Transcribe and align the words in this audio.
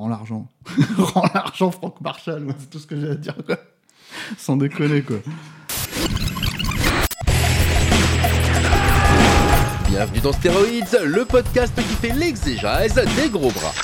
Rends 0.00 0.08
l'argent. 0.08 0.48
Rends 0.96 1.28
l'argent, 1.34 1.70
Franck 1.70 2.00
Marshall. 2.00 2.46
C'est 2.58 2.70
tout 2.70 2.78
ce 2.78 2.86
que 2.86 2.98
j'ai 2.98 3.10
à 3.10 3.14
dire, 3.16 3.36
quoi. 3.44 3.58
Sans 4.38 4.56
déconner, 4.56 5.02
quoi. 5.02 5.18
Bienvenue 9.90 10.20
dans 10.20 10.32
Stéroïdes, 10.32 11.00
le 11.04 11.26
podcast 11.26 11.74
qui 11.76 11.82
fait 11.82 12.14
l'exégèse 12.14 12.94
des 12.94 13.28
gros 13.28 13.50
bras. 13.50 13.74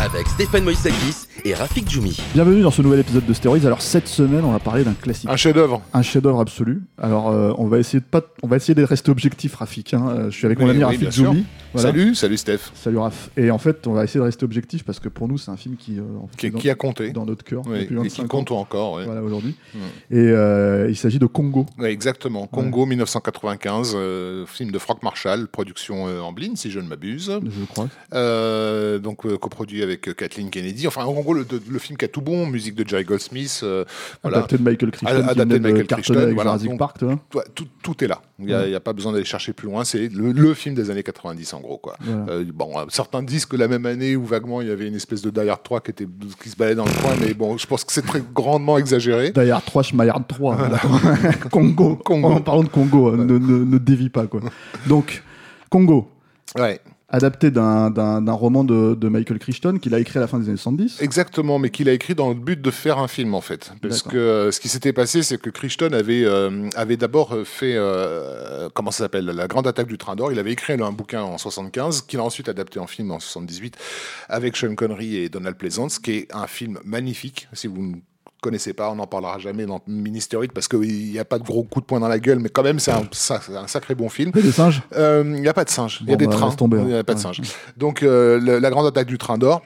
Avec 0.00 0.26
Stéphane 0.28 0.62
Moïsakis 0.64 1.26
et 1.44 1.54
Rafik 1.54 1.88
Djoumi. 1.90 2.18
Bienvenue 2.34 2.60
dans 2.60 2.70
ce 2.70 2.82
nouvel 2.82 3.00
épisode 3.00 3.24
de 3.24 3.32
Stéroïdes. 3.32 3.64
Alors, 3.64 3.80
cette 3.80 4.08
semaine, 4.08 4.44
on 4.44 4.52
va 4.52 4.58
parler 4.58 4.84
d'un 4.84 4.92
classique. 4.92 5.28
Un 5.30 5.36
chef-d'œuvre. 5.36 5.80
Un 5.94 6.02
chef-d'œuvre 6.02 6.40
absolu. 6.40 6.82
Alors, 7.00 7.30
euh, 7.30 7.52
on 7.56 7.66
va 7.66 7.78
essayer 7.78 8.00
de 8.00 8.04
pas, 8.04 8.20
on 8.42 8.46
va 8.46 8.56
essayer 8.56 8.74
de 8.74 8.82
rester 8.82 9.10
objectif, 9.10 9.54
Rafik. 9.54 9.94
hein. 9.94 10.04
Euh, 10.08 10.30
Je 10.30 10.36
suis 10.36 10.44
avec 10.46 10.58
mon 10.58 10.68
ami 10.68 10.78
oui, 10.78 10.84
Rafik. 10.84 11.10
Djoumi. 11.12 11.44
Voilà. 11.72 11.88
Salut, 11.90 12.14
salut 12.14 12.36
Steph. 12.36 12.58
Salut 12.74 12.98
Raph. 12.98 13.30
Et 13.36 13.50
en 13.50 13.58
fait, 13.58 13.86
on 13.86 13.92
va 13.92 14.04
essayer 14.04 14.20
de 14.20 14.24
rester 14.24 14.44
objectif 14.44 14.82
parce 14.84 14.98
que 15.00 15.08
pour 15.08 15.28
nous, 15.28 15.38
c'est 15.38 15.50
un 15.50 15.56
film 15.56 15.76
qui, 15.76 15.98
euh, 15.98 16.02
en 16.22 16.26
fait, 16.28 16.36
Qui, 16.36 16.46
est 16.46 16.50
dans, 16.50 16.58
qui 16.58 16.70
a 16.70 16.74
compté 16.74 17.10
dans 17.10 17.24
notre 17.26 17.44
cœur 17.44 17.62
Oui, 17.66 17.80
depuis 17.80 17.94
et 17.94 17.98
25 17.98 18.22
qui 18.22 18.28
compte 18.28 18.50
ans. 18.52 18.60
encore. 18.60 18.94
oui. 18.94 19.04
Voilà 19.06 19.22
aujourd'hui. 19.22 19.54
Mm. 19.74 19.78
Et 20.10 20.16
euh, 20.18 20.88
il 20.90 20.96
s'agit 20.96 21.18
de 21.18 21.26
Congo. 21.26 21.66
Ouais, 21.78 21.92
exactement. 21.92 22.46
Congo 22.46 22.86
1995, 22.86 23.92
euh, 23.94 24.46
film 24.46 24.70
de 24.72 24.78
Frank 24.78 25.02
Marshall, 25.02 25.48
production 25.48 26.06
euh, 26.08 26.20
Amblin, 26.20 26.54
si 26.56 26.70
je 26.70 26.80
ne 26.80 26.88
m'abuse. 26.88 27.30
Je 27.44 27.64
crois. 27.66 27.88
Euh, 28.14 28.98
donc 28.98 29.24
euh, 29.26 29.36
coproduit 29.36 29.82
avec 29.86 30.08
euh, 30.08 30.12
Kathleen 30.14 30.50
Kennedy. 30.50 30.86
Enfin, 30.86 31.04
en 31.04 31.12
gros, 31.12 31.34
le, 31.34 31.44
film 31.78 31.96
qui 31.96 32.04
a 32.04 32.08
tout 32.08 32.20
bon, 32.20 32.46
musique 32.46 32.74
de 32.74 32.86
Jerry 32.86 33.04
Goldsmith. 33.04 33.60
euh, 33.62 33.84
voilà. 34.22 34.38
Adapté 34.38 34.58
de 34.58 34.62
Michael 34.62 34.90
Crichton. 34.90 35.28
Adapté 35.28 35.58
de 35.58 35.58
Michael 35.58 35.86
Crichton, 35.86 36.16
avec 36.18 36.34
voilà. 36.34 36.50
Jurassic 36.50 36.68
Donc, 36.70 36.78
Park. 36.78 36.96
Tout, 37.82 38.04
est 38.04 38.08
là. 38.08 38.20
Il 38.38 38.46
n'y 38.46 38.52
a, 38.52 38.60
Ouais. 38.62 38.80
pas 38.80 38.92
besoin 38.92 39.12
d'aller 39.12 39.24
chercher 39.24 39.52
plus 39.52 39.68
loin. 39.68 39.84
C'est 39.84 40.08
le, 40.08 40.32
le 40.32 40.54
film 40.54 40.74
des 40.74 40.90
années 40.90 41.02
90, 41.02 41.54
en 41.54 41.60
gros. 41.60 41.78
Quoi. 41.78 41.96
Voilà. 42.00 42.32
Euh, 42.32 42.44
bon, 42.52 42.72
certains 42.88 43.22
disent 43.22 43.46
que 43.46 43.56
la 43.56 43.68
même 43.68 43.86
année 43.86 44.16
où 44.16 44.24
vaguement 44.24 44.60
il 44.60 44.68
y 44.68 44.70
avait 44.70 44.88
une 44.88 44.94
espèce 44.96 45.22
de 45.22 45.30
Die 45.30 45.48
Hard 45.48 45.62
3 45.62 45.80
qui, 45.80 45.90
était, 45.92 46.06
qui 46.42 46.48
se 46.50 46.56
baladait 46.56 46.76
dans 46.76 46.84
le 46.84 46.90
coin, 47.02 47.12
mais 47.20 47.32
bon, 47.34 47.56
je 47.56 47.66
pense 47.66 47.84
que 47.84 47.92
c'est 47.92 48.02
très 48.06 48.22
grandement 48.34 48.76
exagéré. 48.78 49.30
Die 49.30 49.50
Hard 49.50 49.64
3, 49.64 49.82
Schmayard 49.84 50.26
3. 50.26 50.58
Congo. 51.50 51.96
Congo. 51.96 52.28
En 52.28 52.40
parlant 52.40 52.64
de 52.64 52.68
Congo, 52.68 53.08
euh, 53.10 53.16
ne, 53.16 53.38
ne, 53.38 53.64
ne 53.64 53.78
dévie 53.78 54.08
pas, 54.10 54.26
quoi. 54.26 54.40
Donc, 54.86 55.22
Congo, 55.70 56.10
Ouais, 56.58 56.80
adapté 57.08 57.50
d'un- 57.50 58.32
roman 58.32 58.64
de, 58.64 58.94
de 58.94 59.08
Michael 59.08 59.38
Crichton 59.38 59.78
qu'il 59.80 59.94
a 59.94 60.00
écrit 60.00 60.18
à 60.18 60.20
la 60.20 60.26
fin 60.26 60.38
des 60.38 60.48
années 60.48 60.56
70. 60.56 61.00
exactement, 61.00 61.58
mais 61.58 61.70
qu'il 61.70 61.88
a 61.88 61.92
écrit 61.92 62.14
dans 62.14 62.28
le 62.28 62.34
but 62.34 62.60
de 62.60 62.70
faire 62.70 62.98
un 62.98 63.08
film 63.08 63.34
en 63.34 63.40
fait. 63.40 63.72
Parce 63.80 64.02
que 64.02 64.16
euh, 64.16 64.50
ce 64.50 64.60
qui 64.60 64.68
s'était 64.68 64.92
passé, 64.92 65.22
c'est 65.22 65.40
que 65.40 65.50
Crichton 65.50 65.90
avait, 65.92 66.24
euh, 66.24 66.68
avait 66.74 66.96
d'abord 66.96 67.36
fait, 67.44 67.74
euh, 67.76 68.68
comment 68.74 68.90
ça 68.90 69.04
s'appelle, 69.04 69.26
La 69.26 69.46
Grande 69.46 69.66
Attaque 69.66 69.86
du 69.86 69.98
Train 69.98 70.16
d'Or. 70.16 70.32
Il 70.32 70.38
avait 70.38 70.52
écrit 70.52 70.72
un 70.74 70.92
bouquin 70.92 71.22
en 71.22 71.38
75, 71.38 72.02
qu'il 72.02 72.18
a 72.18 72.24
ensuite 72.24 72.48
adapté 72.48 72.78
en 72.80 72.86
film 72.86 73.10
en 73.12 73.20
78, 73.20 73.76
avec 74.28 74.56
Sean 74.56 74.74
Connery 74.74 75.16
et 75.16 75.28
Donald 75.28 75.56
Pleasance, 75.56 75.98
qui 75.98 76.10
est 76.12 76.34
un 76.34 76.46
film 76.46 76.78
magnifique. 76.84 77.48
Si 77.52 77.66
vous 77.68 77.82
ne 77.82 77.96
connaissez 78.40 78.72
pas, 78.72 78.90
on 78.90 78.96
n'en 78.96 79.06
parlera 79.06 79.38
jamais 79.38 79.66
dans 79.66 79.80
Ministéroid 79.86 80.46
parce 80.54 80.68
qu'il 80.68 80.80
n'y 81.10 81.18
a 81.18 81.24
pas 81.24 81.38
de 81.38 81.44
gros 81.44 81.62
coups 81.64 81.82
de 81.84 81.86
poing 81.86 82.00
dans 82.00 82.08
la 82.08 82.18
gueule, 82.18 82.38
mais 82.38 82.48
quand 82.48 82.62
même, 82.62 82.78
c'est 82.78 82.92
un, 82.92 83.06
sacré 83.66 83.94
bon 83.94 84.08
film. 84.08 84.30
Il 84.34 84.38
y 84.40 84.42
a 84.42 84.46
des 84.46 84.52
singes 84.52 84.82
Euh, 84.94 85.22
Il 85.26 85.40
n'y 85.42 85.48
a 85.48 85.54
pas 85.54 85.64
de 85.64 85.70
singes, 85.70 85.98
il 86.02 86.10
y 86.10 86.12
a 86.12 86.16
des 86.16 86.26
bah, 86.26 86.32
trains, 86.32 86.50
tomber, 86.52 86.78
il 86.78 86.84
n'y 86.84 86.94
a 86.94 86.98
hein. 86.98 87.04
pas 87.04 87.14
de 87.14 87.18
singes. 87.20 87.40
Donc, 87.76 88.02
euh, 88.02 88.38
le- 88.38 88.58
La 88.58 88.70
Grande 88.70 88.86
Attaque 88.86 89.06
du 89.08 89.18
Train 89.18 89.38
d'Or, 89.38 89.62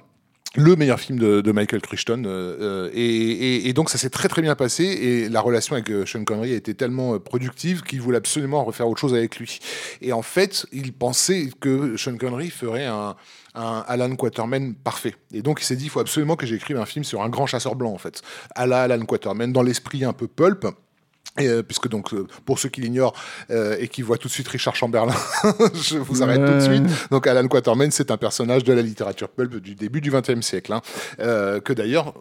le 0.56 0.74
meilleur 0.74 0.98
film 0.98 1.16
de, 1.18 1.40
de 1.40 1.52
Michael 1.52 1.80
Crichton. 1.80 2.24
euh, 2.26 2.56
euh, 2.60 2.90
et, 2.92 3.04
et- 3.06 3.68
et 3.68 3.72
donc, 3.72 3.88
ça 3.88 3.98
s'est 3.98 4.10
très 4.10 4.28
très 4.28 4.42
bien 4.42 4.56
passé. 4.56 4.82
Et 4.84 5.28
la 5.28 5.40
relation 5.40 5.74
avec 5.76 5.88
euh, 5.90 6.04
Sean 6.06 6.24
Connery 6.24 6.52
a 6.52 6.56
été 6.56 6.74
tellement 6.74 7.14
euh, 7.14 7.18
productive 7.20 7.82
qu'il 7.82 8.00
voulait 8.00 8.16
absolument 8.16 8.64
refaire 8.64 8.88
autre 8.88 9.00
chose 9.00 9.14
avec 9.14 9.36
lui. 9.36 9.60
Et 10.02 10.12
en 10.12 10.22
fait, 10.22 10.66
il 10.72 10.92
pensait 10.92 11.50
que 11.60 11.96
Sean 11.96 12.16
Connery 12.16 12.50
ferait 12.50 12.86
un, 12.86 13.14
un 13.54 13.84
Alan 13.86 14.14
Quaterman 14.16 14.74
parfait. 14.74 15.14
Et 15.32 15.42
donc, 15.42 15.60
il 15.60 15.64
s'est 15.64 15.76
dit 15.76 15.84
il 15.84 15.90
faut 15.90 16.00
absolument 16.00 16.36
que 16.36 16.46
j'écrive 16.46 16.78
un 16.78 16.86
film 16.86 17.04
sur 17.04 17.22
un 17.22 17.28
grand 17.28 17.46
chasseur 17.46 17.74
blanc, 17.74 17.92
en 17.92 17.98
fait. 17.98 18.22
À 18.54 18.66
la 18.66 18.82
Alan 18.82 19.04
Quaterman, 19.04 19.52
dans 19.52 19.62
l'esprit 19.62 20.04
un 20.04 20.12
peu 20.12 20.28
pulp. 20.28 20.66
Et, 21.38 21.46
euh, 21.46 21.62
puisque 21.62 21.88
donc 21.88 22.12
euh, 22.12 22.26
pour 22.44 22.58
ceux 22.58 22.68
qui 22.68 22.80
l'ignorent 22.80 23.14
euh, 23.50 23.76
et 23.78 23.86
qui 23.86 24.02
voient 24.02 24.18
tout 24.18 24.26
de 24.26 24.32
suite 24.32 24.48
Richard 24.48 24.74
Chamberlain, 24.74 25.14
je 25.74 25.96
vous 25.98 26.24
arrête 26.24 26.44
tout 26.44 26.52
de 26.52 26.60
suite. 26.60 26.82
Donc 27.10 27.26
Alan 27.28 27.46
Quatermain, 27.46 27.88
c'est 27.92 28.10
un 28.10 28.16
personnage 28.16 28.64
de 28.64 28.72
la 28.72 28.82
littérature 28.82 29.28
pulp 29.28 29.54
du 29.56 29.76
début 29.76 30.00
du 30.00 30.10
XXe 30.10 30.40
siècle, 30.40 30.72
hein, 30.72 30.80
que 31.18 31.72
d'ailleurs 31.72 32.14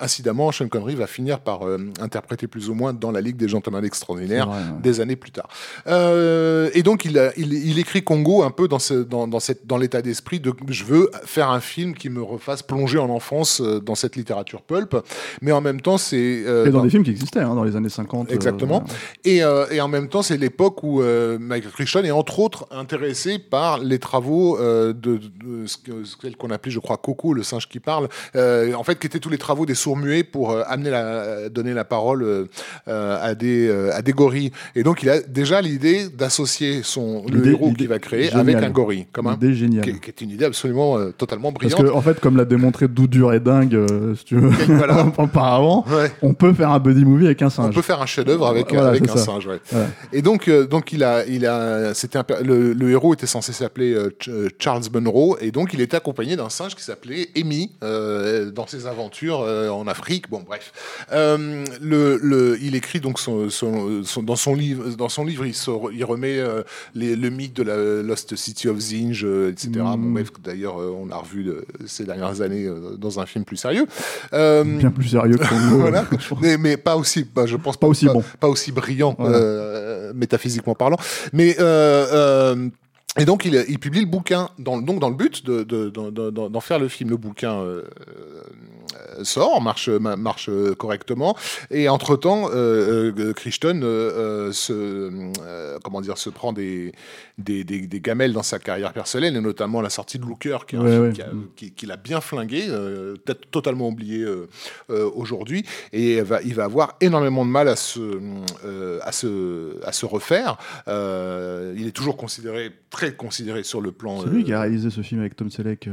incidemment 0.00 0.52
Sean 0.52 0.68
Connery 0.68 0.94
va 0.94 1.06
finir 1.06 1.40
par 1.40 1.66
euh, 1.66 1.78
interpréter 2.00 2.46
plus 2.46 2.68
ou 2.70 2.74
moins 2.74 2.92
dans 2.92 3.10
la 3.10 3.20
Ligue 3.20 3.36
des 3.36 3.48
Gentlemen 3.48 3.84
Extraordinaires 3.84 4.48
C'est 4.50 4.58
vrai, 4.62 4.70
ouais. 4.74 4.80
des 4.82 5.00
années 5.00 5.16
plus 5.16 5.30
tard. 5.32 5.48
Euh, 5.86 6.70
et 6.74 6.82
donc 6.82 7.04
il, 7.04 7.18
a- 7.18 7.32
il, 7.36 7.52
il 7.52 7.78
écrit 7.78 8.02
Congo 8.02 8.42
un 8.42 8.50
peu 8.50 8.68
dans, 8.68 8.78
ce, 8.78 8.94
dans, 8.94 9.26
dans, 9.26 9.40
cette, 9.40 9.66
dans 9.66 9.76
l'état 9.76 10.02
d'esprit 10.02 10.40
de 10.40 10.52
je 10.68 10.84
veux 10.84 11.10
faire 11.24 11.50
un 11.50 11.60
film 11.60 11.94
qui 11.94 12.08
me 12.10 12.22
refasse 12.22 12.62
plonger 12.62 12.98
en 12.98 13.10
enfance 13.10 13.60
euh, 13.60 13.80
dans 13.80 13.94
cette 13.94 14.16
littérature 14.16 14.62
pulp, 14.62 14.96
mais 15.42 15.52
en 15.52 15.60
même 15.60 15.80
temps 15.80 15.98
c'est 15.98 16.42
euh, 16.46 16.66
Et 16.66 16.70
dans 16.70 16.78
dans- 16.78 16.84
des 16.84 16.90
films 16.90 17.04
qui 17.04 17.10
existaient 17.10 17.40
hein, 17.40 17.54
dans 17.54 17.64
les 17.64 17.76
années 17.76 17.88
50. 17.88 18.30
euh, 18.30 18.34
Exactement. 18.34 18.84
Et, 19.24 19.38
et 19.70 19.80
en 19.80 19.88
même 19.88 20.08
temps, 20.08 20.22
c'est 20.22 20.36
l'époque 20.36 20.82
où 20.82 21.00
Michael 21.02 21.72
Crichton 21.72 22.02
est 22.04 22.10
entre 22.10 22.38
autres 22.40 22.66
intéressé 22.70 23.38
par 23.38 23.78
les 23.78 23.98
travaux 23.98 24.58
de, 24.58 24.92
de 24.92 25.20
ce 25.66 25.76
qu'on 26.36 26.50
appelait, 26.50 26.70
je 26.72 26.78
crois, 26.78 26.96
Coco, 26.96 27.32
le 27.32 27.42
singe 27.42 27.68
qui 27.68 27.80
parle, 27.80 28.08
en 28.34 28.82
fait, 28.84 28.98
qui 28.98 29.06
étaient 29.06 29.18
tous 29.20 29.30
les 29.30 29.38
travaux 29.38 29.63
des 29.66 29.74
sourds-muets 29.74 30.24
pour 30.24 30.50
euh, 30.52 30.62
amener 30.66 30.90
la, 30.90 31.48
donner 31.48 31.72
la 31.74 31.84
parole 31.84 32.22
euh, 32.22 32.44
euh, 32.88 33.18
à, 33.20 33.34
des, 33.34 33.70
à 33.92 34.02
des 34.02 34.12
gorilles. 34.12 34.50
Et 34.74 34.82
donc, 34.82 35.02
il 35.02 35.10
a 35.10 35.20
déjà 35.20 35.60
l'idée 35.60 36.08
d'associer 36.08 36.82
son 36.82 37.24
le 37.30 37.46
héros 37.46 37.72
qu'il 37.72 37.88
va 37.88 37.98
créer 37.98 38.32
avec 38.32 38.56
un 38.56 38.70
gorille, 38.70 39.06
comme 39.12 39.26
un, 39.26 39.34
Idée 39.34 39.54
géniale. 39.54 39.84
qui, 39.84 40.00
qui 40.00 40.10
est 40.10 40.20
une 40.20 40.30
idée 40.30 40.44
absolument 40.44 40.98
totalement 41.16 41.52
Parce 41.52 41.72
brillante. 41.72 41.92
que, 41.92 41.96
en 41.96 42.00
fait, 42.02 42.20
comme 42.20 42.36
l'a 42.36 42.44
démontré 42.44 42.88
Doudur 42.88 43.32
et 43.32 43.40
Dingue, 43.40 43.86
si 44.16 44.24
tu 44.24 44.36
veux, 44.36 44.48
Voilà. 44.76 45.06
auparavant, 45.18 45.84
Ouais. 45.90 46.10
on 46.22 46.34
peut 46.34 46.52
faire 46.52 46.70
un 46.70 46.78
buddy 46.78 47.04
movie 47.04 47.26
avec 47.26 47.42
un 47.42 47.46
On 47.46 47.50
singe. 47.50 47.74
peut 47.74 47.82
faire 47.82 48.00
un 48.02 48.06
chef-d'œuvre 48.06 48.46
avec, 48.46 48.72
Voilà, 48.72 48.88
avec 48.88 49.08
un 49.08 49.16
ça. 49.16 49.24
singe, 49.24 49.46
ouais. 49.46 49.58
Voilà. 49.70 49.86
Et 50.12 50.22
donc, 50.22 50.48
donc 50.50 50.92
il 50.92 51.02
a, 51.04 51.24
il 51.26 51.46
a, 51.46 51.94
c'était 51.94 52.18
le, 52.42 52.72
le 52.72 52.90
héros 52.90 53.14
était 53.14 53.26
censé 53.26 53.52
s'appeler 53.52 53.94
Ch- 54.20 54.52
Charles 54.58 54.82
Munro, 54.92 55.36
et 55.40 55.50
donc 55.50 55.74
il 55.74 55.80
était 55.80 55.96
accompagné 55.96 56.36
d'un 56.36 56.48
singe 56.48 56.74
qui 56.74 56.82
s'appelait 56.82 57.28
Amy 57.36 57.72
euh, 57.82 58.50
dans 58.50 58.66
ses 58.66 58.86
aventures 58.86 59.40
en 59.70 59.86
Afrique. 59.86 60.28
Bon, 60.30 60.42
bref, 60.46 60.72
Euh, 61.12 61.64
le, 61.80 62.18
le, 62.22 62.58
il 62.62 62.74
écrit 62.74 63.00
donc 63.00 63.18
son, 63.18 63.50
son- 63.50 64.02
son- 64.04 64.22
dans 64.22 64.36
son 64.36 64.54
livre, 64.54 64.88
dans 64.96 65.08
son 65.08 65.24
livre, 65.24 65.44
il, 65.92 66.04
remet 66.04 66.38
euh, 66.38 66.62
les- 66.94 67.16
le 67.16 67.30
mythe 67.30 67.54
de 67.56 67.62
la 67.62 67.76
Lost 68.02 68.34
City 68.36 68.68
of 68.68 68.78
Zinj, 68.78 69.24
euh, 69.24 69.50
etc. 69.50 69.70
Bon, 69.76 69.96
Mm. 69.96 70.12
bref, 70.14 70.28
d'ailleurs, 70.42 70.80
euh, 70.80 70.94
on 71.00 71.06
l'a 71.06 71.16
revu 71.16 71.44
de- 71.44 71.64
ces 71.86 72.04
dernières 72.04 72.40
années 72.40 72.66
euh, 72.66 72.96
dans 72.96 73.20
un 73.20 73.26
film 73.26 73.44
plus 73.44 73.56
sérieux. 73.56 73.86
Euh, 74.32 74.64
Bien 74.64 74.90
plus 74.90 75.08
sérieux 75.08 75.36
que 75.36 75.44
voilà. 75.78 76.04
mais, 76.40 76.56
mais 76.58 76.76
pas 76.76 76.96
aussi, 76.96 77.24
bah, 77.34 77.46
je 77.46 77.56
pense 77.56 77.76
Pas 77.76 77.86
aussi 77.86 78.06
bon. 78.06 78.22
pas 78.40 78.48
aussi 78.48 78.72
brillant 78.72 79.14
Voilà. 79.18 79.36
euh, 79.38 80.12
métaphysiquement 80.14 80.74
parlant. 80.74 80.96
Mais 81.32 81.56
euh, 81.60 82.06
euh, 82.12 82.68
et 83.18 83.24
donc 83.24 83.44
il, 83.44 83.64
il 83.68 83.78
publie 83.78 84.00
le 84.00 84.06
bouquin 84.06 84.48
dans, 84.58 84.78
donc 84.78 84.98
dans 85.00 85.08
le 85.08 85.14
but 85.14 85.44
de- 85.46 85.62
de- 85.62 85.88
d'en 85.88 86.10
de, 86.10 86.30
d'en- 86.30 86.50
d'en 86.50 86.60
faire 86.60 86.78
le 86.80 86.88
film. 86.88 87.10
Le 87.10 87.16
bouquin 87.16 87.52
euh, 87.54 87.82
euh, 88.08 88.42
sort, 89.22 89.60
marche, 89.62 89.88
ma- 89.88 90.16
marche 90.16 90.50
correctement. 90.78 91.36
Et 91.70 91.88
entre-temps, 91.88 92.48
euh, 92.52 93.12
euh, 93.18 93.32
Crichton 93.32 93.80
euh, 93.82 94.52
se, 94.52 95.30
comment 95.82 96.00
dire, 96.00 96.18
se 96.18 96.30
prend 96.30 96.52
des, 96.52 96.92
des, 97.38 97.64
des, 97.64 97.86
des 97.86 98.00
gamelles 98.00 98.32
dans 98.32 98.42
sa 98.42 98.58
carrière 98.58 98.92
personnelle, 98.92 99.36
et 99.36 99.40
notamment 99.40 99.80
la 99.80 99.90
sortie 99.90 100.18
de 100.18 100.24
Looker, 100.24 100.58
qui, 100.66 100.76
Ouais, 100.76 101.12
qui 101.12 101.22
a- 101.22 101.28
qui- 101.56 101.70
qui 101.72 101.86
l'a 101.86 101.96
bien 101.96 102.20
flingué, 102.20 102.66
peut-être 102.66 103.50
totalement 103.50 103.88
oublié 103.88 104.24
aujourd'hui. 104.88 105.64
Et 105.92 106.16
il 106.16 106.22
va, 106.22 106.42
il 106.42 106.54
va 106.54 106.64
avoir 106.64 106.96
énormément 107.00 107.44
de 107.44 107.50
mal 107.50 107.68
à 107.68 107.76
se, 107.76 108.00
à 109.02 109.12
se, 109.12 109.84
à 109.84 109.92
se 109.92 110.06
refaire. 110.06 110.56
Il 110.86 111.86
est 111.86 111.92
toujours 111.94 112.16
considéré, 112.16 112.72
très 112.90 113.14
considéré 113.14 113.62
sur 113.62 113.80
le 113.80 113.92
plan. 113.92 114.20
C'est 114.22 114.28
lui 114.30 114.44
qui 114.44 114.52
a 114.52 114.60
réalisé 114.60 114.90
ce 114.90 115.00
film 115.00 115.20
avec 115.20 115.36
Tom 115.36 115.50
Selleck. 115.50 115.88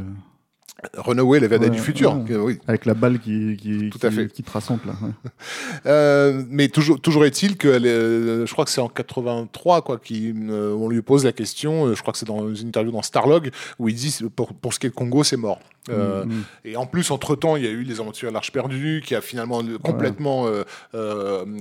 Runaway, 0.95 1.39
les 1.39 1.47
Ouais, 1.47 1.69
du 1.69 1.77
futur. 1.79 2.15
ouais. 2.17 2.35
oui. 2.37 2.59
Avec 2.67 2.85
la 2.85 2.93
balle 2.95 3.19
qui, 3.19 3.55
qui, 3.55 3.89
Tout 3.91 3.99
à 4.01 4.09
qui- 4.09 4.15
fait. 4.15 4.27
qui 4.33 4.41
te 4.43 4.51
rassemble. 4.51 4.81
Là. 4.87 4.93
Euh, 5.87 6.43
mais 6.49 6.67
toujours, 6.69 6.99
toujours 7.01 7.25
est-il 7.25 7.57
que 7.57 7.67
est- 7.67 7.85
euh, 7.87 8.45
je 8.45 8.51
crois 8.53 8.65
que 8.65 8.71
c'est 8.71 8.81
en 8.81 8.87
83 8.89 9.81
quoi, 9.81 9.97
qui, 9.97 10.33
euh, 10.49 10.73
on 10.73 10.89
lui 10.89 11.01
pose 11.01 11.23
la 11.25 11.31
question. 11.31 11.93
je 11.93 11.99
crois 12.01 12.11
que 12.13 12.19
c'est 12.19 12.27
dans 12.27 12.53
une 12.53 12.67
interview 12.67 12.91
dans 12.91 13.01
Starlog 13.01 13.51
où 13.79 13.89
il 13.89 13.95
dit 13.95 14.15
pour, 14.35 14.53
pour 14.53 14.73
ce 14.73 14.79
qui 14.79 14.87
est 14.87 14.89
de 14.89 14.95
Congo, 14.95 15.23
c'est 15.23 15.37
mort. 15.37 15.59
Euh, 15.89 16.25
Mm, 16.25 16.29
mm. 16.33 16.43
Et 16.65 16.77
en 16.77 16.85
plus, 16.85 17.09
entre 17.09 17.35
temps, 17.35 17.55
il 17.55 17.63
y 17.63 17.67
a 17.67 17.71
eu 17.71 17.81
les 17.83 17.99
aventures 17.99 18.29
à 18.29 18.31
l'Arche 18.31 18.51
perdue 18.51 19.01
qui 19.03 19.15
a 19.15 19.21
finalement 19.21 19.61
complètement 19.83 20.45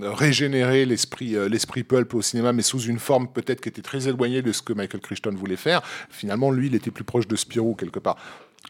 régénéré 0.03 0.85
l'esprit, 0.87 1.37
l'esprit 1.49 1.83
pulp 1.85 2.15
au 2.15 2.23
cinéma, 2.23 2.53
mais 2.53 2.63
sous 2.63 2.81
une 2.81 2.99
forme 2.99 3.29
peut-être 3.29 3.61
qui 3.61 3.69
était 3.69 3.83
très 3.83 4.09
éloignée 4.09 4.43
de 4.43 4.53
ce 4.53 4.63
que 4.63 4.73
Michael 4.73 5.01
Crichton 5.01 5.35
voulait 5.35 5.57
faire. 5.57 5.83
Finalement, 6.11 6.51
lui, 6.51 6.67
il 6.67 6.75
était 6.75 6.91
plus 6.91 7.05
proche 7.05 7.27
de 7.29 7.37
Spirou 7.37 7.75
quelque 7.75 7.99
part. 7.99 8.17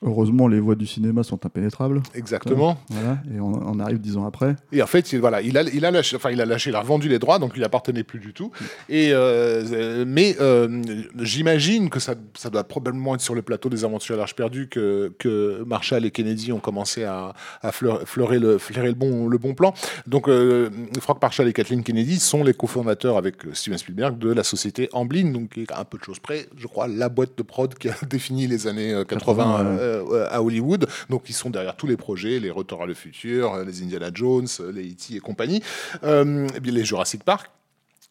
Heureusement, 0.02 0.48
les 0.48 0.60
voies 0.60 0.76
du 0.76 0.86
cinéma 0.86 1.22
sont 1.22 1.44
impénétrables. 1.44 2.02
Exactement. 2.14 2.78
Voilà, 2.88 3.18
et 3.34 3.38
on, 3.38 3.52
on 3.52 3.78
arrive 3.80 3.98
dix 4.00 4.16
ans 4.16 4.24
après. 4.26 4.56
Et 4.72 4.82
en 4.82 4.86
fait, 4.86 5.12
il, 5.12 5.20
voilà, 5.20 5.42
il 5.42 5.58
a, 5.58 5.62
il 5.62 5.84
a 5.84 5.90
lâché, 5.90 6.16
enfin, 6.16 6.30
il 6.30 6.40
a 6.40 6.46
lâché, 6.46 6.70
il 6.70 6.76
a 6.76 6.80
revendu 6.80 7.08
les 7.08 7.18
droits, 7.18 7.38
donc 7.38 7.52
il 7.56 7.64
appartenait 7.64 8.02
plus 8.02 8.18
du 8.18 8.32
tout. 8.32 8.50
Et 8.88 9.10
euh, 9.12 10.04
mais 10.06 10.36
euh, 10.40 10.82
j'imagine 11.18 11.90
que 11.90 12.00
ça, 12.00 12.14
ça 12.34 12.48
doit 12.50 12.64
probablement 12.64 13.14
être 13.14 13.20
sur 13.20 13.34
le 13.34 13.42
plateau 13.42 13.68
des 13.68 13.84
Aventures 13.84 14.14
à 14.14 14.18
l'Arche 14.18 14.34
perdue 14.34 14.68
que, 14.68 15.12
que 15.18 15.62
Marshall 15.66 16.04
et 16.06 16.10
Kennedy 16.10 16.50
ont 16.52 16.60
commencé 16.60 17.04
à, 17.04 17.34
à 17.60 17.70
fleur- 17.72 18.02
fleurer 18.06 18.38
le, 18.38 18.58
bon, 18.94 19.28
le 19.28 19.36
bon 19.38 19.54
plan. 19.54 19.74
Donc, 20.06 20.28
euh, 20.28 20.70
Frank 21.00 21.20
Marshall 21.20 21.48
et 21.48 21.52
Kathleen 21.52 21.82
Kennedy 21.82 22.18
sont 22.18 22.42
les 22.42 22.54
cofondateurs 22.54 23.16
avec 23.18 23.36
Steven 23.52 23.76
Spielberg 23.78 24.18
de 24.18 24.32
la 24.32 24.44
société 24.44 24.88
Amblin, 24.92 25.30
donc 25.30 25.58
à 25.70 25.80
un 25.80 25.84
peu 25.84 25.98
de 25.98 26.04
choses 26.04 26.18
près, 26.20 26.46
je 26.56 26.66
crois, 26.66 26.88
la 26.88 27.08
boîte 27.10 27.36
de 27.36 27.42
prod 27.42 27.74
qui 27.74 27.88
a 27.90 27.94
défini 28.08 28.46
les 28.46 28.66
années 28.66 28.94
euh, 28.94 29.04
80, 29.04 29.34
80, 29.36 29.44
ouais. 29.44 29.66
euh, 29.78 29.78
euh, 29.80 29.89
à 30.30 30.42
Hollywood. 30.42 30.86
Donc, 31.08 31.28
ils 31.28 31.34
sont 31.34 31.50
derrière 31.50 31.76
tous 31.76 31.86
les 31.86 31.96
projets, 31.96 32.38
les 32.38 32.50
Retours 32.50 32.82
à 32.82 32.86
le 32.86 32.94
futur, 32.94 33.54
euh, 33.54 33.64
les 33.64 33.82
Indiana 33.82 34.10
Jones, 34.12 34.46
euh, 34.60 34.72
les 34.72 34.90
E.T. 34.90 35.16
et 35.16 35.20
compagnie, 35.20 35.62
euh, 36.04 36.46
et 36.54 36.60
bien 36.60 36.72
les 36.72 36.84
Jurassic 36.84 37.24
Park. 37.24 37.50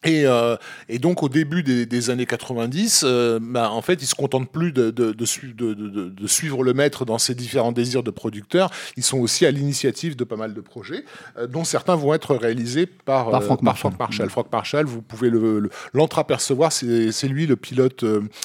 Et, 0.02 0.24
euh, 0.24 0.56
et 0.88 0.98
donc 0.98 1.22
au 1.22 1.28
début 1.28 1.62
des, 1.62 1.84
des 1.84 2.08
années 2.08 2.24
90, 2.24 3.02
euh, 3.04 3.38
bah, 3.42 3.70
en 3.70 3.82
fait, 3.82 4.00
ils 4.02 4.06
se 4.06 4.14
contentent 4.14 4.50
plus 4.50 4.72
de, 4.72 4.90
de, 4.90 5.12
de, 5.12 5.24
sui- 5.26 5.52
de- 5.52 5.74
de- 5.74 5.88
de- 5.88 6.08
de 6.08 6.26
suivre 6.26 6.64
le 6.64 6.72
maître 6.72 7.04
dans 7.04 7.18
ses 7.18 7.34
différents 7.34 7.72
désirs 7.72 8.02
de 8.02 8.10
producteurs. 8.10 8.70
Ils 8.96 9.02
sont 9.02 9.18
aussi 9.18 9.44
à 9.44 9.50
l'initiative 9.50 10.16
de 10.16 10.24
pas 10.24 10.36
mal 10.36 10.54
de 10.54 10.60
projets, 10.62 11.04
euh, 11.36 11.46
dont 11.46 11.64
certains 11.64 11.96
vont 11.96 12.14
être 12.14 12.34
réalisés 12.34 12.86
par, 12.86 13.30
Par 13.30 13.42
euh, 13.42 13.44
Frank 13.44 13.60
Marshall. 13.60 13.78
Frank 13.92 13.98
Marshall. 13.98 14.30
Frank 14.30 14.46
Marshall, 14.50 14.86
vous 14.86 15.02
pouvez 15.02 15.28
le- 15.28 15.60
le- 15.60 15.70
l'entreapercevoir, 15.92 16.72
c'est 16.72 17.28
lui 17.28 17.46
le 17.46 17.56
pilote 17.56 18.02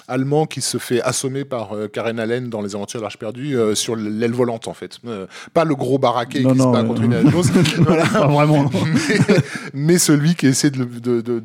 allemand 0.10 0.46
qui 0.48 0.60
se 0.60 0.78
fait 0.78 1.02
assommer 1.04 1.46
par 1.46 1.69
Karen 1.94 2.19
Allen 2.19 2.50
dans 2.50 2.62
Les 2.62 2.75
Aventures 2.75 3.00
de 3.00 3.04
l'Arche 3.04 3.18
perdue 3.18 3.56
sur 3.75 3.96
l'aile 3.96 4.34
volante 4.34 4.68
en 4.68 4.74
fait. 4.74 5.00
Pas 5.54 5.63
le 5.63 5.75
gros 5.75 6.00
baraquet 6.00 6.42
Non, 6.42 6.52
qui 6.52 6.57
non, 6.57 6.74
se 6.74 6.78
bat 6.78 6.84
contre 6.84 7.02
Indiana 7.04 7.30
Jones. 7.31 7.44
Voilà 7.86 8.06
Pas 8.07 8.28
vraiment. 8.28 8.63
non. 8.63 8.69
mais, 8.86 9.36
mais 9.74 9.98
celui 9.98 10.36
qui 10.36 10.48
essaie 10.48 10.69
de, 10.69 10.84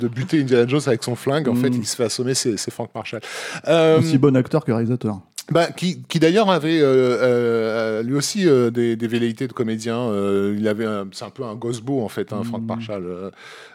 de- 0.00 0.08
buter 0.08 0.40
Indiana 0.40 0.66
Jones 0.66 0.80
avec 0.86 1.02
son 1.04 1.14
flingue, 1.14 1.48
en 1.48 1.54
Mm. 1.54 1.60
fait, 1.62 1.68
il 1.68 1.86
se 1.86 1.96
fait 1.96 2.04
assommer, 2.04 2.34
c'est 2.34 2.56
c'est 2.56 2.70
Frank 2.70 2.90
Marshall. 2.94 3.20
Euh, 3.68 3.98
Aussi 3.98 4.18
bon 4.18 4.36
acteur 4.36 4.64
que 4.64 4.72
réalisateur. 4.72 5.20
Bah, 5.50 5.66
qui, 5.72 6.02
qui 6.08 6.20
d'ailleurs 6.20 6.50
avait 6.50 6.80
euh, 6.80 7.18
euh, 7.22 8.02
lui 8.02 8.14
aussi 8.14 8.46
euh, 8.48 8.70
des, 8.70 8.94
des 8.96 9.06
velléités 9.08 9.48
de 9.48 9.52
comédien. 9.52 9.98
Euh, 9.98 10.54
il 10.58 10.68
avait, 10.68 10.86
c'est 11.12 11.24
un 11.24 11.30
peu 11.30 11.44
un 11.44 11.54
gosbo 11.54 12.02
en 12.02 12.08
fait, 12.08 12.32
hein, 12.32 12.40
Mm. 12.42 12.44
Frank 12.44 12.62
Marshall 12.62 13.04
euh, 13.04 13.30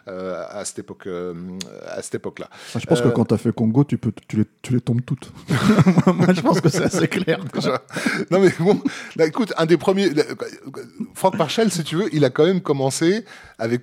euh, 0.08 0.42
à 0.50 0.64
cette 0.64 0.78
époque, 0.80 1.06
euh, 1.06 1.34
à 1.88 2.00
cette 2.02 2.16
époque-là. 2.16 2.48
Je 2.78 2.86
pense 2.86 3.00
que 3.00 3.08
quand 3.08 3.24
t'as 3.26 3.36
fait 3.36 3.52
Congo, 3.52 3.84
tu, 3.84 3.98
peux, 3.98 4.12
tu, 4.28 4.36
les, 4.38 4.44
tu 4.62 4.72
les 4.74 4.80
tombes 4.80 5.02
toutes. 5.04 5.30
Moi, 6.06 6.32
je 6.34 6.40
pense 6.40 6.60
que 6.60 6.68
c'est 6.68 6.84
assez 6.84 7.08
clair. 7.08 7.40
quoi. 7.52 7.82
non 8.30 8.40
mais 8.40 8.50
bon, 8.58 8.80
là, 9.16 9.26
écoute, 9.26 9.52
un 9.58 9.66
des 9.66 9.76
premiers, 9.76 10.10
Frank 11.14 11.36
Marshall, 11.36 11.70
si 11.70 11.82
tu 11.84 11.96
veux, 11.96 12.08
il 12.14 12.24
a 12.24 12.30
quand 12.30 12.44
même 12.44 12.60
commencé 12.60 13.24
avec 13.58 13.82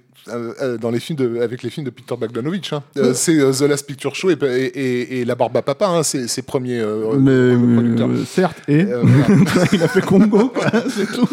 dans 0.79 0.89
les 0.89 1.01
films 1.01 1.17
de, 1.19 1.41
avec 1.41 1.63
les 1.63 1.69
films 1.69 1.85
de 1.85 1.89
Peter 1.89 2.15
Bogdanovich. 2.17 2.71
Hein. 2.71 2.81
C'est 3.13 3.37
The 3.39 3.61
Last 3.63 3.85
Picture 3.85 4.15
Show 4.15 4.29
et, 4.29 4.37
et, 4.41 4.65
et- 4.65 5.19
et 5.19 5.25
La 5.25 5.35
Barbe 5.35 5.57
à 5.57 5.61
Papa, 5.61 5.85
hein, 5.87 6.01
ses, 6.03 6.29
ses 6.29 6.43
premiers 6.43 6.77
Mais, 7.17 7.31
euh, 7.31 7.57
euh, 7.83 8.23
certes, 8.25 8.57
et 8.67 8.83
Euh, 8.83 9.01
voilà. 9.03 9.65
il 9.73 9.83
a 9.83 9.87
fait 9.87 10.01
Congo, 10.01 10.49
quoi, 10.49 10.65
c'est 10.89 11.11
tout. 11.11 11.27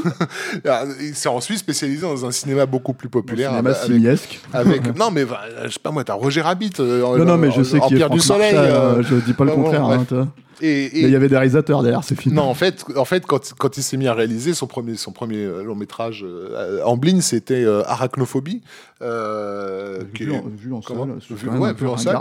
Il 1.00 1.14
s'est 1.14 1.28
ensuite 1.28 1.58
spécialisé 1.58 2.02
dans 2.02 2.24
un 2.26 2.30
cinéma 2.30 2.66
beaucoup 2.66 2.92
plus 2.92 3.08
populaire. 3.08 3.50
Cinéma 3.50 3.70
avec, 3.72 4.40
avec- 4.52 4.96
non 4.98 5.10
mais 5.10 5.24
bah, 5.24 5.40
je 5.64 5.70
sais 5.70 5.78
pas 5.82 5.90
moi, 5.90 6.04
t'as 6.04 6.14
Roger 6.14 6.40
Rabbit. 6.42 6.72
euh, 6.80 7.18
Non, 7.18 7.24
non, 7.24 7.36
mais 7.38 7.50
je 7.50 7.62
sais 7.62 7.80
qu'il 7.80 8.00
est 8.00 8.08
du 8.08 8.20
Soleil. 8.20 8.54
Je 9.02 9.14
dis 9.16 9.32
pas 9.32 9.44
le 9.44 9.50
bon, 9.52 9.58
bon, 9.62 9.64
contraire. 9.70 10.26
Et, 10.60 10.86
et- 10.86 11.02
Mais 11.02 11.08
il 11.08 11.10
y 11.12 11.16
avait 11.16 11.28
des 11.28 11.36
réalisateurs 11.36 11.82
derrière 11.82 12.04
ces 12.04 12.14
films. 12.14 12.34
Non, 12.34 12.42
en 12.42 12.54
fait, 12.54 12.84
en 12.96 13.04
fait 13.04 13.24
quand, 13.26 13.52
quand 13.58 13.76
il 13.76 13.82
s'est 13.82 13.96
mis 13.96 14.06
à 14.08 14.14
réaliser 14.14 14.54
son 14.54 14.66
premier, 14.66 14.96
son 14.96 15.12
premier 15.12 15.44
euh, 15.44 15.62
long 15.62 15.74
métrage 15.74 16.24
euh, 16.26 16.82
en 16.84 16.96
blind, 16.96 17.22
c'était 17.22 17.64
euh, 17.64 17.82
Arachnophobie. 17.86 18.62
euh, 19.02 20.00
qui 20.14 20.24
vu, 20.24 20.32
en, 20.32 20.42
vu 20.56 20.72
en 20.74 20.80
comment 20.80 21.06
salle, 21.06 21.36
Vu- 21.36 21.48
ouais, 21.48 21.72
vu 21.72 21.86
en 21.86 21.96
salle. 21.96 22.18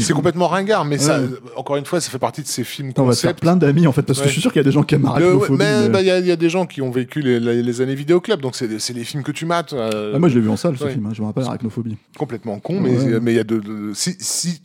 C'est 0.00 0.12
complètement 0.12 0.48
ringard, 0.48 0.84
mais 0.84 0.98
ça, 0.98 1.20
Ouais. 1.20 1.26
encore 1.56 1.76
une 1.76 1.84
fois, 1.86 2.00
ça 2.00 2.10
fait 2.10 2.18
partie 2.18 2.42
de 2.42 2.46
ces 2.46 2.64
films 2.64 2.90
Attends, 2.90 3.04
on 3.04 3.06
va 3.06 3.12
se 3.14 3.20
faire 3.20 3.30
concept. 3.30 3.40
plein 3.42 3.56
d'amis 3.56 3.86
en 3.86 3.92
fait, 3.92 4.02
parce 4.02 4.18
que 4.18 4.24
Ouais. 4.24 4.28
je 4.28 4.32
suis 4.32 4.42
sûr 4.42 4.52
qu'il 4.52 4.60
y 4.60 4.64
a 4.64 4.64
des 4.64 4.70
gens 4.72 4.82
qui 4.82 4.94
aiment 4.94 5.06
arachnophobie. 5.06 5.58
mais 5.58 5.88
bah, 5.88 6.00
il 6.02 6.06
y, 6.06 6.10
a- 6.10 6.18
il 6.18 6.26
y 6.26 6.30
a 6.32 6.36
des 6.36 6.50
gens 6.50 6.66
qui 6.66 6.82
ont 6.82 6.90
vécu 6.90 7.20
les, 7.22 7.40
les- 7.40 7.62
les 7.62 7.80
années 7.80 7.94
vidéoclub, 7.94 8.40
donc 8.40 8.56
c'est 8.56 8.78
c'est 8.78 8.92
les 8.92 9.04
films 9.04 9.22
que 9.22 9.32
tu 9.32 9.46
mates. 9.46 9.72
euh, 9.72 10.12
Ah, 10.14 10.18
moi, 10.18 10.28
je 10.28 10.34
l'ai 10.34 10.40
vu 10.42 10.50
en 10.50 10.56
salle 10.56 10.76
ce 10.76 10.86
film, 10.86 11.06
hein, 11.06 11.10
je 11.14 11.22
me 11.22 11.26
rappelle 11.26 11.44
arachnophobie. 11.44 11.96
complètement 12.18 12.58
con, 12.58 12.80
mais 12.80 12.90
Ouais. 12.90 13.20
mais 13.20 13.32
il 13.32 13.36
y 13.36 13.40
a 13.40 13.44
de, 13.44 13.58
de- 13.58 13.92
si, 13.94 14.14
si 14.18 14.60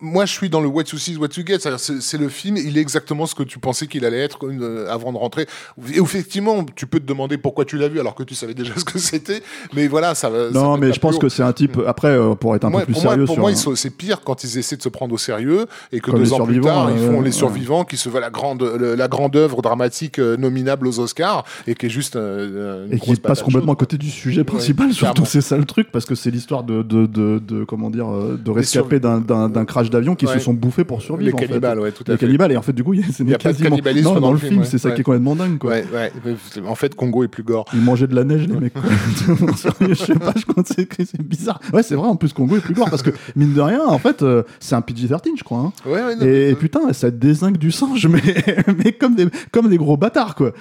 moi 0.00 0.26
je 0.26 0.32
suis 0.32 0.50
dans 0.50 0.60
le 0.60 0.68
what 0.68 0.84
you 0.92 0.98
see, 0.98 1.16
what 1.16 1.28
you 1.36 1.44
get, 1.46 1.58
c'est 1.78 2.18
le 2.18 2.28
film, 2.28 2.56
il 2.56 2.76
est 2.76 2.80
exactement 2.80 3.24
ce 3.26 3.34
que 3.34 3.42
tu 3.42 3.58
pensais 3.58 3.86
qu'il 3.86 4.04
allait 4.04 4.20
être 4.22 4.46
euh, 4.46 4.86
avant 4.90 5.12
de 5.12 5.18
rentrer. 5.18 5.46
Et 5.94 5.98
effectivement, 5.98 6.64
tu 6.74 6.86
peux 6.86 7.00
te 7.00 7.06
demander 7.06 7.38
pourquoi 7.38 7.64
tu 7.64 7.78
l'as 7.78 7.88
vu 7.88 7.98
alors 7.98 8.14
que 8.14 8.22
tu 8.22 8.34
savais 8.34 8.54
déjà 8.54 8.72
ce 8.76 8.84
que 8.84 8.98
c'était, 8.98 9.42
mais 9.74 9.86
voilà, 9.88 10.14
ça 10.14 10.28
va. 10.28 10.50
Non, 10.50 10.76
mais 10.76 10.92
je 10.92 11.00
pense 11.00 11.18
que 11.18 11.28
c'est 11.28 11.42
un 11.42 11.52
type. 11.52 11.80
Après, 11.86 12.08
euh, 12.08 12.34
pour 12.34 12.54
être 12.54 12.64
un 12.64 12.70
Moi, 12.70 12.80
peu 12.80 12.86
plus 12.86 12.92
pour 12.94 13.02
moi, 13.04 13.12
sérieux 13.12 13.26
pour 13.26 13.38
moi, 13.38 13.48
un- 13.48 13.52
ils 13.52 13.56
sont- 13.56 13.74
c'est 13.76 13.90
pire 13.90 14.20
quand 14.22 14.44
ils 14.44 14.58
essaient 14.58 14.76
de 14.76 14.82
se 14.82 14.88
prendre 14.90 15.14
au 15.14 15.18
sérieux 15.18 15.66
et 15.92 16.00
que 16.00 16.10
Comme 16.10 16.20
deux 16.20 16.24
les 16.26 16.32
ans 16.34 16.44
plus 16.46 16.60
tard, 16.60 16.90
ils 16.90 16.98
euh, 17.02 17.06
font 17.12 17.20
les 17.20 17.26
ouais. 17.28 17.32
survivants 17.32 17.84
qui 17.84 17.96
se 17.96 18.08
veulent 18.08 18.20
la 18.20 18.30
grande, 18.30 18.62
le- 18.62 18.94
la 18.94 19.08
grande 19.08 19.36
œuvre 19.36 19.62
dramatique 19.62 20.18
euh, 20.18 20.36
nominable 20.36 20.86
aux 20.86 21.00
Oscars 21.00 21.44
et 21.66 21.74
qui 21.74 21.86
est 21.86 21.90
juste 21.90 22.16
euh, 22.16 22.86
une 22.86 22.94
et 22.94 22.98
qui 23.00 23.16
passe 23.16 23.42
complètement 23.42 23.72
à 23.72 23.76
côté 23.76 23.96
du 23.96 24.10
sujet 24.10 24.44
principal, 24.44 24.88
Ouais, 24.88 24.92
surtout 24.92 25.24
c'est 25.24 25.40
ça 25.40 25.56
le 25.56 25.64
truc, 25.64 25.90
parce 25.90 26.04
que 26.04 26.14
c'est 26.14 26.30
l'histoire 26.30 26.62
de, 26.62 26.82
de, 26.82 27.06
de, 27.06 27.38
de- 27.38 27.64
comment 27.64 27.88
dire, 27.90 28.08
euh, 28.08 28.36
de 28.42 28.50
rescapés 28.50 29.00
d'un- 29.00 29.20
d'un 29.48 29.64
crash 29.64 29.90
d'avion 29.90 30.14
qui 30.14 30.26
Ouais. 30.26 30.34
se 30.34 30.38
sont 30.40 30.54
bouffés 30.54 30.84
pour 30.84 31.02
survivre. 31.02 31.36
Les 31.38 31.46
cannibales, 31.46 31.78
ouais, 31.80 31.92
tout 31.92 32.04
à 32.06 32.12
Les 32.12 32.16
fait. 32.18 32.26
cannibales, 32.26 32.52
et 32.52 32.56
en 32.56 32.62
fait, 32.62 32.72
du 32.72 32.82
coup, 32.84 32.94
il 32.94 33.00
y 33.00 33.02
a, 33.02 33.06
c'est 33.12 33.22
a 33.22 33.26
pas 33.26 33.32
de 33.36 33.42
quasiment- 33.42 33.70
cannibalisme 33.70 34.04
non, 34.08 34.14
dans 34.14 34.20
dans 34.20 34.32
le 34.32 34.38
film, 34.38 34.64
c'est 34.64 34.78
ça 34.78 34.90
qui 34.92 35.00
est 35.00 35.04
complètement 35.04 35.36
dingue, 35.36 35.58
quoi. 35.58 35.70
Ouais, 35.72 35.84
ouais. 35.94 36.12
En 36.66 36.74
fait, 36.74 36.94
Congo 36.94 37.22
est 37.24 37.28
plus 37.28 37.42
gore. 37.42 37.64
Ils 37.74 37.80
mangeaient 37.80 38.06
de 38.06 38.14
la 38.14 38.24
neige, 38.24 38.46
les 38.48 38.54
mecs. 38.58 38.72
je 39.88 39.94
sais 39.94 40.14
pas, 40.14 40.32
je 40.36 40.44
compte, 40.44 40.66
c'est 40.66 40.88
c'est 41.04 41.22
bizarre. 41.22 41.60
Ouais, 41.72 41.82
c'est 41.82 41.94
vrai, 41.94 42.08
en 42.08 42.16
plus, 42.16 42.32
Congo 42.32 42.56
est 42.56 42.60
plus 42.60 42.74
gore, 42.74 42.90
parce 42.90 43.02
que, 43.02 43.10
mine 43.34 43.52
de 43.54 43.60
rien, 43.60 43.84
en 43.86 43.98
fait, 43.98 44.22
euh, 44.22 44.42
c'est 44.60 44.74
un 44.74 44.80
PG-13, 44.80 45.36
je 45.38 45.44
crois. 45.44 45.58
hein. 45.58 45.72
Ouais, 45.84 46.02
ouais, 46.02 46.16
non, 46.16 46.22
Et, 46.26 46.48
mais- 46.48 46.54
putain, 46.54 46.92
ça 46.92 47.10
désingue 47.10 47.56
du 47.58 47.70
singe, 47.70 48.06
mais, 48.10 48.22
mais 48.84 48.92
comme, 48.92 49.14
des, 49.14 49.26
comme 49.52 49.68
des 49.68 49.76
gros 49.78 49.96
bâtards, 49.96 50.34
quoi. 50.34 50.52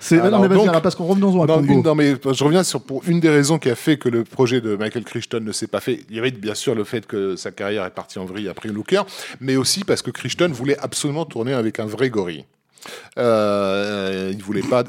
C'est, 0.00 0.16
non, 0.30 0.40
mais 0.40 0.48
vas-y, 0.48 0.80
parce 0.82 0.94
qu'on 0.94 1.04
revenons 1.06 1.42
à 1.42 1.46
Non, 1.46 1.54
Congo. 1.60 1.72
une- 1.74 1.82
non, 1.82 1.94
mais 1.94 2.14
je 2.32 2.44
reviens 2.44 2.62
sur 2.62 2.80
pour 2.82 3.02
une 3.06 3.20
des 3.20 3.28
raisons 3.28 3.58
qui 3.58 3.70
a 3.70 3.74
fait 3.74 3.96
que 3.98 4.08
le 4.08 4.24
projet 4.24 4.60
de 4.60 4.76
Michael 4.76 5.04
Crichton 5.04 5.40
ne 5.42 5.52
s'est 5.52 5.66
pas 5.66 5.80
fait. 5.80 6.00
Il 6.10 6.16
y 6.16 6.18
avait 6.18 6.30
bien 6.30 6.54
sûr 6.54 6.74
le 6.74 6.84
fait 6.84 7.06
que 7.06 7.36
sa 7.36 7.50
carrière 7.50 7.84
est 7.84 7.90
partie 7.90 8.09
en 8.18 8.24
vrille 8.24 8.48
après 8.48 8.68
Looker, 8.68 9.02
mais 9.40 9.56
aussi 9.56 9.84
parce 9.84 10.02
que 10.02 10.10
Crichton 10.10 10.50
voulait 10.52 10.78
absolument 10.78 11.24
tourner 11.24 11.52
avec 11.52 11.80
un 11.80 11.86
vrai 11.86 12.10
gorille. 12.10 12.44
Euh, 13.18 14.30
il 14.32 14.42
voulait 14.42 14.62
pas 14.62 14.82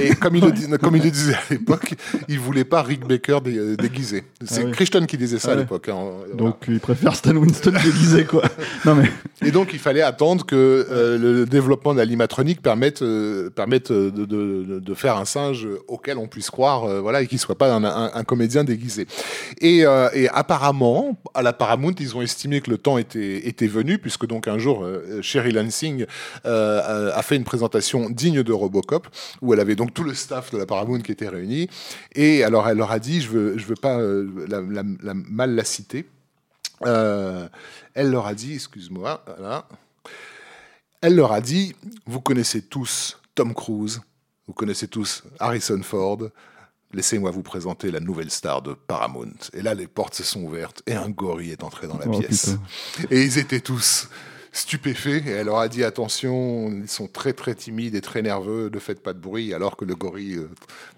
et 0.00 0.14
comme 0.14 0.36
il 0.36 0.44
le, 0.44 0.78
comme 0.78 0.96
il 0.96 1.02
le 1.02 1.10
disait 1.10 1.34
à 1.34 1.40
l'époque, 1.50 1.94
il 2.28 2.38
voulait 2.38 2.64
pas 2.64 2.82
Rick 2.82 3.06
Baker 3.06 3.38
dé- 3.44 3.76
déguisé. 3.76 4.24
C'est 4.44 4.62
Ah 4.62 4.66
oui. 4.66 4.72
Crichton 4.72 5.04
qui 5.06 5.16
disait 5.16 5.38
ça 5.38 5.48
Ah 5.48 5.52
à 5.52 5.54
ouais. 5.56 5.60
l'époque. 5.62 5.88
hein. 5.88 6.04
Donc, 6.34 6.56
il 6.68 6.80
préfère 6.80 7.14
Stan 7.14 7.34
Winston 7.34 7.72
déguisé, 7.82 8.24
quoi. 8.24 8.42
Non, 8.84 8.94
mais. 8.94 9.10
Et 9.46 9.50
donc, 9.50 9.70
il 9.72 9.78
fallait 9.78 10.02
attendre 10.02 10.44
que 10.46 10.54
euh, 10.90 11.18
le 11.18 11.46
développement 11.46 11.92
de 11.94 11.98
l'animatronique 11.98 12.62
permette, 12.62 13.02
euh, 13.02 13.50
permette 13.50 13.90
euh, 13.90 14.10
de, 14.10 14.24
de- 14.24 14.80
de- 14.80 14.94
faire 14.94 15.16
un 15.16 15.24
singe 15.24 15.66
auquel 15.88 16.16
on 16.18 16.26
puisse 16.28 16.50
croire, 16.50 16.84
euh, 16.84 17.00
voilà, 17.00 17.22
et 17.22 17.26
qu'il 17.26 17.38
soit 17.38 17.56
pas 17.58 17.72
un, 17.72 17.84
un- 17.84 18.10
un 18.14 18.24
comédien 18.24 18.64
déguisé. 18.64 19.06
Et, 19.60 19.84
euh, 19.84 20.08
et 20.14 20.28
apparemment, 20.28 21.18
à 21.34 21.42
la 21.42 21.52
Paramount, 21.52 21.94
ils 21.98 22.16
ont 22.16 22.22
estimé 22.22 22.60
que 22.60 22.70
le 22.70 22.78
temps 22.78 22.98
était, 22.98 23.46
était 23.48 23.66
venu, 23.66 23.98
puisque 23.98 24.26
donc 24.26 24.48
un 24.48 24.58
jour, 24.58 24.84
euh, 24.84 25.20
Sherry 25.22 25.52
Lansing 25.52 26.06
euh, 26.46 26.80
euh, 26.88 27.12
a 27.16 27.22
fait 27.22 27.36
une 27.36 27.44
présentation 27.44 28.10
digne 28.10 28.42
de 28.42 28.52
Robocop, 28.52 29.08
où 29.42 29.52
elle 29.54 29.60
avait 29.60 29.74
donc 29.76 29.94
tout 29.94 30.04
le 30.04 30.14
staff 30.14 30.52
de 30.52 30.58
la 30.58 30.66
Paramount 30.66 31.00
qui 31.00 31.12
était 31.12 31.28
réuni. 31.28 31.68
Et 32.14 32.44
alors, 32.44 32.68
elle 32.68 32.76
leur 32.76 32.90
a 32.92 32.98
dit, 32.98 33.20
je 33.20 33.28
veux, 33.30 33.58
je 33.58 33.64
veux 33.66 33.74
pas 33.74 33.98
euh, 33.98 34.28
la- 34.48 34.60
la- 34.60 34.82
la- 35.02 35.14
mal 35.14 35.54
la 35.54 35.64
citer, 35.64 36.06
euh, 36.84 37.48
elle 37.94 38.10
leur 38.10 38.26
a 38.26 38.34
dit, 38.34 38.54
excuse-moi, 38.54 39.24
voilà. 39.38 39.66
Elle 41.00 41.14
leur 41.16 41.32
a 41.32 41.40
dit, 41.40 41.74
vous 42.06 42.20
connaissez 42.20 42.62
tous 42.62 43.18
Tom 43.34 43.54
Cruise, 43.54 44.00
vous 44.46 44.52
connaissez 44.54 44.88
tous 44.88 45.22
Harrison 45.38 45.80
Ford, 45.82 46.18
laissez-moi 46.92 47.30
vous 47.30 47.42
présenter 47.42 47.90
la 47.90 48.00
nouvelle 48.00 48.30
star 48.30 48.62
de 48.62 48.72
Paramount. 48.74 49.32
Et 49.52 49.62
là, 49.62 49.74
les 49.74 49.86
portes 49.86 50.14
se 50.14 50.22
sont 50.22 50.42
ouvertes 50.42 50.82
et 50.86 50.94
un 50.94 51.08
gorille 51.10 51.50
est 51.52 51.62
entré 51.64 51.86
dans 51.86 51.98
la 51.98 52.06
Oh, 52.08 52.18
pièce. 52.18 52.56
putain. 52.96 53.08
Et 53.10 53.22
ils 53.22 53.38
étaient 53.38 53.60
tous 53.60 54.08
stupéfaits 54.56 55.26
et 55.26 55.30
elle 55.30 55.46
leur 55.46 55.58
a 55.58 55.68
dit 55.68 55.84
attention, 55.84 56.70
ils 56.82 56.88
sont 56.88 57.06
très 57.08 57.32
très 57.32 57.54
timides 57.54 57.94
et 57.94 58.00
très 58.00 58.22
nerveux, 58.22 58.70
ne 58.72 58.78
faites 58.78 59.02
pas 59.02 59.12
de 59.12 59.18
bruit, 59.18 59.52
alors 59.54 59.76
que 59.76 59.84
le 59.84 59.94
gorille 59.94 60.36
euh, 60.36 60.48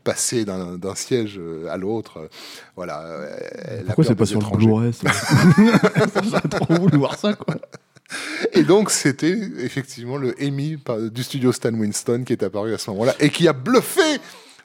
passait 0.04 0.44
d'un 0.44 0.94
siège 0.94 1.38
euh, 1.38 1.66
à 1.68 1.76
l'autre. 1.76 2.18
euh, 2.18 2.28
Voilà. 2.76 3.02
euh, 3.02 3.36
elle 3.64 3.84
Pourquoi 3.86 4.04
c'est 4.04 4.14
pas 4.14 4.26
sur 4.26 4.40
le. 4.40 4.56
Blu-ray 4.56 4.92
ça 4.92 5.10
J'aurais 6.24 6.40
trop 6.48 6.74
voulu 6.74 6.98
voir 6.98 7.18
ça, 7.18 7.34
quoi. 7.34 7.56
Et 8.54 8.62
donc, 8.62 8.90
c'était 8.90 9.36
effectivement 9.58 10.16
le 10.16 10.34
Emmy 10.42 10.78
du 11.12 11.22
studio 11.22 11.52
Stan 11.52 11.74
Winston 11.74 12.22
qui 12.26 12.32
est 12.32 12.42
apparu 12.42 12.72
à 12.72 12.78
ce 12.78 12.90
moment-là 12.90 13.14
et 13.20 13.28
qui 13.28 13.46
a 13.48 13.52
bluffé 13.52 14.00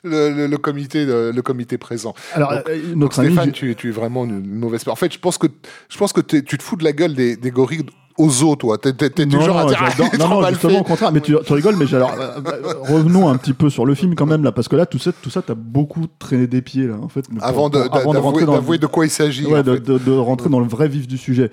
le, 0.06 0.30
le- 0.30 0.48
le 0.48 0.58
comité, 0.58 1.06
le, 1.06 1.32
le 1.32 1.42
comité 1.42 1.78
présent. 1.78 2.14
Alors, 2.34 2.52
Donc- 2.54 2.70
euh, 2.70 2.82
Donc, 2.88 2.96
notre 2.96 3.20
ami. 3.20 3.28
Stéphane, 3.34 3.52
tu, 3.52 3.76
tu 3.76 3.90
es 3.90 3.92
vraiment 3.92 4.24
une 4.26 4.46
mauvaise. 4.46 4.88
En 4.88 4.96
fait, 4.96 5.12
je 5.14 5.20
pense 5.20 5.38
que, 5.38 5.48
je 5.90 5.98
pense 5.98 6.14
que 6.14 6.22
tu 6.22 6.44
te 6.58 6.64
fous 6.64 6.76
de 6.78 6.84
la 6.86 6.94
gueule 6.94 7.16
des, 7.16 7.36
des 7.36 7.52
gorilles 7.52 7.86
aux 8.18 8.44
os, 8.44 8.58
toi. 8.58 8.78
T'es, 8.78 8.92
du 9.26 9.36
Non, 9.36 9.42
genre 9.42 9.60
à 9.60 9.66
dire, 9.66 9.80
ah, 9.82 10.18
non, 10.20 10.28
non, 10.42 10.48
justement 10.50 10.80
au 10.80 10.84
contraire, 10.84 11.12
mais 11.12 11.22
tu, 11.22 11.36
tu 11.46 11.54
rigoles, 11.54 11.76
mais 11.78 11.94
alors, 11.94 12.14
euh, 12.20 12.40
euh, 12.48 12.74
revenons 12.94 13.30
un 13.30 13.38
petit 13.38 13.54
peu 13.54 13.70
sur 13.70 13.86
le 13.86 13.96
film 13.96 14.16
quand 14.16 14.26
même, 14.26 14.44
là, 14.44 14.52
parce 14.52 14.68
que 14.68 14.76
là, 14.76 14.86
tout 14.86 15.00
ça, 15.00 15.12
tout 15.22 15.30
ça, 15.30 15.42
t'as 15.42 15.56
beaucoup 15.56 16.06
traîné 16.20 16.48
des 16.48 16.62
pieds, 16.62 16.88
là, 16.88 16.96
en 17.02 17.10
fait. 17.10 17.28
pour- 17.28 17.44
Avant, 17.44 17.70
de, 17.70 17.80
pour- 17.80 17.96
avant 17.98 18.10
de 18.12 18.14
d'avouer, 18.16 18.30
rentrer 18.30 18.46
dans 18.46 18.54
d'avouer 18.54 18.78
de 18.78 18.88
quoi 18.88 19.06
il 19.06 19.10
s'agit. 19.10 19.46
ouais, 19.46 19.64
de- 19.64 19.78
de 19.78 20.12
rentrer 20.18 20.50
dans 20.50 20.60
le 20.60 20.68
vrai 20.68 20.88
vif 20.88 21.08
du 21.08 21.18
sujet. 21.18 21.52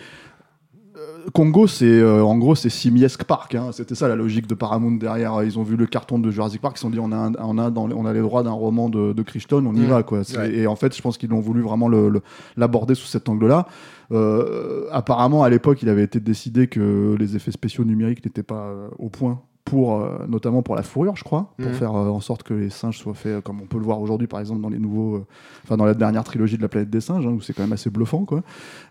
Congo, 1.32 1.66
c'est 1.66 1.84
euh, 1.86 2.22
en 2.24 2.36
gros 2.38 2.54
c'est 2.54 2.70
Simiesque 2.70 3.24
Park. 3.24 3.54
hein. 3.54 3.70
C'était 3.72 3.94
ça 3.94 4.08
la 4.08 4.16
logique 4.16 4.46
de 4.46 4.54
Paramount 4.54 4.92
derrière. 4.92 5.42
Ils 5.42 5.58
ont 5.58 5.62
vu 5.62 5.76
le 5.76 5.86
carton 5.86 6.18
de 6.18 6.30
Jurassic 6.30 6.60
Park, 6.60 6.76
ils 6.76 6.78
se 6.78 6.82
sont 6.82 6.90
dit 6.90 6.98
on 7.00 7.12
a, 7.12 7.16
un- 7.16 7.32
on 7.38 7.58
a, 7.58 7.70
dans, 7.70 7.90
on 7.90 8.06
a 8.06 8.12
les 8.12 8.20
droits 8.20 8.42
d'un 8.42 8.50
roman 8.52 8.88
de, 8.88 9.12
de 9.12 9.22
Crichton, 9.22 9.64
on 9.66 9.74
y 9.74 9.80
Mm. 9.80 9.84
va 9.86 10.02
quoi. 10.02 10.20
Ouais. 10.36 10.54
Et 10.54 10.66
en 10.66 10.76
fait, 10.76 10.96
je 10.96 11.02
pense 11.02 11.18
qu'ils 11.18 11.32
ont 11.32 11.40
voulu 11.40 11.60
vraiment 11.62 11.88
le- 11.88 12.08
le- 12.08 12.22
l'aborder 12.56 12.94
sous 12.94 13.06
cet 13.06 13.28
angle-là. 13.28 13.66
Euh, 14.12 14.86
apparemment, 14.90 15.42
à 15.44 15.50
l'époque, 15.50 15.82
il 15.82 15.88
avait 15.88 16.02
été 16.02 16.20
décidé 16.20 16.66
que 16.66 17.16
les 17.18 17.36
effets 17.36 17.52
spéciaux 17.52 17.84
numériques 17.84 18.24
n'étaient 18.24 18.42
pas 18.42 18.66
euh, 18.68 18.88
au 18.98 19.08
point 19.08 19.40
pour 19.70 20.00
euh, 20.00 20.26
notamment 20.28 20.62
pour 20.62 20.74
la 20.74 20.82
fourrure, 20.82 21.14
je 21.16 21.22
crois, 21.24 21.54
pour 21.58 21.68
Mhm. 21.70 21.74
faire 21.76 21.94
euh, 21.94 22.08
en 22.10 22.20
sorte 22.20 22.42
que 22.42 22.54
les 22.54 22.70
singes 22.70 22.98
soient 22.98 23.14
faits 23.14 23.32
euh, 23.32 23.40
comme 23.40 23.60
on 23.62 23.66
peut 23.66 23.78
le 23.78 23.84
voir 23.84 24.00
aujourd'hui, 24.00 24.26
par 24.26 24.40
exemple 24.40 24.60
dans 24.60 24.68
les 24.68 24.78
nouveaux, 24.80 25.24
enfin 25.64 25.76
dans 25.76 25.84
la 25.84 25.94
dernière 25.94 26.24
trilogie 26.24 26.56
de 26.56 26.62
la 26.62 26.68
planète 26.68 26.90
des 26.90 27.00
singes, 27.00 27.26
hein, 27.26 27.30
où 27.30 27.40
c'est 27.40 27.52
quand 27.52 27.62
même 27.62 27.72
assez 27.72 27.88
bluffant, 27.90 28.24
quoi. 28.24 28.42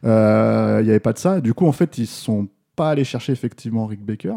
Il 0.04 0.08
n'y 0.08 0.90
avait 0.90 1.00
pas 1.00 1.14
de 1.14 1.18
ça. 1.20 1.42
Du 1.42 1.54
coup, 1.54 1.68
en 1.68 1.72
fait, 1.74 1.98
ils 1.98 2.08
sont 2.08 2.48
pas 2.76 2.92
allés 2.92 3.04
chercher 3.04 3.34
effectivement 3.34 3.86
Rick 3.86 4.06
Baker. 4.06 4.36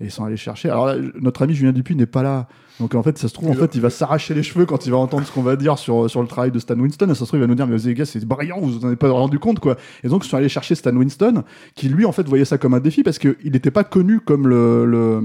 Et 0.00 0.04
ils 0.04 0.10
sont 0.10 0.24
allés 0.24 0.36
chercher. 0.36 0.68
Alors 0.68 0.86
là, 0.86 0.96
notre 1.20 1.42
ami 1.42 1.54
Julien 1.54 1.72
Dupuis 1.72 1.96
n'est 1.96 2.04
pas 2.06 2.22
là. 2.22 2.48
Donc 2.80 2.94
en 2.94 3.02
fait, 3.02 3.16
ça 3.16 3.28
se 3.28 3.32
trouve, 3.32 3.48
en 3.50 3.54
fait, 3.54 3.74
il 3.74 3.80
va 3.80 3.88
s'arracher 3.88 4.34
les 4.34 4.42
cheveux 4.42 4.66
quand 4.66 4.84
il 4.84 4.90
va 4.92 4.98
entendre 4.98 5.26
ce 5.26 5.32
qu'on 5.32 5.42
va 5.42 5.56
dire 5.56 5.78
sur, 5.78 6.10
sur 6.10 6.20
le 6.20 6.28
travail 6.28 6.50
de 6.50 6.58
Stan 6.58 6.78
Winston. 6.78 7.06
Et 7.06 7.14
ça 7.14 7.20
se 7.20 7.24
trouve, 7.24 7.38
il 7.38 7.40
va 7.40 7.46
nous 7.46 7.54
dire, 7.54 7.66
mais 7.66 7.78
les 7.78 7.94
gars, 7.94 8.04
c'est 8.04 8.22
brillant, 8.26 8.60
vous 8.60 8.72
vous 8.72 8.84
en 8.84 8.88
avez 8.88 8.96
pas 8.96 9.10
rendu 9.10 9.38
compte, 9.38 9.58
quoi. 9.58 9.76
Et 10.04 10.08
donc, 10.08 10.26
ils 10.26 10.28
sont 10.28 10.36
allés 10.36 10.50
chercher 10.50 10.74
Stan 10.74 10.94
Winston, 10.94 11.44
qui 11.74 11.88
lui, 11.88 12.04
en 12.04 12.12
fait, 12.12 12.28
voyait 12.28 12.44
ça 12.44 12.58
comme 12.58 12.74
un 12.74 12.80
défi 12.80 13.02
parce 13.02 13.18
qu'il 13.18 13.36
n'était 13.44 13.70
pas 13.70 13.84
connu 13.84 14.20
comme 14.20 14.46
le. 14.46 14.84
le, 14.84 15.20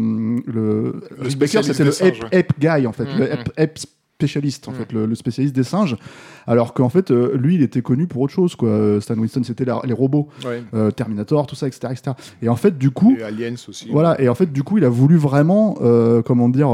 le, 0.45 1.01
Le 1.21 1.35
Baker, 1.35 1.63
c'était 1.63 1.83
le 1.83 2.03
ape, 2.03 2.33
ape 2.33 2.59
guy, 2.59 2.87
en 2.87 2.93
fait. 2.93 3.05
Le 3.17 3.33
ape, 3.33 3.49
ape 3.57 3.79
spécialiste, 4.21 4.67
en 4.67 4.71
Mhm. 4.71 4.77
fait, 4.77 4.91
le, 4.93 5.05
le 5.05 5.15
spécialiste 5.15 5.55
des 5.55 5.63
singes. 5.63 5.95
Alors 6.47 6.73
qu'en 6.73 6.89
fait, 6.89 7.11
euh, 7.11 7.35
lui, 7.37 7.55
il 7.55 7.61
était 7.61 7.81
connu 7.81 8.07
pour 8.07 8.21
autre 8.21 8.33
chose, 8.33 8.55
quoi. 8.55 8.69
Euh, 8.69 8.99
Stan 9.01 9.15
Winston, 9.17 9.41
c'était 9.43 9.65
les 9.65 9.93
robots, 9.93 10.27
Ouais. 10.45 10.63
euh, 10.73 10.91
Terminator, 10.91 11.45
tout 11.47 11.55
ça, 11.55 11.67
etc., 11.67 11.79
etc. 11.91 12.11
Et 12.41 12.49
en 12.49 12.55
fait, 12.55 12.77
du 12.77 12.91
coup. 12.91 13.15
Et 13.19 13.23
Aliens 13.23 13.55
aussi. 13.67 13.89
Voilà, 13.91 14.19
et 14.21 14.29
en 14.29 14.35
fait, 14.35 14.51
du 14.51 14.63
coup, 14.63 14.77
il 14.77 14.85
a 14.85 14.89
voulu 14.89 15.17
vraiment, 15.17 15.77
euh, 15.81 16.21
comment 16.21 16.49
dire, 16.49 16.69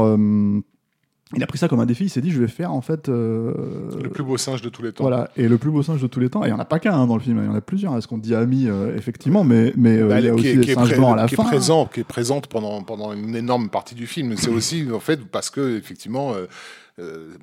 il 1.36 1.42
a 1.42 1.46
pris 1.46 1.58
ça 1.58 1.68
comme 1.68 1.80
un 1.80 1.84
défi. 1.86 2.04
Il 2.04 2.08
s'est 2.08 2.22
dit, 2.22 2.30
je 2.30 2.40
vais 2.40 2.48
faire 2.48 2.72
en 2.72 2.80
fait, 2.80 3.08
Le 3.08 4.08
plus 4.10 4.22
beau 4.24 4.38
singe 4.38 4.62
de 4.62 4.70
tous 4.70 4.82
les 4.82 4.92
temps. 4.92 5.04
voilà, 5.04 5.28
et 5.36 5.46
le 5.46 5.58
plus 5.58 5.70
beau 5.70 5.82
singe 5.82 6.00
de 6.00 6.06
tous 6.06 6.20
les 6.20 6.30
temps. 6.30 6.42
Et 6.44 6.48
il 6.48 6.50
y 6.50 6.54
en 6.54 6.58
a 6.58 6.64
pas 6.64 6.78
qu'un 6.78 6.94
hein, 6.94 7.06
dans 7.06 7.16
le 7.16 7.20
film, 7.22 7.38
il 7.42 7.46
y 7.46 7.48
en 7.48 7.54
a 7.54 7.60
plusieurs. 7.60 7.94
Est-ce 7.98 8.08
qu'on 8.08 8.16
dit 8.18 8.34
ami, 8.34 8.66
effectivement, 8.96 9.44
mais 9.44 9.72
mais 9.76 10.02
Bah, 10.02 10.20
il 10.20 10.26
y 10.26 10.28
a 10.30 10.34
aussi 10.34 10.64
singes 10.72 10.96
blancs 10.96 11.12
à 11.12 11.16
la 11.22 11.26
qui 11.28 11.34
est 11.34 11.36
présent, 11.44 11.84
qui 11.92 12.00
est 12.00 12.04
présente 12.04 12.46
pendant, 12.46 12.82
pendant 12.82 13.12
une 13.12 13.36
énorme 13.36 13.68
partie 13.68 13.94
du 13.94 14.06
film. 14.06 14.34
C'est 14.38 14.50
aussi 14.50 14.86
en 14.92 15.00
fait 15.00 15.20
parce 15.26 15.50
que 15.50 15.76
effectivement, 15.76 16.32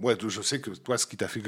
moi 0.02 0.14
je 0.28 0.42
sais 0.42 0.60
que 0.60 0.70
toi 0.72 0.98
ce 0.98 1.06
qui 1.08 1.16
t'a 1.18 1.28
fait 1.28 1.42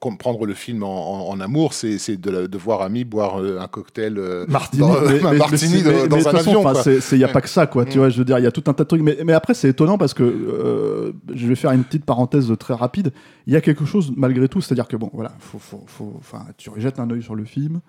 comprendre 0.00 0.46
le 0.46 0.54
film 0.54 0.82
en, 0.82 1.28
en- 1.28 1.28
en 1.30 1.40
amour, 1.40 1.74
c'est 1.74 1.98
c'est 1.98 2.16
de, 2.16 2.46
de 2.46 2.58
voir 2.58 2.80
Ami 2.82 3.04
boire 3.04 3.40
euh, 3.40 3.58
un 3.60 3.66
cocktail 3.68 4.16
euh, 4.18 4.46
Martini, 4.48 4.80
dans, 4.80 5.00
mais- 5.02 5.20
mais- 5.22 5.36
martini 5.36 5.82
mais- 5.84 6.08
dans, 6.08 6.28
un 6.28 6.34
avion. 6.34 6.64
Il 7.12 7.18
n'y 7.18 7.24
a 7.24 7.28
pas 7.28 7.40
que 7.42 7.48
ça, 7.48 7.66
quoi. 7.66 7.84
Mm. 7.84 7.88
Tu 7.88 7.98
vois, 7.98 8.08
je 8.08 8.18
veux 8.18 8.24
dire, 8.24 8.38
il 8.38 8.44
y 8.44 8.46
a 8.46 8.52
tout 8.52 8.64
un 8.68 8.72
tas 8.72 8.84
de 8.84 8.88
trucs. 8.88 9.02
Mais, 9.02 9.18
mais 9.24 9.32
après, 9.34 9.52
c'est 9.54 9.68
étonnant 9.68 9.98
parce 9.98 10.14
que 10.14 10.22
euh, 10.22 11.12
je 11.34 11.46
vais 11.46 11.54
faire 11.54 11.72
une 11.72 11.84
petite 11.84 12.04
parenthèse 12.06 12.50
très 12.58 12.74
rapide. 12.74 13.12
Il 13.46 13.52
y 13.52 13.56
a 13.56 13.60
quelque 13.60 13.84
chose 13.84 14.12
malgré 14.16 14.48
tout, 14.48 14.60
c'est-à-dire 14.62 14.88
que 14.88 14.96
bon, 14.96 15.10
voilà, 15.12 15.32
faut, 15.38 15.58
faut, 15.58 15.84
faut- 15.86 16.20
tu 16.56 16.70
jettes 16.78 16.98
un 17.00 17.10
œil 17.10 17.22
sur 17.22 17.34
le 17.34 17.44
film, 17.44 17.80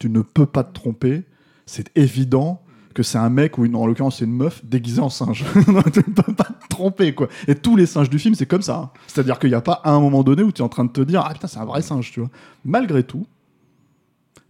tu 0.00 0.10
ne 0.10 0.22
peux 0.22 0.46
pas 0.46 0.64
te 0.64 0.72
tromper. 0.72 1.22
C'est 1.66 1.90
évident 1.96 2.60
que 2.94 3.02
c'est 3.02 3.18
un 3.18 3.28
mec 3.28 3.58
ou 3.58 3.64
une, 3.64 3.74
en 3.76 3.86
l'occurrence 3.86 4.18
c'est 4.18 4.24
une 4.24 4.32
meuf 4.36 4.64
déguisée 4.64 5.00
en 5.00 5.10
singe. 5.10 5.44
tu 5.64 5.70
ne 5.70 6.14
peux 6.14 6.32
pas 6.32 6.44
te 6.44 6.68
tromper 6.70 7.14
quoi. 7.14 7.28
Et 7.48 7.54
tous 7.54 7.76
les 7.76 7.86
singes 7.86 8.08
du 8.08 8.18
film 8.18 8.34
c'est 8.34 8.46
comme 8.46 8.62
ça. 8.62 8.76
hein. 8.76 8.90
C'est-à-dire 9.08 9.38
qu'il 9.38 9.50
n'y 9.50 9.56
a 9.56 9.60
pas 9.60 9.82
un 9.84 10.00
moment 10.00 10.22
donné 10.22 10.42
où 10.42 10.52
tu 10.52 10.62
es 10.62 10.64
en 10.64 10.68
train 10.68 10.84
de 10.84 10.90
te 10.90 11.00
dire 11.00 11.22
ah 11.26 11.32
putain 11.32 11.48
c'est 11.48 11.58
un 11.58 11.64
vrai 11.64 11.82
singe 11.82 12.12
tu 12.12 12.20
vois. 12.20 12.30
Malgré 12.64 13.02
tout, 13.02 13.26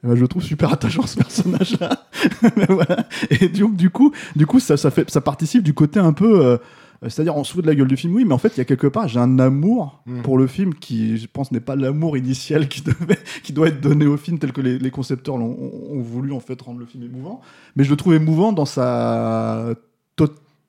eh 0.05 0.09
ben, 0.09 0.15
je 0.17 0.21
le 0.21 0.29
trouve 0.29 0.43
super 0.43 0.73
attachant 0.73 1.07
ce 1.07 1.17
personnage-là. 1.17 2.07
Mais 2.57 2.67
voilà. 2.69 3.07
Et 3.31 3.49
du, 3.49 3.67
du 3.69 3.89
coup, 3.89 4.13
du 4.37 4.47
coup, 4.47 4.61
ça, 4.61 4.77
ça 4.77 4.91
fait, 4.91 5.11
ça 5.11 5.23
participe 5.23 5.63
du 5.63 5.73
côté 5.73 5.99
un 5.99 6.13
peu, 6.13 6.45
euh, 6.45 6.59
c'est-à-dire 7.11 7.37
on 7.37 7.44
se 7.44 7.52
fout 7.52 7.62
de 7.62 7.66
la 7.68 7.75
gueule 7.75 7.88
du 7.88 7.96
film, 7.96 8.14
oui, 8.14 8.25
mais 8.25 8.34
en 8.34 8.38
fait, 8.38 8.49
il 8.56 8.58
y 8.58 8.61
a 8.61 8.64
quelque 8.64 8.87
part, 8.87 9.08
j'ai 9.08 9.18
un 9.20 9.38
amour 9.38 10.02
Mm. 10.06 10.23
pour 10.23 10.37
le 10.38 10.46
film 10.46 10.75
qui, 10.75 11.16
je 11.18 11.26
pense, 11.32 11.50
n'est 11.52 11.61
pas 11.61 11.76
l'amour 11.76 12.16
initial 12.16 12.68
qui 12.68 12.82
devait, 12.82 13.18
qui 13.42 13.52
doit 13.52 13.68
être 13.68 13.80
donné 13.80 14.06
au 14.06 14.16
film 14.16 14.38
tel 14.38 14.52
que 14.52 14.61
les, 14.61 14.78
les 14.78 14.90
concepteurs 14.90 15.37
l'ont- 15.38 15.56
ont, 15.92 16.00
voulu 16.00 16.32
en 16.32 16.40
fait 16.40 16.61
rendre 16.61 16.78
le 16.80 16.87
film 16.87 17.02
émouvant. 17.04 17.40
Mais 17.76 17.84
je 17.84 17.90
le 17.90 17.96
trouve 17.96 18.14
émouvant 18.14 18.52
dans 18.52 18.66
sa 18.66 19.75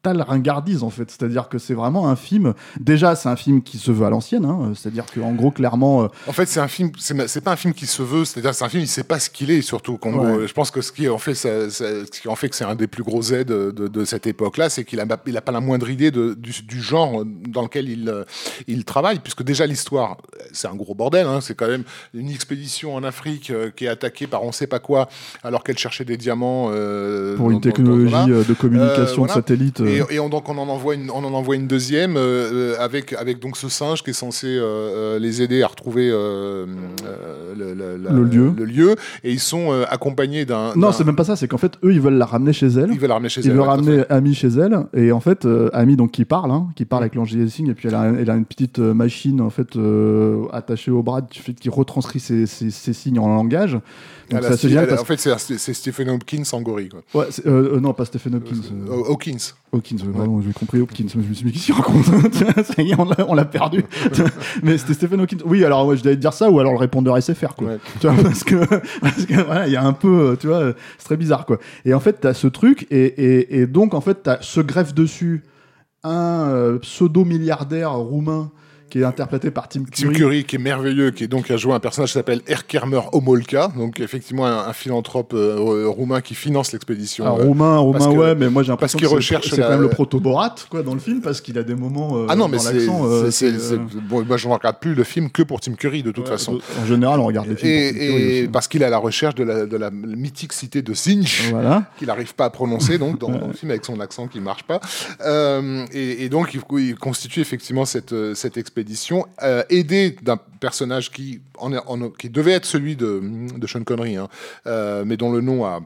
totale 0.06 0.22
ringardise 0.28 0.84
en 0.84 0.90
fait. 0.90 1.10
C'est-à-dire 1.10 1.50
que 1.50 1.58
c'est 1.58 1.74
vraiment 1.74 2.08
un 2.10 2.16
film. 2.16 2.54
Déjà, 2.80 3.16
c'est 3.16 3.30
un 3.30 3.36
film 3.36 3.62
qui 3.62 3.78
se 3.78 3.92
veut 3.92 4.06
à 4.06 4.10
l'ancienne. 4.10 4.46
hein. 4.46 4.74
C'est-à-dire 4.76 5.06
qu'en 5.14 5.34
gros, 5.34 5.52
clairement, 5.52 6.04
euh, 6.04 6.08
En 6.28 6.32
fait, 6.34 6.46
c'est 6.48 6.60
un 6.60 6.68
film, 6.68 6.92
c'est 6.98 7.42
pas 7.42 7.52
un 7.52 7.56
film 7.56 7.74
qui 7.74 7.86
se 7.88 8.02
veut, 8.04 8.26
c'est-à-dire 8.26 8.54
c'est 8.54 8.66
un 8.66 8.70
film, 8.70 8.84
il 8.84 8.88
sait 8.88 9.04
pas 9.04 9.20
ce 9.20 9.30
qu'il 9.30 9.50
est, 9.52 9.62
surtout. 9.62 9.98
Ouais. 10.04 10.48
Je 10.48 10.54
pense 10.54 10.72
que 10.72 10.82
ce 10.82 10.92
qui 10.92 11.10
en 11.10 11.18
fait, 11.18 11.34
ça- 11.34 11.70
ça- 11.70 12.06
ce 12.06 12.20
qui 12.22 12.28
en 12.28 12.36
fait 12.36 12.50
que 12.50 12.56
c'est 12.56 12.66
un 12.66 12.76
des 12.76 12.88
plus 12.88 13.04
gros 13.04 13.22
aides 13.34 13.48
de, 13.48 13.72
de- 13.72 13.88
de 13.88 14.06
cette 14.06 14.28
époque-là, 14.28 14.70
c'est 14.70 14.84
qu'il 14.84 15.00
a, 15.00 15.06
il 15.26 15.38
a 15.38 15.42
pas 15.42 15.52
la 15.52 15.60
moindre 15.62 15.90
idée 15.90 16.12
de, 16.12 16.34
du, 16.34 16.52
du 16.64 16.82
genre 16.82 17.24
dans 17.48 17.62
lequel 17.64 17.90
il, 17.90 18.10
euh, 18.10 18.24
il 18.68 18.84
travaille, 18.86 19.20
puisque 19.20 19.44
déjà 19.44 19.66
l'histoire, 19.66 20.18
c'est 20.52 20.68
un 20.68 20.76
gros 20.76 20.94
bordel. 20.96 21.26
hein. 21.28 21.40
c'est 21.42 21.56
quand 21.56 21.68
même 21.68 21.84
une 22.14 22.30
expédition 22.30 22.96
en 22.96 23.04
Afrique 23.04 23.50
euh, 23.52 23.72
qui 23.76 23.86
est 23.86 23.88
attaquée 23.88 24.28
par 24.28 24.44
on 24.44 24.52
sait 24.52 24.68
pas 24.68 24.80
quoi, 24.80 25.08
alors 25.44 25.64
qu'elle 25.64 25.78
cherchait 25.78 26.06
des 26.06 26.18
diamants 26.18 26.70
euh, 26.72 27.36
pour 27.36 27.52
une 27.52 27.60
dans- 27.60 27.60
dans- 27.60 27.70
dans- 27.70 27.76
technologie 27.76 28.12
voilà. 28.32 28.44
de 28.44 28.54
communication 28.54 29.18
voilà. 29.26 29.34
de 29.34 29.40
satellite. 29.40 29.80
Et, 30.10 30.16
et 30.16 30.20
on, 30.20 30.30
donc 30.30 30.48
on 30.50 30.58
en 30.58 30.68
envoie 30.70 30.96
une, 30.96 31.10
on 31.12 31.24
en 31.24 31.34
envoie 31.34 31.56
une 31.56 31.68
deuxième 31.68 32.18
euh, 32.18 32.20
euh, 32.76 32.76
avec 32.80 33.14
avec 33.14 33.40
donc 33.40 33.58
ce 33.58 33.70
singe 33.70 34.04
qui 34.04 34.10
est 34.12 34.14
censé 34.14 34.48
euh, 34.50 35.20
les 35.20 35.42
aider 35.42 35.64
à 35.64 35.68
retrouver 35.68 36.10
euh, 36.12 36.66
le, 37.58 37.74
le- 37.74 37.98
la- 37.98 38.12
Le 38.12 38.24
lieu. 38.24 38.52
le 38.58 38.66
lieu. 38.66 38.96
Et 39.24 39.32
ils 39.32 39.40
sont 39.40 39.72
accompagnés 39.90 40.46
d'un. 40.46 40.74
Non, 40.76 40.92
c'est 40.92 41.04
même 41.04 41.16
pas 41.16 41.24
ça. 41.24 41.36
C'est 41.36 41.48
qu'en 41.48 41.58
fait, 41.58 41.74
eux, 41.84 41.94
ils 41.94 42.02
veulent 42.02 42.14
la 42.18 42.26
ramener 42.26 42.54
chez 42.54 42.68
elle. 42.68 42.90
Ils 42.92 43.00
veulent 43.00 43.10
la 43.10 43.16
ramener 43.16 43.30
chez 43.30 43.42
Ils 43.42 43.48
elle. 43.48 43.54
veulent 43.54 43.64
tout 43.64 43.70
à 43.70 43.76
ramener. 43.76 44.04
Amy 44.10 44.34
chez 44.34 44.48
elle. 44.48 44.86
Et 44.94 45.12
en 45.12 45.20
fait, 45.20 45.48
Amy, 45.74 45.96
donc, 45.96 46.12
qui 46.12 46.26
parle, 46.26 46.52
hein, 46.52 46.68
qui 46.76 46.86
parle 46.86 47.04
avec 47.04 47.16
l'angiosync, 47.16 47.68
et 47.70 47.74
puis 47.74 47.88
elle 47.88 47.96
a, 47.96 48.06
elle 48.06 48.30
a 48.30 48.36
une 48.36 48.46
petite 48.46 48.80
machine, 48.80 49.42
en 49.42 49.50
fait, 49.50 49.78
attachée 50.54 50.92
au 50.92 51.04
bras, 51.04 51.22
qui, 51.22 51.70
retranscrit 51.70 52.20
ses, 52.20 52.46
ses- 52.46 52.72
ses 52.72 52.94
signes 52.94 53.20
en 53.20 53.28
langage. 53.28 53.78
Donc, 54.32 54.42
parce 54.42 55.02
En 55.02 55.06
fait, 55.06 55.18
c'est 55.38 55.74
Stephen 55.74 56.10
Hopkins 56.10 56.44
en 56.52 56.62
gorille. 56.62 56.90
Quoi. 56.90 57.02
Ouais, 57.14 57.28
euh, 57.46 57.80
non, 57.80 57.94
pas 57.94 58.06
Stephen 58.06 58.36
Hopkins. 58.36 58.56
euh, 58.72 58.92
Euh, 58.94 59.12
Hawkins. 59.12 59.54
Hawkins, 59.74 59.98
pardon, 60.16 60.42
j'ai 60.42 60.52
compris 60.54 60.80
Hopkins. 60.82 61.06
Je 61.14 61.18
me 61.20 61.34
suis 61.34 61.46
dit, 61.46 61.52
qu'est-ce 61.52 61.66
qu'il 61.66 61.76
raconte 61.76 62.06
Ça 62.66 62.82
y 62.82 62.92
est, 62.92 62.96
on 63.28 63.34
l'a- 63.36 63.46
perdu. 63.46 63.84
mais 64.64 64.78
c'était 64.78 64.94
Stephen 64.96 65.20
Hawkins. 65.20 65.38
Oui, 65.46 65.64
alors 65.64 65.86
ouais, 65.86 65.98
je 65.98 66.04
devais 66.04 66.16
te 66.16 66.22
dire 66.22 66.34
ça, 66.34 66.50
ou 66.50 66.60
alors 66.60 66.72
le 66.74 66.80
répondeur 66.80 67.22
SFR, 67.22 67.56
quoi. 67.56 67.68
Ouais. 67.68 67.78
Tu 68.00 68.08
vois, 68.08 68.22
parce 68.24 68.44
que, 68.44 68.66
parce 69.02 69.26
que 69.26 69.42
voilà, 69.46 69.68
il 69.68 69.74
y 69.74 69.76
a 69.76 69.84
un 69.84 69.94
peu, 69.94 70.38
tu 70.40 70.48
vois, 70.48 70.74
c'est 70.98 71.06
très 71.06 71.18
bizarre, 71.18 71.46
quoi. 71.46 71.60
Et 71.86 71.94
en 71.94 72.00
fait, 72.00 72.18
t'as 72.22 72.34
ce 72.34 72.48
truc, 72.48 72.88
et, 72.92 73.06
et, 73.06 73.60
et 73.60 73.68
donc, 73.68 73.94
en 73.94 74.02
fait, 74.02 74.24
t'as 74.24 74.38
ce 74.42 74.62
greffe 74.62 74.94
dessus 74.94 75.44
un 76.04 76.50
euh, 76.50 76.78
pseudo-milliardaire 76.80 77.94
roumain 77.94 78.52
qui 78.90 79.00
est 79.00 79.04
interprété 79.04 79.52
par 79.52 79.68
Tim 79.68 79.84
Tim 79.84 80.04
Curry. 80.10 80.16
Curry, 80.16 80.44
qui 80.46 80.56
est 80.56 80.60
merveilleux, 80.60 81.12
qui 81.12 81.24
est 81.24 81.28
donc 81.28 81.50
a 81.52 81.58
joué 81.58 81.74
un 81.74 81.80
personnage 81.80 82.10
qui 82.10 82.14
s'appelle 82.14 82.42
Erkermer 82.48 83.02
Homolka, 83.14 83.72
donc 83.76 84.00
effectivement 84.00 84.46
un, 84.46 84.68
un 84.68 84.74
philanthrope 84.74 85.34
euh, 85.34 85.86
roumain 85.88 86.22
qui 86.22 86.36
finance 86.36 86.72
l'expédition. 86.72 87.26
Un 87.26 87.30
euh, 87.40 87.44
roumain, 87.44 87.78
roumain, 87.78 88.00
que- 88.14 88.18
ouais, 88.18 88.36
mais 88.36 88.50
moi 88.50 88.64
j'ai 88.64 88.70
l'impression 88.70 88.98
qu'il 89.00 89.08
recherche 89.08 89.50
c'est 89.50 89.58
la- 89.58 89.64
quand 89.68 89.72
même 89.74 89.82
le 89.82 89.90
proto-Borat, 89.90 90.56
quoi, 90.70 90.84
dans 90.84 90.94
le 90.94 91.00
film, 91.00 91.22
parce 91.22 91.42
qu'il 91.42 91.58
a 91.58 91.64
des 91.64 91.74
moments 91.76 92.16
euh, 92.18 92.28
Ah 92.30 92.36
non, 92.36 92.48
mais 92.48 92.60
c'est, 92.60 92.76
euh, 92.88 93.30
euh, 93.44 93.78
bon, 94.08 94.24
moi 94.24 94.38
je 94.38 94.48
ne 94.48 94.54
regarde 94.54 94.78
plus 94.80 94.94
le 94.94 95.04
film 95.04 95.30
que 95.32 95.42
pour 95.42 95.60
Tim 95.60 95.74
Curry 95.74 96.04
de 96.04 96.12
toute 96.12 96.26
ouais, 96.26 96.32
façon. 96.32 96.60
En 96.82 96.86
général, 96.86 97.20
on 97.20 97.26
regarde 97.26 97.48
les 97.48 97.56
films. 97.56 97.72
pour 97.90 98.00
Tim 98.00 98.06
Curry 98.06 98.22
Et, 98.24 98.38
et 98.38 98.42
aussi. 98.44 98.50
parce 98.50 98.68
qu'il 98.68 98.82
est 98.84 98.86
à 98.86 98.90
la 98.90 98.98
recherche 99.00 99.36
de 99.36 99.44
la, 99.44 99.66
de 99.66 99.78
la 99.78 99.90
mythique 99.92 100.54
cité 100.54 100.82
de 100.84 100.94
Voilà. 101.50 101.84
qu'il 101.98 102.08
n'arrive 102.08 102.36
pas 102.36 102.46
à 102.46 102.50
prononcer 102.52 102.98
donc 103.00 103.20
dans, 103.20 103.30
dans 103.30 103.48
le 103.48 103.54
film 103.54 103.72
avec 103.72 103.84
son 103.84 104.00
accent 104.00 104.28
qui 104.28 104.40
marche 104.40 104.64
pas. 104.64 104.80
Euh, 105.26 105.86
et, 105.92 106.24
et 106.24 106.30
donc 106.30 106.54
il, 106.54 106.62
il 106.80 106.96
constitue 106.96 107.40
effectivement 107.42 107.86
cette, 107.86 108.14
euh, 108.14 108.36
cette 108.36 108.58
expédition 108.58 108.75
euh, 109.44 109.64
aidé 109.70 110.16
d'un 110.22 110.38
personnage 110.60 111.12
qui, 111.12 111.42
devait 112.30 112.52
être 112.52 112.66
celui 112.66 112.96
de, 112.96 113.22
de 113.58 113.68
Sean 113.68 113.84
Connery, 113.84 114.18
hein, 114.18 114.28
euh, 114.68 115.04
mais 115.06 115.18
dont 115.18 115.32
le 115.32 115.42
nom 115.42 115.66
a 115.66 115.82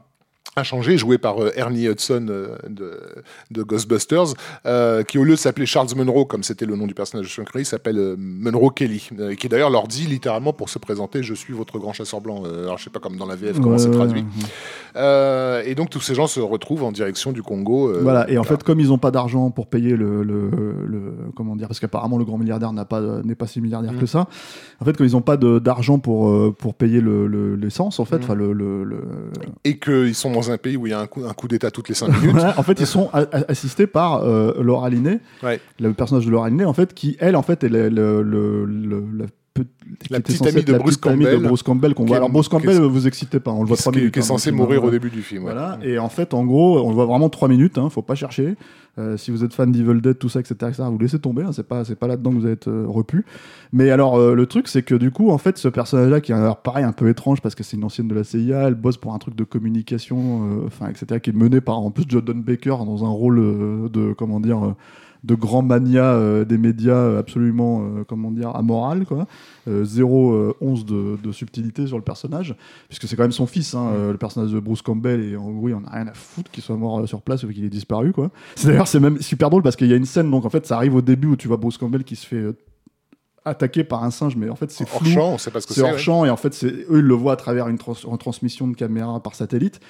a 0.56 0.62
changé, 0.64 0.98
joué 0.98 1.16
par 1.18 1.40
euh, 1.42 1.50
Ernie 1.54 1.86
Hudson 1.86 2.26
euh, 2.28 2.56
de, 2.68 2.98
de 3.52 3.62
Ghostbusters, 3.62 4.34
euh, 4.66 5.02
qui 5.04 5.16
au 5.18 5.24
lieu 5.24 5.32
de 5.34 5.38
s'appeler 5.38 5.64
Charles 5.66 5.88
Munro, 5.96 6.24
comme 6.24 6.42
c'était 6.42 6.66
le 6.66 6.74
nom 6.76 6.86
du 6.86 6.94
personnage 6.94 7.26
de 7.26 7.30
Sean 7.30 7.44
Connery, 7.44 7.64
s'appelle 7.64 8.16
Munro 8.18 8.70
Kelly, 8.70 9.08
qui 9.38 9.48
d'ailleurs 9.48 9.70
leur 9.70 9.86
dit 9.86 10.06
littéralement 10.06 10.52
pour 10.52 10.68
se 10.68 10.78
présenter 10.78 11.22
Je 11.22 11.34
suis 11.34 11.52
votre 11.54 11.78
grand 11.78 11.92
chasseur 11.92 12.20
blanc. 12.20 12.42
Alors 12.44 12.78
je 12.78 12.84
sais 12.84 12.90
pas 12.90 12.98
comme 13.00 13.16
dans 13.16 13.26
la 13.26 13.36
VF 13.36 13.60
comment 13.60 13.78
c'est 13.78 13.90
traduit. 13.90 14.24
et 14.96 15.74
donc 15.74 15.90
tous 15.90 16.00
ces 16.00 16.14
gens 16.14 16.26
se 16.26 16.40
retrouvent 16.40 16.84
en 16.84 16.92
direction 16.92 17.32
du 17.32 17.42
Congo. 17.42 17.92
Voilà, 18.00 18.28
et 18.30 18.38
en 18.38 18.44
fait, 18.44 18.62
comme 18.62 18.80
ils 18.80 18.88
n'ont 18.88 18.98
pas 18.98 19.10
d'argent 19.10 19.50
pour 19.50 19.66
payer 19.68 19.96
le, 19.96 20.22
le, 20.22 20.50
le- 20.86 21.12
comment 21.36 21.56
dire, 21.56 21.68
parce 21.68 21.80
qu'apparemment 21.80 22.18
le 22.18 22.24
grand 22.24 22.38
milliardaire 22.38 22.72
n'a 22.72 22.84
pas 22.84 23.00
n'est 23.22 23.34
pas 23.34 23.46
si 23.46 23.60
milliardaire 23.60 23.92
Mm. 23.92 23.98
que 23.98 24.06
ça. 24.06 24.26
En 24.80 24.84
fait, 24.84 24.96
comme 24.96 25.06
ils 25.06 25.12
n'ont 25.12 25.20
pas 25.22 25.36
d'argent 25.36 25.98
pour 25.98 26.54
pour 26.56 26.74
payer 26.74 27.00
le 27.00 27.26
le- 27.26 27.54
l'essence, 27.56 28.00
en 28.00 28.04
fait, 28.04 28.28
Mm. 28.28 28.32
le, 28.34 28.52
le- 28.52 28.84
et 29.64 29.78
qu'ils 29.78 30.14
sont 30.14 30.30
dans 30.40 30.50
un 30.52 30.58
pays 30.58 30.76
où 30.76 30.86
il 30.86 30.90
y 30.90 30.92
a 30.92 31.00
un 31.00 31.06
coup, 31.06 31.24
un 31.28 31.32
coup 31.32 31.48
d'État 31.48 31.70
toutes 31.70 31.88
les 31.88 31.94
5 31.94 32.08
minutes. 32.20 32.36
En 32.56 32.62
fait, 32.62 32.78
ils 32.80 32.86
sont 32.86 33.10
assistés 33.48 33.86
par 33.86 34.22
euh, 34.24 34.52
Laura 34.62 34.88
Linney, 34.90 35.20
Ouais. 35.42 35.60
le 35.78 35.92
personnage 35.92 36.26
de 36.26 36.30
Laura 36.30 36.48
Linney, 36.48 36.64
en 36.64 36.72
fait, 36.72 36.94
qui 36.94 37.16
elle, 37.20 37.36
en 37.36 37.42
fait, 37.42 37.64
est 37.64 37.68
le, 37.68 39.26
pe- 39.64 40.06
La 40.10 40.20
petite 40.20 40.46
amie 40.46 40.62
de 40.64 40.72
la 40.72 40.78
Bruce 40.78 40.96
petite 40.96 41.12
amie 41.12 41.24
de 41.24 41.30
Campbell, 41.30 41.46
Bruce 41.48 41.62
Campbell 41.62 41.94
qu'on 41.94 42.04
voit. 42.06 42.16
Alors 42.16 42.30
Bruce 42.30 42.48
Campbell, 42.48 42.80
vous 42.80 43.06
excitez 43.06 43.40
pas, 43.40 43.50
on 43.52 43.62
le 43.62 43.68
voit 43.68 43.76
trois 43.76 43.92
minutes. 43.92 44.12
qui 44.12 44.18
est 44.18 44.22
hein, 44.22 44.26
censé 44.26 44.50
mourir 44.52 44.84
au 44.84 44.90
début 44.90 45.10
du 45.10 45.22
film. 45.22 45.44
ouais. 45.44 45.52
Voilà, 45.52 45.78
et 45.82 45.98
en 45.98 46.08
fait, 46.08 46.34
en 46.34 46.44
gros, 46.44 46.80
on 46.84 46.88
le 46.88 46.94
voit 46.94 47.06
vraiment 47.06 47.28
trois 47.28 47.48
minutes, 47.48 47.78
hein, 47.78 47.88
faut 47.90 48.02
pas 48.02 48.14
chercher. 48.14 48.56
Euh, 48.98 49.16
si 49.16 49.30
vous 49.30 49.44
êtes 49.44 49.54
fan 49.54 49.70
d'Evil 49.70 50.00
Dead, 50.00 50.18
tout 50.18 50.28
ça, 50.28 50.40
etc., 50.40 50.54
etc., 50.68 50.82
vous 50.90 50.98
laissez 50.98 51.20
tomber, 51.20 51.42
hein, 51.44 51.52
c'est 51.52 51.66
pas, 51.66 51.84
c'est 51.84 51.94
pas 51.94 52.08
là-dedans 52.08 52.30
que 52.30 52.36
vous 52.36 52.44
allez 52.44 52.54
être 52.54 52.68
euh, 52.68 52.84
repu. 52.88 53.24
Mais 53.72 53.90
alors, 53.90 54.16
euh, 54.16 54.34
le 54.34 54.46
truc, 54.46 54.66
c'est 54.66 54.82
que 54.82 54.96
du 54.96 55.12
coup, 55.12 55.30
en 55.30 55.38
fait, 55.38 55.58
ce 55.58 55.68
personnage-là, 55.68 56.20
qui 56.20 56.32
est 56.32 56.34
alors, 56.34 56.56
pareil, 56.60 56.84
un 56.84 56.92
peu 56.92 57.08
étrange, 57.08 57.40
parce 57.40 57.54
que 57.54 57.62
c'est 57.62 57.76
une 57.76 57.84
ancienne 57.84 58.08
de 58.08 58.14
la 58.16 58.24
CIA, 58.24 58.66
elle 58.66 58.74
bosse 58.74 58.96
pour 58.96 59.14
un 59.14 59.18
truc 59.18 59.36
de 59.36 59.44
communication, 59.44 60.42
euh, 60.42 60.66
enfin, 60.66 60.88
etc., 60.88 61.20
qui 61.20 61.30
est 61.30 61.34
mené 61.36 61.60
par, 61.60 61.78
en 61.78 61.92
plus, 61.92 62.04
Jordan 62.08 62.42
Baker 62.42 62.76
dans 62.84 63.04
un 63.04 63.08
rôle 63.10 63.38
de, 63.90 64.12
comment 64.12 64.40
dire, 64.40 64.74
de 65.22 65.34
grand 65.34 65.62
mania 65.62 66.04
euh, 66.14 66.44
des 66.44 66.56
médias 66.56 66.94
euh, 66.94 67.18
absolument, 67.18 67.82
euh, 67.82 68.04
comment 68.08 68.30
dire, 68.30 68.54
amoral, 68.56 69.04
quoi. 69.04 69.26
Euh, 69.68 69.84
zéro 69.84 70.32
euh, 70.32 70.54
once 70.60 70.86
de, 70.86 71.18
de 71.22 71.32
subtilité 71.32 71.86
sur 71.86 71.98
le 71.98 72.02
personnage, 72.02 72.54
puisque 72.88 73.06
c'est 73.06 73.16
quand 73.16 73.24
même 73.24 73.32
son 73.32 73.46
fils, 73.46 73.74
hein, 73.74 73.90
le 74.10 74.16
personnage 74.16 74.50
de 74.52 74.60
Bruce 74.60 74.80
Campbell, 74.82 75.22
et 75.22 75.36
en 75.36 75.50
gros, 75.50 75.68
il 75.68 75.74
en 75.74 75.84
a 75.84 75.90
rien 75.90 76.06
à 76.06 76.14
foutre 76.14 76.50
qu'il 76.50 76.62
soit 76.62 76.76
mort 76.76 77.06
sur 77.06 77.20
place 77.20 77.42
ou 77.44 77.48
qu'il 77.48 77.64
ait 77.64 77.68
disparu, 77.68 78.12
quoi. 78.12 78.30
C'est 78.56 78.68
d'ailleurs, 78.68 78.88
c'est 78.88 79.00
même 79.00 79.20
super 79.20 79.50
drôle 79.50 79.62
parce 79.62 79.76
qu'il 79.76 79.88
y 79.88 79.92
a 79.92 79.96
une 79.96 80.06
scène, 80.06 80.30
donc 80.30 80.44
en 80.46 80.50
fait, 80.50 80.66
ça 80.66 80.76
arrive 80.76 80.94
au 80.94 81.02
début 81.02 81.28
où 81.28 81.36
tu 81.36 81.48
vois 81.48 81.58
Bruce 81.58 81.76
Campbell 81.76 82.04
qui 82.04 82.16
se 82.16 82.26
fait 82.26 82.44
attaquer 83.44 83.84
par 83.84 84.04
un 84.04 84.10
singe, 84.10 84.36
mais 84.36 84.48
en 84.50 84.54
fait, 84.54 84.70
c'est 84.70 84.84
Hors 84.84 85.00
flou. 85.00 85.10
champ, 85.10 85.32
on 85.32 85.38
sait 85.38 85.50
pas 85.50 85.60
ce 85.60 85.66
que 85.66 85.72
C'est 85.74 85.80
c'est. 85.80 85.86
hors 85.86 85.92
ouais. 85.94 85.98
champ 85.98 86.24
et 86.24 86.30
en 86.30 86.36
fait, 86.36 86.52
c'est 86.54 86.66
eux 86.68 86.86
ils 86.98 87.00
le 87.00 87.14
voient 87.14 87.32
à 87.32 87.36
travers 87.36 87.68
une 87.68 87.78
trans- 87.78 87.94
retransmission 88.04 88.68
de 88.68 88.74
caméra 88.76 89.22
par 89.22 89.34
satellite. 89.34 89.80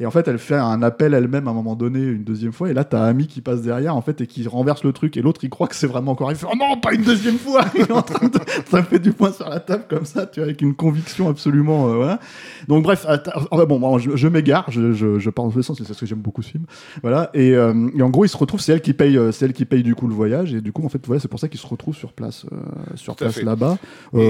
Et 0.00 0.06
en 0.06 0.10
fait, 0.10 0.26
elle 0.28 0.38
fait 0.38 0.56
un 0.56 0.82
appel 0.82 1.12
elle-même 1.12 1.46
à 1.46 1.50
un 1.50 1.54
moment 1.54 1.76
donné, 1.76 2.00
une 2.00 2.24
deuxième 2.24 2.52
fois. 2.52 2.70
Et 2.70 2.74
là, 2.74 2.84
t'as 2.84 3.04
Ami 3.04 3.26
qui 3.26 3.42
passe 3.42 3.60
derrière, 3.60 3.94
en 3.94 4.00
fait, 4.00 4.22
et 4.22 4.26
qui 4.26 4.48
renverse 4.48 4.82
le 4.82 4.92
truc. 4.92 5.16
Et 5.18 5.22
l'autre, 5.22 5.44
il 5.44 5.50
croit 5.50 5.68
que 5.68 5.76
c'est 5.76 5.86
vraiment 5.86 6.12
encore. 6.12 6.32
Il 6.32 6.38
fait 6.38 6.46
Oh 6.50 6.56
non, 6.56 6.78
pas 6.80 6.94
une 6.94 7.02
deuxième 7.02 7.36
fois 7.36 7.66
Il 7.74 7.82
est 7.82 7.92
en 7.92 8.00
train 8.02 8.28
de. 8.28 8.38
Ça 8.70 8.82
fait 8.82 8.98
du 8.98 9.12
poing 9.12 9.30
sur 9.32 9.48
la 9.48 9.60
table 9.60 9.84
comme 9.88 10.06
ça, 10.06 10.24
tu 10.26 10.40
vois, 10.40 10.46
avec 10.46 10.62
une 10.62 10.74
conviction 10.74 11.28
absolument. 11.28 11.90
euh, 11.90 11.96
voilà. 11.96 12.18
Donc, 12.66 12.82
bref, 12.82 13.06
enfin, 13.50 13.64
bon, 13.66 13.78
bon, 13.78 13.98
je, 13.98 14.16
je 14.16 14.28
m'égare, 14.28 14.70
je, 14.70 14.92
je, 14.92 15.18
je 15.18 15.30
pars 15.30 15.44
dans 15.44 15.50
tous 15.50 15.58
les 15.58 15.64
sens, 15.64 15.76
c'est 15.78 15.86
parce 15.86 16.00
que 16.00 16.06
j'aime 16.06 16.20
beaucoup 16.20 16.40
ce 16.40 16.50
film. 16.50 16.64
Voilà. 17.02 17.28
Et, 17.34 17.54
euh, 17.54 17.90
et 17.94 18.00
en 18.02 18.08
gros, 18.08 18.24
il 18.24 18.28
se 18.30 18.38
retrouve, 18.38 18.60
c'est 18.60 18.72
elle 18.72 18.80
qui 18.80 18.94
paye, 18.94 19.18
euh, 19.18 19.32
c'est 19.32 19.44
elle 19.44 19.52
qui 19.52 19.66
paye 19.66 19.82
du 19.82 19.94
coup 19.94 20.06
le 20.08 20.14
voyage. 20.14 20.54
Et 20.54 20.62
du 20.62 20.72
coup, 20.72 20.82
en 20.84 20.88
fait, 20.88 21.04
voilà, 21.06 21.20
c'est 21.20 21.28
pour 21.28 21.40
ça 21.40 21.48
qu'il 21.48 21.60
se 21.60 21.66
retrouve 21.66 21.94
sur 21.94 22.14
place, 22.14 22.46
euh, 22.52 22.56
sur 22.94 23.16
Tout 23.16 23.24
place 23.24 23.42
là-bas. 23.42 23.76
Ils, 24.14 24.20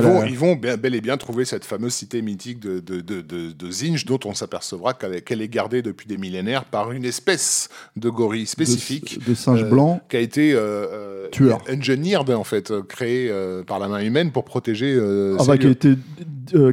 vont, 0.00 0.24
ils 0.24 0.38
vont 0.38 0.56
bel 0.56 0.94
et 0.94 1.00
bien 1.02 1.18
trouver 1.18 1.44
cette 1.44 1.66
fameuse 1.66 1.92
cité 1.92 2.22
mythique 2.22 2.60
de, 2.60 2.80
de, 2.80 3.00
de, 3.02 3.20
de, 3.20 3.52
de 3.52 3.70
Zinj, 3.70 4.06
dont 4.06 4.18
on 4.24 4.32
s'apercevra 4.32 4.94
qu'elle 5.24 5.42
est 5.42 5.48
gardée 5.48 5.82
depuis 5.82 6.06
des 6.06 6.16
millénaires 6.18 6.64
par 6.64 6.92
une 6.92 7.04
espèce 7.04 7.68
de 7.96 8.08
gorille 8.08 8.46
spécifique. 8.46 9.18
de, 9.24 9.30
de 9.30 9.34
singe 9.34 9.62
euh, 9.64 9.68
blanc. 9.68 10.00
qui 10.08 10.16
a 10.16 10.20
été 10.20 10.52
euh, 10.52 10.58
euh, 10.60 11.28
Tueur. 11.30 11.58
engineered 11.70 12.30
en 12.30 12.44
fait, 12.44 12.72
créé 12.88 13.32
par 13.66 13.78
la 13.78 13.88
main 13.88 14.00
humaine 14.00 14.30
pour 14.32 14.44
protéger. 14.44 14.98
Ah 15.38 15.44
bah, 15.46 15.58
qui 15.58 15.66
a 15.66 15.70
été 15.70 15.94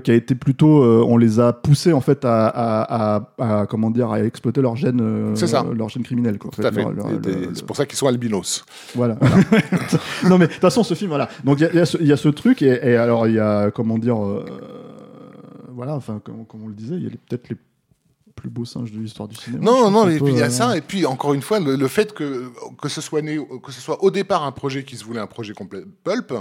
qui 0.03 0.11
a 0.11 0.13
été 0.13 0.35
plutôt 0.35 0.83
on 1.05 1.17
les 1.17 1.39
a 1.39 1.53
poussés 1.53 1.93
en 1.93 2.01
fait 2.01 2.25
à, 2.25 2.47
à, 2.47 3.15
à- 3.15 3.59
à, 3.61 3.65
comment 3.67 3.89
dire 3.91 4.11
à 4.11 4.21
exploiter 4.23 4.61
leur 4.61 4.75
gène 4.75 5.31
C'est 5.35 5.47
ça. 5.47 5.65
leur 5.75 5.89
gène 5.89 6.03
criminel 6.03 6.37
C'est 7.53 7.65
pour 7.65 7.75
ça 7.75 7.85
qu'ils 7.85 7.97
sont 7.97 8.07
albinos. 8.07 8.65
voilà, 8.95 9.15
non 10.27 10.37
mais 10.37 10.47
de 10.47 10.51
toute 10.51 10.61
façon 10.61 10.83
ce 10.83 10.93
film 10.95 11.09
voilà 11.09 11.29
donc 11.43 11.59
il 11.61 11.67
y 11.73 12.03
y, 12.03 12.07
y 12.07 12.11
a 12.11 12.17
ce 12.17 12.29
truc 12.29 12.61
et, 12.61 12.79
et 12.83 12.95
alors 12.95 13.27
il 13.27 13.35
y 13.35 13.39
a 13.39 13.71
comment 13.71 13.97
dire 13.97 14.21
euh, 14.23 14.43
voilà 15.69 15.95
enfin 15.95 16.19
comme, 16.23 16.45
comme 16.45 16.63
on 16.63 16.67
le 16.67 16.73
disait 16.73 16.95
il 16.95 17.03
y 17.03 17.07
a 17.07 17.09
peut-être 17.29 17.49
les 17.49 17.55
plus 18.39 18.49
beaux 18.49 18.65
singes 18.65 18.91
de 18.91 18.99
l'histoire 18.99 19.27
du 19.27 19.35
cinéma 19.35 19.63
Non, 19.63 19.91
non, 19.91 20.07
et 20.09 20.17
puis 20.19 20.31
il 20.33 20.37
y 20.37 20.41
a 20.41 20.45
euh, 20.45 20.49
ça, 20.49 20.77
et 20.77 20.81
puis 20.81 21.05
encore 21.05 21.33
une 21.33 21.41
fois, 21.41 21.59
le, 21.59 21.75
le 21.75 21.87
fait 21.87 22.13
que, 22.13 22.49
que, 22.81 22.87
ce 22.89 23.01
soit 23.01 23.21
né, 23.21 23.37
que 23.63 23.71
ce 23.71 23.81
soit 23.81 24.01
au 24.03 24.11
départ 24.11 24.43
un 24.45 24.51
projet 24.51 24.83
qui 24.83 24.95
se 24.95 25.03
voulait 25.03 25.19
un 25.19 25.27
projet 25.27 25.53
complet 25.53 25.83
pulp, 26.03 26.33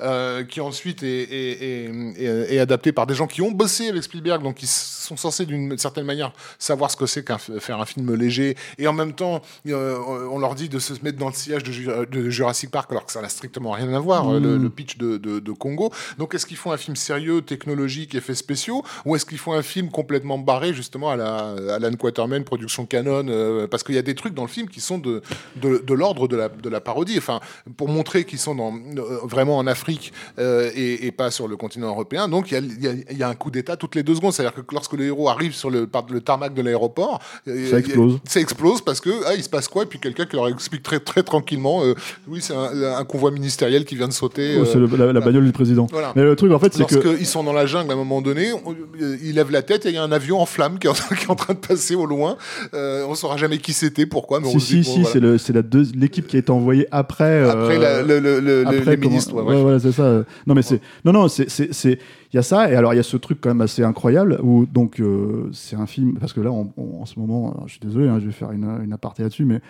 euh, 0.00 0.44
qui 0.44 0.60
ensuite 0.60 1.02
est, 1.02 1.22
est, 1.22 1.62
est- 1.62 2.22
est- 2.22 2.54
est 2.54 2.58
adapté 2.58 2.92
par 2.92 3.06
des 3.06 3.14
gens 3.14 3.26
qui 3.26 3.40
ont 3.42 3.50
bossé 3.52 3.88
avec 3.88 4.02
Spielberg, 4.02 4.42
donc 4.42 4.56
qui 4.56 4.66
sont 4.66 5.16
censés 5.16 5.46
d'une 5.46 5.76
certaine 5.78 6.04
manière 6.06 6.32
savoir 6.58 6.90
ce 6.90 6.96
que 6.96 7.06
c'est 7.06 7.24
qu'un 7.24 7.38
faire 7.38 7.80
un 7.80 7.86
film 7.86 8.14
léger, 8.14 8.56
et 8.78 8.86
en 8.88 8.92
même 8.92 9.12
temps, 9.12 9.40
euh, 9.68 9.98
on 10.30 10.38
leur 10.38 10.54
dit 10.54 10.68
de 10.68 10.78
se 10.78 10.92
mettre 11.02 11.18
dans 11.18 11.28
le 11.28 11.34
sillage 11.34 11.62
de, 11.62 11.72
Ju- 11.72 11.88
de 12.10 12.30
Jurassic 12.30 12.70
Park, 12.70 12.90
alors 12.90 13.06
que 13.06 13.12
ça 13.12 13.22
n'a 13.22 13.28
strictement 13.28 13.70
rien 13.72 13.92
à 13.94 13.98
voir, 14.00 14.28
euh, 14.32 14.40
le, 14.40 14.58
Mm. 14.58 14.62
le 14.62 14.70
pitch 14.70 14.98
de, 14.98 15.16
de, 15.18 15.38
de 15.40 15.52
Congo. 15.52 15.92
Donc 16.18 16.34
est-ce 16.34 16.46
qu'ils 16.46 16.56
font 16.56 16.72
un 16.72 16.76
film 16.76 16.96
sérieux, 16.96 17.42
technologique, 17.42 18.14
effets 18.14 18.34
spéciaux, 18.34 18.82
ou 19.04 19.14
est-ce 19.16 19.26
qu'ils 19.26 19.38
font 19.38 19.52
un 19.52 19.62
film 19.62 19.90
complètement 19.90 20.38
barré 20.38 20.72
justement 20.72 21.10
à 21.10 21.16
la 21.16 21.43
Alan 21.70 21.92
Quatermain, 21.94 22.42
production 22.42 22.86
Canon, 22.86 23.26
euh, 23.28 23.66
parce 23.66 23.82
qu'il 23.82 23.94
y 23.94 23.98
a 23.98 24.02
des 24.02 24.14
trucs 24.14 24.34
dans 24.34 24.42
le 24.42 24.48
film 24.48 24.68
qui 24.68 24.80
sont 24.80 24.98
de, 24.98 25.22
de, 25.56 25.78
de 25.78 25.94
l'ordre 25.94 26.28
de 26.28 26.36
la, 26.36 26.48
de 26.48 26.68
la 26.68 26.80
parodie, 26.80 27.18
enfin 27.18 27.40
pour 27.76 27.88
montrer 27.88 28.24
qu'ils 28.24 28.38
sont 28.38 28.54
dans, 28.54 28.72
euh, 28.74 29.18
vraiment 29.24 29.58
en 29.58 29.66
Afrique 29.66 30.12
euh, 30.38 30.70
et, 30.74 31.06
et 31.06 31.12
pas 31.12 31.30
sur 31.30 31.48
le 31.48 31.56
continent 31.56 31.88
européen. 31.88 32.28
Donc 32.28 32.50
il 32.50 32.54
y 32.54 32.56
a, 32.56 32.60
il 32.60 32.82
y 32.84 32.88
a- 32.88 32.92
il 33.10 33.18
y 33.18 33.22
a 33.22 33.28
un 33.28 33.34
coup 33.34 33.50
d'état 33.50 33.76
toutes 33.76 33.94
les 33.94 34.02
deux 34.02 34.14
secondes, 34.14 34.32
c'est-à-dire 34.32 34.54
que 34.54 34.60
lorsque 34.72 34.94
les 34.94 35.06
héros 35.06 35.28
arrivent 35.28 35.54
sur 35.54 35.70
le, 35.70 35.86
par 35.86 36.06
le 36.10 36.20
tarmac 36.20 36.54
de 36.54 36.62
l'aéroport, 36.62 37.20
euh, 37.48 37.70
Ça 37.70 37.78
explose. 37.78 38.18
ça 38.24 38.40
explose 38.40 38.80
parce 38.82 39.00
que 39.00 39.10
ah, 39.26 39.34
il 39.34 39.42
se 39.42 39.48
passe 39.48 39.68
quoi? 39.68 39.82
Et 39.84 39.86
puis 39.86 39.98
quelqu'un 39.98 40.24
qui 40.26 40.36
leur 40.36 40.48
explique 40.48 40.82
très 40.82 41.00
très 41.00 41.22
tranquillement, 41.22 41.82
euh, 41.84 41.94
oui 42.28 42.40
c'est 42.40 42.54
un, 42.54 42.96
un 42.96 43.04
convoi 43.04 43.30
ministériel 43.30 43.84
qui 43.84 43.96
vient 43.96 44.08
de 44.08 44.12
sauter. 44.12 44.56
oh, 44.60 44.64
c'est 44.64 44.76
euh, 44.78 44.86
le- 44.86 44.96
la, 44.96 45.12
la 45.12 45.20
bagnole 45.20 45.44
du 45.44 45.52
président 45.52 45.86
Voilà. 45.90 46.12
mais 46.16 46.22
le 46.22 46.36
truc 46.36 46.52
en 46.52 46.58
fait 46.58 46.72
c'est 46.74 46.86
que 46.86 46.94
Lorsqu'ils 46.94 47.26
sont 47.26 47.42
dans 47.44 47.52
la 47.52 47.66
jungle 47.66 47.90
à 47.90 47.94
un 47.94 47.96
moment 47.96 48.20
donné, 48.22 48.52
on- 48.52 48.72
euh, 49.00 49.16
ils 49.22 49.34
lèvent 49.34 49.50
la 49.50 49.62
tête 49.62 49.86
et 49.86 49.90
il 49.90 49.94
y 49.94 49.98
a 49.98 50.02
un 50.02 50.12
avion 50.12 50.40
en 50.40 50.46
flammes 50.46 50.78
qui 50.78 50.86
est 50.86 50.90
en, 50.90 50.94
qui 50.94 51.24
est 51.24 51.30
en 51.30 51.33
train 51.34 51.54
de 51.54 51.58
passer 51.58 51.94
au 51.94 52.06
loin. 52.06 52.36
Euh, 52.74 53.04
on 53.08 53.14
saura 53.14 53.36
jamais 53.36 53.58
qui 53.58 53.72
c'était, 53.72 54.06
pourquoi. 54.06 54.40
Mais 54.40 54.50
si 54.50 54.60
si 54.60 54.74
dit, 54.76 54.84
si 54.84 54.90
bon, 54.90 54.94
voilà. 55.02 55.12
c'est 55.12 55.20
le 55.20 55.38
c'est 55.38 55.52
la 55.52 55.62
deux- 55.62 55.86
l'équipe 55.94 56.26
qui 56.26 56.36
a 56.36 56.38
été 56.38 56.50
envoyée 56.50 56.86
après 56.90 57.42
Après 57.48 57.76
euh, 57.76 58.02
la- 58.02 58.02
le, 58.20 58.40
le, 58.40 58.60
après, 58.66 58.78
les 58.78 58.96
comment- 58.96 59.08
ministres. 59.10 59.34
ouais, 59.34 59.40
ouais, 59.40 59.46
bref. 59.46 59.60
voilà, 59.62 59.78
c'est 59.80 59.92
ça. 59.92 60.24
Non, 60.46 60.54
mais 60.54 60.62
c'est, 60.62 60.80
non, 61.04 61.12
non, 61.12 61.28
c'est, 61.28 61.48
c'est, 61.50 61.72
c'est, 61.72 61.98
il 62.32 62.36
y 62.36 62.38
a 62.38 62.42
ça, 62.42 62.70
et 62.70 62.74
alors 62.76 62.92
il 62.94 62.96
y 62.96 63.00
a 63.00 63.04
ce 63.04 63.16
truc 63.16 63.38
quand 63.40 63.50
même 63.50 63.60
assez 63.60 63.82
incroyable 63.84 64.38
où 64.42 64.66
donc 64.66 65.00
euh, 65.00 65.48
c'est 65.52 65.76
un 65.76 65.86
film 65.86 66.18
parce 66.18 66.32
que 66.32 66.40
là, 66.40 66.50
on- 66.50 66.72
on- 66.76 67.02
en 67.02 67.06
ce 67.06 67.18
moment, 67.18 67.62
je 67.66 67.72
suis 67.72 67.80
désolé, 67.80 68.08
hein, 68.08 68.18
je 68.20 68.26
vais 68.26 68.32
faire 68.32 68.50
une, 68.52 68.64
une 68.84 68.92
aparté 68.92 69.22
là-dessus, 69.22 69.44
mais 69.44 69.60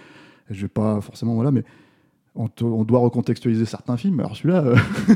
je 0.51 0.63
vais 0.63 0.69
pas 0.69 1.01
forcément, 1.01 1.35
voilà, 1.35 1.51
mais 1.51 1.65
on, 2.37 2.49
te- 2.49 2.65
on 2.65 2.83
doit 2.85 2.99
recontextualiser 2.99 3.65
certains 3.65 3.97
films. 3.97 4.19
Alors 4.21 4.37
celui-là, 4.37 4.65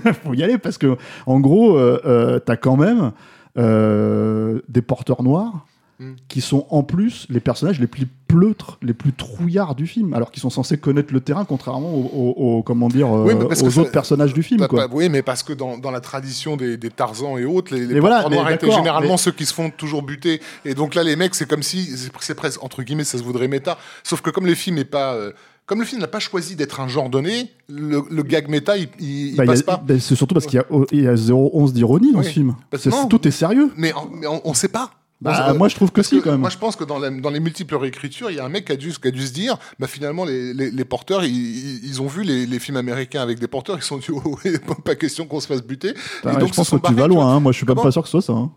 il 0.04 0.12
faut 0.24 0.34
y 0.34 0.42
aller 0.42 0.56
parce 0.58 0.78
que 0.78 0.96
en 1.26 1.40
gros, 1.40 1.76
euh, 1.76 2.00
euh, 2.06 2.38
t'as 2.38 2.56
quand 2.56 2.76
même 2.76 3.12
euh, 3.56 4.61
des 4.68 4.82
porteurs 4.82 5.22
noirs 5.22 5.66
Mm. 6.00 6.12
qui 6.28 6.40
sont 6.40 6.64
en 6.70 6.84
plus 6.84 7.26
les 7.28 7.40
personnages 7.40 7.80
les 7.80 7.88
plus 7.88 8.06
pleutres, 8.28 8.78
les 8.82 8.94
plus 8.94 9.12
trouillards 9.12 9.74
du 9.74 9.87
film, 9.88 10.14
alors 10.14 10.30
qu'ils 10.30 10.40
sont 10.40 10.48
censés 10.50 10.78
connaître 10.78 11.12
le 11.12 11.20
terrain, 11.20 11.44
contrairement 11.44 11.92
aux, 11.92 12.11
aux- 12.14 12.34
aux- 12.58 12.62
comment 12.62 12.88
dire, 12.88 13.11
Oui, 13.11 13.32
euh, 13.32 13.46
aux 13.48 13.54
ça- 13.70 13.80
autres 13.80 13.90
personnages 13.90 14.32
du 14.32 14.44
film. 14.44 14.61
Bah, 14.61 14.68
quoi. 14.68 14.87
bah, 14.87 14.94
oui, 14.96 15.08
mais 15.08 15.22
parce 15.22 15.42
que 15.42 15.52
dans, 15.52 15.76
dans 15.76 15.90
la 15.90 16.00
tradition 16.00 16.56
des, 16.56 16.76
des 16.76 16.90
Tarzans 16.90 17.37
et 17.37 17.44
autres, 17.44 17.74
les, 17.74 17.84
les 17.87 17.98
voilà, 17.98 18.28
noirs 18.28 18.48
étaient 18.50 18.70
généralement 18.70 19.12
mais- 19.12 19.16
ceux 19.16 19.32
qui 19.32 19.44
se 19.44 19.52
font 19.52 19.70
toujours 19.70 20.02
buter. 20.02 20.40
Et 20.64 20.74
donc 20.74 20.94
là, 20.94 21.02
les 21.02 21.16
mecs, 21.16 21.34
c'est 21.34 21.48
comme 21.48 21.64
si, 21.64 21.88
c'est 22.20 22.34
presque, 22.37 22.62
entre 22.62 22.84
guillemets, 22.84 23.02
ça 23.02 23.18
se 23.18 23.24
voudrait 23.24 23.48
méta. 23.48 23.76
Sauf 24.04 24.20
que 24.20 24.30
comme 24.30 24.46
le 24.46 24.54
film 24.54 24.78
est 24.78 24.84
pas. 24.84 25.14
euh, 25.14 25.32
comme 25.66 25.80
le 25.80 25.84
film 25.84 26.00
n'a 26.00 26.06
pas 26.06 26.20
choisi 26.20 26.54
d'être 26.56 26.80
un 26.80 26.87
genre 26.88 27.11
donné, 27.11 27.50
le, 27.68 28.02
le 28.08 28.22
gag 28.22 28.48
méta, 28.48 28.76
il, 28.78 28.88
il, 29.00 29.34
Bah, 29.37 29.44
il 29.44 29.48
y 29.48 29.50
a- 29.50 29.52
passe 29.52 29.62
pas. 29.62 29.82
bah, 29.84 29.94
c'est 29.98 30.14
surtout 30.14 30.34
parce 30.34 30.46
qu'il 30.46 30.62
y 30.92 31.06
a, 31.06 31.11
a 31.11 31.14
0,11 31.16 31.72
d'ironie 31.72 32.12
dans 32.12 32.20
Oui. 32.20 32.24
ce 32.24 32.30
film. 32.30 32.54
Non. 32.87 33.06
tout 33.08 33.26
est 33.26 33.32
sérieux. 33.32 33.70
Mais, 33.76 33.92
on, 34.26 34.40
on 34.44 34.54
sait 34.54 34.68
pas. 34.68 34.92
Bah, 35.20 35.48
On- 35.52 35.59
moi, 35.59 35.66
je 35.68 35.74
trouve 35.74 35.90
que 35.90 36.00
si, 36.02 36.20
quand 36.20 36.31
même. 36.31 36.40
Moi, 36.40 36.48
je 36.50 36.59
pense 36.59 36.76
que 36.76 36.85
dans, 36.85 36.98
la- 37.00 37.11
dans 37.11 37.31
les 37.31 37.40
multiples 37.40 37.74
réécritures, 37.74 38.31
il 38.31 38.37
y 38.37 38.40
a 38.40 38.44
un 38.44 38.48
mec 38.48 38.66
qui 38.66 38.72
a 38.72 38.76
dû, 38.76 38.92
qui 38.92 39.09
a 39.09 39.11
dû 39.11 39.26
se 39.26 39.33
dire, 39.33 39.59
bah, 39.81 39.88
finalement, 39.88 40.24
les, 40.24 40.54
les, 40.54 40.70
les 40.70 40.85
porteurs, 40.85 41.24
ils, 41.24 42.00
ont 42.00 42.07
vu 42.07 42.22
les, 42.22 42.46
les 42.46 42.59
films 42.61 42.76
américains 42.76 43.20
avec 43.20 43.40
des 43.40 43.48
porteurs, 43.48 43.76
ils 43.76 43.83
se 43.83 43.88
sont 43.88 43.98
dit, 43.98 44.07
oh, 44.12 44.38
pas 44.85 44.94
question 44.94 45.26
qu'on 45.26 45.40
se 45.40 45.48
fasse 45.48 45.62
buter. 45.64 45.92
Bah, 46.22 46.35
Et 46.35 46.37
donc, 46.37 46.48
je 46.48 46.52
se 46.52 46.57
pense 46.57 46.70
que 46.70 46.76
tu 46.76 46.83
barrés, 46.83 46.94
vas 46.94 47.02
tu 47.04 47.09
loin. 47.09 47.35
hein. 47.35 47.40
Moi, 47.40 47.50
je 47.50 47.57
suis 47.57 47.64
même 47.66 47.74
Comment 47.74 47.83
pas 47.83 47.90
sûr 47.90 48.02
que 48.02 48.09
ce 48.09 48.20
soit 48.20 48.22
ça. 48.22 48.33
hein. 48.38 48.52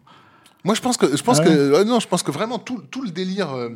Moi, 0.64 0.76
je 0.76 0.82
pense 0.82 0.98
que, 0.98 1.18
je 1.18 1.24
pense 1.24 1.40
Ah 1.40 1.44
que, 1.46 1.72
ouais, 1.80 1.84
non, 1.86 2.00
je 2.00 2.08
pense 2.08 2.22
que 2.22 2.30
vraiment 2.32 2.60
tout, 2.60 2.80
tout 2.92 3.02
le 3.02 3.10
délire. 3.10 3.52
euh, 3.54 3.70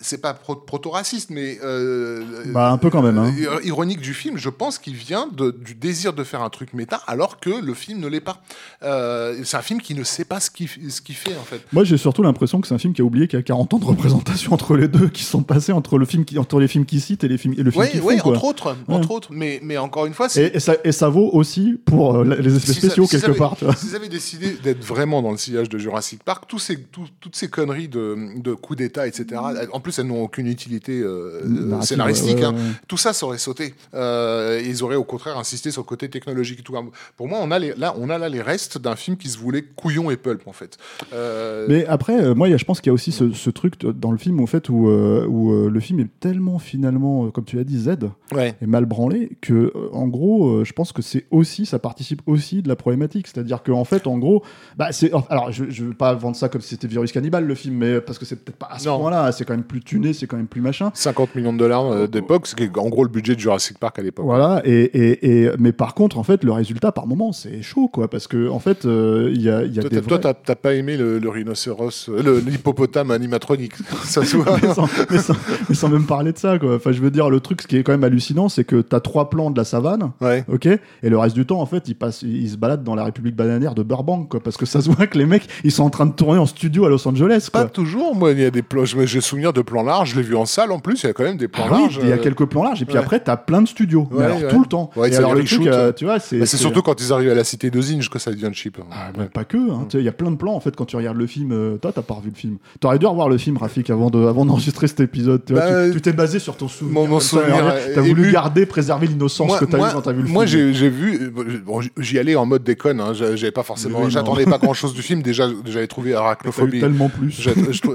c'est 0.00 0.20
pas 0.20 0.32
pro- 0.34 0.56
proto-raciste, 0.56 1.30
mais 1.30 1.58
euh, 1.62 2.22
Bah, 2.46 2.70
un 2.70 2.78
peu 2.78 2.88
quand 2.90 3.02
même, 3.02 3.18
hein. 3.18 3.32
euh, 3.40 3.60
ironique 3.64 4.00
du 4.00 4.14
film. 4.14 4.36
Je 4.38 4.48
pense 4.48 4.78
qu'il 4.78 4.94
vient 4.94 5.28
de- 5.32 5.50
du 5.50 5.74
désir 5.74 6.12
de 6.12 6.24
faire 6.24 6.42
un 6.42 6.50
truc 6.50 6.72
méta, 6.72 6.96
alors 7.06 7.40
que 7.40 7.50
le 7.50 7.74
film 7.74 8.00
ne 8.00 8.06
l'est 8.08 8.20
pas. 8.20 8.40
Euh, 8.82 9.40
c'est 9.44 9.56
un 9.56 9.62
film 9.62 9.80
qui 9.80 9.94
ne 9.94 10.04
sait 10.04 10.24
pas 10.24 10.40
ce 10.40 10.50
qu'il 10.50 10.68
ce 10.68 11.00
qu'il 11.00 11.14
fait 11.14 11.36
en 11.36 11.42
fait. 11.44 11.60
Moi, 11.72 11.84
j'ai 11.84 11.96
surtout 11.96 12.22
l'impression 12.22 12.60
que 12.60 12.66
c'est 12.68 12.74
un 12.74 12.78
film 12.78 12.94
qui 12.94 13.02
a 13.02 13.04
oublié 13.04 13.28
qu'il 13.28 13.38
y 13.38 13.40
a 13.40 13.42
40 13.42 13.74
ans 13.74 13.78
de 13.78 13.84
représentation 13.84 14.52
entre 14.52 14.76
les 14.76 14.88
deux 14.88 15.08
qui 15.08 15.22
sont 15.24 15.42
passés 15.42 15.72
entre 15.72 15.98
le 15.98 16.04
film 16.06 16.24
qui, 16.24 16.38
entre 16.38 16.58
les 16.60 16.68
films 16.68 16.84
qui 16.86 17.00
citent 17.00 17.24
et 17.24 17.28
les 17.28 17.38
films 17.38 17.54
et 17.58 17.62
le 17.62 17.70
film 17.70 17.84
Oui, 17.84 17.90
qui 17.90 18.00
oui, 18.00 18.18
font, 18.18 18.30
entre 18.30 18.44
autres, 18.44 18.76
entre 18.88 19.10
autres. 19.10 19.28
Mais, 19.32 19.60
mais 19.62 19.76
encore 19.78 20.06
une 20.06 20.14
fois, 20.14 20.28
c'est 20.28 20.44
Et, 20.46 20.56
et 20.56 20.60
ça, 20.60 20.76
et 20.84 20.92
ça 20.92 21.08
vaut 21.08 21.30
aussi 21.32 21.78
pour 21.84 22.16
euh, 22.16 22.24
les 22.40 22.56
effets 22.56 22.72
Si 22.72 22.80
ça- 22.80 22.86
spéciaux 22.86 23.04
si 23.06 23.20
quelque 23.20 23.36
part. 23.36 23.56
Vois. 23.60 23.74
S'ils 23.76 23.94
avaient 23.96 24.08
décidé 24.08 24.52
d'être 24.62 24.84
vraiment 24.84 25.22
dans 25.22 25.30
le 25.32 25.36
sillage 25.36 25.68
de 25.68 25.78
Jurassic 25.78 26.22
Park, 26.22 26.44
tous 26.48 26.58
ces, 26.58 26.80
tout- 26.82 27.06
toutes 27.20 27.36
ces 27.36 27.48
conneries 27.48 27.88
de, 27.88 28.16
de 28.40 28.54
coups 28.54 28.78
d'État, 28.78 29.06
etc., 29.06 29.40
en 29.72 29.80
plus, 29.82 29.98
elles 29.98 30.06
n'ont 30.06 30.22
aucune 30.22 30.46
utilité 30.46 31.00
euh, 31.00 31.80
scénaristique. 31.82 32.38
ouais, 32.38 32.44
hein. 32.44 32.54
ouais. 32.54 32.60
Tout 32.88 32.96
ça, 32.96 33.12
ça 33.12 33.26
aurait 33.26 33.38
sauté. 33.38 33.74
Euh, 33.94 34.60
et 34.60 34.66
ils 34.68 34.82
auraient 34.82 34.96
au 34.96 35.04
contraire 35.04 35.36
insisté 35.38 35.70
sur 35.70 35.82
le 35.82 35.86
côté 35.86 36.08
technologique 36.08 36.60
et 36.60 36.62
tout. 36.62 36.74
Pour 37.16 37.28
moi, 37.28 37.38
on 37.42 37.50
a, 37.50 37.58
les, 37.58 37.74
là, 37.74 37.94
on 37.98 38.08
a 38.10 38.18
là 38.18 38.28
les 38.28 38.40
restes 38.42 38.78
d'un 38.78 38.96
film 38.96 39.16
qui 39.16 39.28
se 39.28 39.36
voulait 39.38 39.62
couillon 39.62 40.10
et 40.10 40.16
pulp, 40.16 40.46
en 40.48 40.52
fait. 40.52 40.78
Euh, 41.12 41.66
Mais 41.68 41.84
après, 41.86 42.34
moi, 42.34 42.48
il 42.48 42.52
y 42.52 42.54
a- 42.54 42.56
je 42.58 42.64
pense 42.64 42.80
qu'il 42.80 42.88
y 42.88 42.92
a 42.92 42.94
aussi 42.94 43.12
ce, 43.12 43.32
ce 43.32 43.50
truc 43.50 43.74
dans 43.84 44.12
le 44.12 44.18
film, 44.18 44.40
au 44.40 44.46
fait, 44.46 44.68
où, 44.68 44.86
où 44.88 45.68
le 45.68 45.80
film 45.80 46.00
est 46.00 46.08
tellement 46.20 46.58
finalement, 46.58 47.30
comme 47.30 47.44
tu 47.44 47.56
l'as 47.56 47.64
dit, 47.64 47.78
Z, 47.78 47.90
est 48.36 48.66
mal 48.66 48.86
branlé, 48.86 49.36
que 49.40 49.72
en 49.92 50.06
gros, 50.08 50.64
je 50.64 50.72
pense 50.72 50.92
que 50.92 51.02
c'est 51.02 51.26
aussi, 51.30 51.66
ça 51.66 51.78
participe 51.78 52.22
aussi 52.26 52.62
de 52.62 52.68
la 52.68 52.76
problématique. 52.76 53.26
C'est-à-dire 53.26 53.62
qu'en 53.62 53.84
fait, 53.84 54.06
en 54.06 54.18
gros, 54.18 54.42
bah, 54.76 54.92
c'est, 54.92 55.10
alors, 55.28 55.50
je, 55.52 55.64
je 55.68 55.84
veux 55.84 55.94
pas 55.94 56.14
vendre 56.14 56.36
ça 56.36 56.48
comme 56.48 56.60
si 56.60 56.68
c'était 56.70 56.86
Virus 56.88 57.12
Cannibal 57.12 57.44
le 57.44 57.54
film, 57.54 57.76
mais 57.76 58.00
parce 58.00 58.18
que 58.18 58.24
c'est 58.24 58.36
peut-être 58.36 58.56
pas 58.58 58.68
à 58.70 58.78
ce 58.78 58.88
point-là. 58.88 59.32
C'est 59.32 59.44
quand 59.44 59.54
même 59.54 59.61
plus 59.62 59.80
tuné, 59.80 60.12
c'est 60.12 60.26
quand 60.26 60.36
même 60.36 60.46
plus 60.46 60.60
machin. 60.60 60.90
50 60.94 61.34
millions 61.34 61.52
de 61.52 61.58
dollars 61.58 61.86
euh, 61.92 62.06
d'époque, 62.06 62.46
c'est 62.46 62.76
en 62.78 62.88
gros 62.88 63.04
le 63.04 63.10
budget 63.10 63.34
de 63.34 63.40
Jurassic 63.40 63.78
Park 63.78 63.98
à 63.98 64.02
l'époque. 64.02 64.24
Voilà, 64.24 64.62
et, 64.64 64.82
et, 64.82 65.44
et- 65.44 65.50
mais 65.58 65.72
par 65.72 65.94
contre, 65.94 66.18
en 66.18 66.22
fait, 66.22 66.44
le 66.44 66.52
résultat, 66.52 66.92
par 66.92 67.06
moment, 67.06 67.32
c'est 67.32 67.62
chaud, 67.62 67.88
quoi, 67.88 68.08
parce 68.08 68.26
que, 68.26 68.48
en 68.48 68.58
fait, 68.58 68.84
euh, 68.84 69.30
il 69.34 69.42
y 69.42 69.48
a, 69.50 69.62
y 69.64 69.78
a 69.78 69.82
Toi, 69.82 69.90
des 69.90 70.00
toi, 70.02 70.18
vrais- 70.18 70.34
t'as 70.44 70.54
pas 70.54 70.74
aimé 70.74 70.96
le, 70.96 71.18
le 71.18 71.28
rhinocéros, 71.28 72.08
euh, 72.08 72.40
l'hippopotame 72.46 73.10
animatronique. 73.10 73.74
ça 74.04 74.24
se 74.24 74.36
voit. 74.36 74.58
mais, 74.62 74.72
sans, 74.74 74.88
mais 75.10 75.18
sans- 75.18 75.34
mais 75.68 75.74
sans 75.74 75.88
même 75.88 76.04
parler 76.06 76.32
de 76.32 76.38
ça, 76.38 76.58
quoi. 76.58 76.76
Enfin, 76.76 76.92
je 76.92 77.00
veux 77.00 77.10
dire, 77.10 77.30
le 77.30 77.40
truc, 77.40 77.62
ce 77.62 77.66
qui 77.66 77.76
est 77.76 77.82
quand 77.82 77.92
même 77.92 78.04
hallucinant, 78.04 78.48
c'est 78.48 78.64
que 78.64 78.80
t'as 78.80 79.00
trois 79.00 79.30
plans 79.30 79.50
de 79.50 79.58
la 79.58 79.64
savane, 79.64 80.10
Ouais. 80.20 80.44
ok, 80.52 80.66
et 80.66 80.78
le 81.08 81.18
reste 81.18 81.34
du 81.34 81.46
temps, 81.46 81.60
en 81.60 81.66
fait, 81.66 81.88
ils, 81.88 81.94
passent, 81.94 82.22
ils 82.22 82.50
se 82.50 82.56
baladent 82.56 82.84
dans 82.84 82.94
la 82.94 83.04
République 83.04 83.36
bananière 83.36 83.74
de 83.74 83.82
Burbank, 83.82 84.28
quoi, 84.28 84.40
parce 84.40 84.56
que 84.56 84.66
ça 84.66 84.80
se 84.80 84.90
voit 84.90 85.06
que 85.06 85.18
les 85.18 85.26
mecs, 85.26 85.48
ils 85.64 85.72
sont 85.72 85.82
en 85.84 85.90
train 85.90 86.06
de 86.06 86.12
tourner 86.12 86.38
en 86.38 86.46
studio 86.46 86.84
à 86.84 86.88
Los 86.88 87.06
Angeles, 87.06 87.48
Pas 87.52 87.62
quoi. 87.62 87.70
toujours, 87.70 88.14
moi, 88.14 88.32
il 88.32 88.40
y 88.40 88.44
a 88.44 88.50
des 88.50 88.62
plans, 88.62 88.84
je 88.84 88.96
me- 88.96 89.06
j'ai 89.06 89.20
souvenir 89.20 89.51
de 89.52 89.62
plans 89.62 89.82
larges, 89.82 90.10
je 90.12 90.16
l'ai 90.16 90.22
vu 90.22 90.34
en 90.36 90.46
salle 90.46 90.72
en 90.72 90.78
plus, 90.78 91.02
il 91.02 91.06
y 91.06 91.10
a 91.10 91.12
quand 91.12 91.24
même 91.24 91.36
des 91.36 91.48
plans 91.48 91.64
Ah 91.68 91.74
oui, 91.74 91.80
larges. 91.82 91.98
il 92.02 92.08
y 92.08 92.12
a 92.12 92.16
euh, 92.16 92.18
quelques 92.18 92.46
plans 92.46 92.62
larges, 92.62 92.82
et 92.82 92.84
puis 92.84 92.94
ouais. 92.94 93.00
après, 93.00 93.20
t'as 93.20 93.36
plein 93.36 93.62
de 93.62 93.68
studios, 93.68 94.08
mais 94.10 94.24
alors 94.24 94.38
ouais. 94.42 94.48
tout 94.48 94.60
le 94.60 94.66
temps. 94.66 94.90
Et 95.06 95.16
alors 95.16 95.34
le 95.34 95.44
truc, 95.44 95.66
euh, 95.66 95.88
ouais. 95.88 95.92
tu 95.94 96.04
vois, 96.04 96.18
c'est. 96.18 96.38
bah, 96.38 96.46
c'est 96.46 96.56
surtout 96.56 96.82
quand 96.82 97.00
ils 97.00 97.12
arrivent 97.12 97.30
à 97.30 97.34
la 97.34 97.44
cité 97.44 97.70
de 97.70 97.80
Zinj 97.80 98.08
que 98.10 98.18
ça 98.18 98.30
devient 98.30 98.50
cheap. 98.52 98.78
Ah, 98.90 99.10
mais 99.18 99.26
pas 99.26 99.44
que, 99.44 99.56
hein. 99.56 99.86
Il 99.94 100.00
y 100.02 100.08
a 100.08 100.12
plein 100.12 100.30
de 100.30 100.36
plans 100.36 100.54
en 100.54 100.60
fait 100.60 100.74
quand 100.76 100.84
tu 100.86 100.96
regardes 100.96 101.16
le 101.16 101.26
film. 101.26 101.52
euh, 101.52 101.76
toi, 101.76 101.92
t'as 101.94 102.02
pas 102.02 102.14
revu 102.14 102.30
le 102.30 102.34
film. 102.36 102.56
T'aurais 102.80 102.98
dû 102.98 103.06
revoir 103.06 103.28
le 103.28 103.38
film, 103.38 103.56
Rafik, 103.56 103.90
avant 103.90 104.10
de, 104.10 104.26
avant 104.26 104.44
d'enregistrer 104.44 104.86
cet 104.88 105.00
épisode. 105.00 105.44
Tu 105.44 105.52
Bah, 105.54 105.90
t'es 106.02 106.12
basé 106.12 106.38
sur 106.38 106.56
ton 106.56 106.68
souvenir. 106.68 107.06
mon- 107.08 107.20
souvenir, 107.20 107.74
T'as 107.94 108.00
voulu 108.00 108.32
garder, 108.32 108.66
préserver 108.66 109.06
l'innocence 109.06 109.58
que 109.58 109.64
t'as 109.64 109.78
eu 109.78 109.92
quand 109.92 110.02
t'as 110.02 110.12
vu 110.12 110.22
le 110.22 110.28
moi, 110.28 110.46
film. 110.46 110.72
j'ai 110.72 110.74
j'ai 110.74 110.88
vu, 110.88 111.30
bon, 111.64 111.80
j'y 111.98 112.18
allais 112.18 112.34
en 112.36 112.46
mode 112.46 112.64
déconne, 112.64 113.00
hein, 113.00 113.12
j'avais 113.12 113.50
pas 113.52 113.62
forcément, 113.62 114.08
j'attendais 114.08 114.44
pas 114.44 114.58
grand 114.58 114.74
chose 114.74 114.94
du 114.94 115.02
film, 115.02 115.22
déjà, 115.22 115.48
j'avais 115.66 115.86
trouvé 115.86 116.14
arachnophobie. 116.14 116.80
tellement 116.80 117.08
plus. 117.08 117.40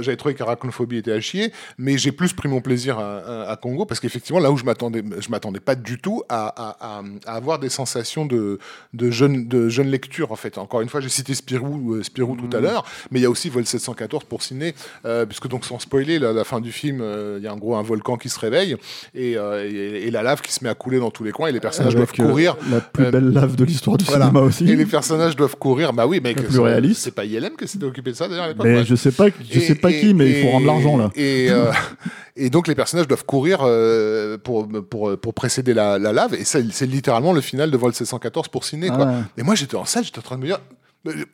J'avais 0.02 0.16
trouvé 0.18 0.34
qu'Arachnophobie 0.36 0.98
était 0.98 1.12
à 1.12 1.20
chier, 1.20 1.47
mais 1.78 1.98
j'ai 1.98 2.12
plus 2.12 2.34
pris 2.34 2.48
mon 2.50 2.62
plaisir 2.62 3.00
à, 3.00 3.56
Congo 3.62 3.86
parce 3.86 4.00
qu'effectivement, 4.00 4.40
là 4.40 4.52
où 4.52 4.58
je 4.58 4.64
m'attendais, 4.66 5.04
je 5.20 5.30
m'attendais 5.30 5.60
pas 5.60 5.76
du 5.76 5.98
tout 6.00 6.24
à, 6.30 6.48
à- 6.48 6.78
à- 7.00 7.04
à 7.26 7.36
avoir 7.36 7.60
des 7.60 7.70
sensations 7.70 8.26
de, 8.26 8.60
de 8.94 9.10
jeune, 9.12 9.48
de 9.48 9.70
jeune 9.70 9.88
lecture 9.88 10.32
en 10.32 10.36
fait. 10.36 10.58
Encore 10.58 10.82
une 10.82 10.90
fois, 10.90 11.02
j'ai 11.02 11.10
cité 11.10 11.34
Spirou, 11.34 11.94
euh, 11.96 12.04
Spirou 12.04 12.36
tout 12.36 12.56
à 12.56 12.60
l'heure, 12.60 12.86
mais 13.12 13.20
il 13.20 13.24
y 13.24 13.26
a 13.26 13.30
aussi 13.30 13.50
Vol 13.50 13.66
714 13.66 14.24
pour 14.26 14.42
ciné, 14.44 14.74
euh, 15.06 15.26
puisque 15.26 15.48
donc 15.48 15.66
sans 15.66 15.80
spoiler, 15.80 16.20
là, 16.20 16.30
à 16.30 16.34
la 16.34 16.44
fin 16.44 16.62
du 16.62 16.72
film, 16.72 17.00
euh, 17.02 17.36
il 17.40 17.44
y 17.44 17.48
a 17.48 17.54
en 17.54 17.58
gros 17.58 17.76
un 17.76 17.82
volcan 17.82 18.18
qui 18.18 18.30
se 18.30 18.40
réveille 18.40 18.76
et, 19.16 19.38
euh, 19.38 19.68
et- 19.70 20.08
et 20.08 20.12
la 20.12 20.24
lave 20.24 20.42
qui 20.42 20.52
se 20.52 20.64
met 20.64 20.70
à 20.70 20.76
couler 20.76 21.00
dans 21.00 21.12
tous 21.12 21.24
les 21.24 21.32
coins 21.32 21.48
et 21.48 21.52
les 21.52 21.60
personnages 21.60 21.96
Avec, 21.96 22.16
doivent 22.16 22.30
courir. 22.30 22.56
la 22.72 22.82
plus 22.82 23.10
belle 23.12 23.30
lave 23.32 23.56
de 23.56 23.64
l'histoire 23.66 23.98
du 23.98 24.06
Voilà. 24.06 24.26
cinéma 24.28 24.42
aussi. 24.46 24.70
Et 24.70 24.76
les 24.76 24.86
personnages 24.86 25.36
doivent 25.36 25.56
courir. 25.58 25.94
Bah 25.94 26.06
oui, 26.08 26.20
mec. 26.22 26.38
C'est- 26.94 27.12
pas 27.12 27.26
ILM 27.26 27.56
qui 27.58 27.68
s'était 27.68 27.86
occupé 27.86 28.12
de 28.12 28.16
ça 28.16 28.28
d'ailleurs 28.28 28.46
à 28.46 28.48
l'époque. 28.50 28.68
Je 28.86 28.96
sais 28.96 29.12
pas, 29.12 29.28
je 29.30 29.58
Et- 29.58 29.62
sais 29.62 29.76
pas 29.76 29.92
qui, 29.92 30.14
mais 30.14 30.30
il 30.30 30.42
faut 30.44 30.50
rendre 30.52 30.68
l'argent 30.68 30.98
là. 30.98 31.10
Et, 31.16 31.37
euh, 31.50 31.72
et 32.36 32.50
donc 32.50 32.68
les 32.68 32.76
personnages 32.76 33.08
doivent 33.08 33.26
courir 33.26 33.60
euh, 33.62 34.38
pour, 34.38 34.68
pour, 34.90 35.18
pour 35.18 35.34
précéder 35.34 35.74
la, 35.74 36.00
la 36.00 36.14
lave. 36.14 36.34
Et 36.34 36.44
c'est 36.44 36.86
littéralement 36.86 37.34
le 37.34 37.42
final 37.42 37.72
de 37.72 37.78
Vol 37.78 37.94
714 37.94 38.48
pour 38.48 38.64
ciné. 38.66 38.88
Quoi. 38.90 39.06
Ouais. 39.06 39.14
Et 39.38 39.44
moi 39.44 39.56
j'étais 39.56 39.76
en 39.76 39.86
salle, 39.86 40.04
j'étais 40.04 40.20
en 40.20 40.24
train 40.24 40.36
de 40.36 40.42
me 40.42 40.48
dire. 40.48 40.60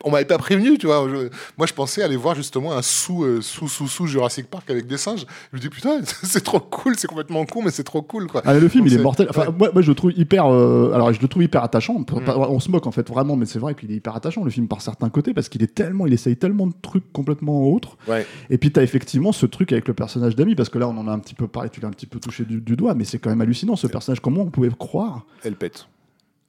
On 0.04 0.10
m'avait 0.10 0.24
pas 0.24 0.38
prévenu, 0.38 0.78
tu 0.78 0.86
vois. 0.86 1.06
Je- 1.08 1.28
moi, 1.58 1.66
je 1.66 1.72
pensais 1.72 2.02
aller 2.02 2.16
voir 2.16 2.34
justement 2.34 2.72
un 2.72 2.82
sous, 2.82 3.24
euh, 3.24 3.40
sous, 3.40 3.68
sous, 3.68 3.88
sous 3.88 4.06
Jurassic 4.06 4.48
Park 4.48 4.70
avec 4.70 4.86
des 4.86 4.96
singes. 4.96 5.24
Je 5.52 5.56
me 5.56 5.60
dis, 5.60 5.68
putain, 5.68 6.00
c'est 6.22 6.42
trop 6.44 6.60
cool, 6.60 6.96
c'est 6.96 7.06
complètement 7.06 7.44
con, 7.44 7.62
mais 7.64 7.70
c'est 7.70 7.84
trop 7.84 8.02
cool, 8.02 8.26
quoi. 8.26 8.42
Ah, 8.44 8.54
le 8.54 8.68
film, 8.68 8.84
Donc, 8.84 8.92
il 8.92 8.98
est 8.98 9.02
mortel. 9.02 9.26
Enfin, 9.30 9.46
ouais. 9.46 9.52
moi, 9.58 9.70
moi, 9.72 9.82
je 9.82 9.88
le 9.88 9.94
trouve 9.94 10.12
hyper. 10.16 10.46
euh, 10.46 10.92
alors, 10.92 11.12
je 11.12 11.20
le 11.20 11.28
trouve 11.28 11.42
hyper 11.42 11.62
attachant. 11.64 11.98
Mm. 11.98 12.06
on 12.26 12.60
se 12.60 12.70
moque 12.70 12.86
en 12.86 12.92
fait 12.92 13.08
vraiment, 13.08 13.36
mais 13.36 13.46
c'est 13.46 13.58
vrai 13.58 13.74
qu'il 13.74 13.90
est 13.92 13.96
hyper 13.96 14.14
attachant 14.16 14.44
le 14.44 14.50
film 14.50 14.68
par 14.68 14.80
certains 14.82 15.08
côtés 15.10 15.34
parce 15.34 15.48
qu'il 15.48 15.62
est 15.62 15.74
tellement, 15.74 16.06
il 16.06 16.12
essaye 16.12 16.36
tellement 16.36 16.66
de 16.66 16.74
trucs 16.82 17.12
complètement 17.12 17.62
autres. 17.72 17.96
Ouais. 18.08 18.26
Et 18.50 18.58
puis, 18.58 18.72
tu 18.72 18.80
as 18.80 18.82
effectivement 18.82 19.32
ce 19.32 19.46
truc 19.46 19.72
avec 19.72 19.88
le 19.88 19.94
personnage 19.94 20.36
d'Amy, 20.36 20.54
parce 20.54 20.68
que 20.68 20.78
là, 20.78 20.88
on 20.88 20.96
en 20.96 21.08
a 21.08 21.12
un 21.12 21.18
petit 21.18 21.34
peu 21.34 21.46
parlé, 21.48 21.70
tu 21.70 21.80
l'as 21.80 21.88
un 21.88 21.92
petit 21.92 22.06
peu 22.06 22.20
touché 22.20 22.44
du, 22.44 22.60
du 22.60 22.76
doigt, 22.76 22.94
mais 22.94 23.04
c'est 23.04 23.18
quand 23.18 23.30
même 23.30 23.40
hallucinant 23.40 23.76
ce 23.76 23.86
personnage. 23.86 24.20
Comment 24.20 24.42
on 24.42 24.50
pouvait 24.50 24.70
croire 24.78 25.24
Elle 25.42 25.56
pète. 25.56 25.86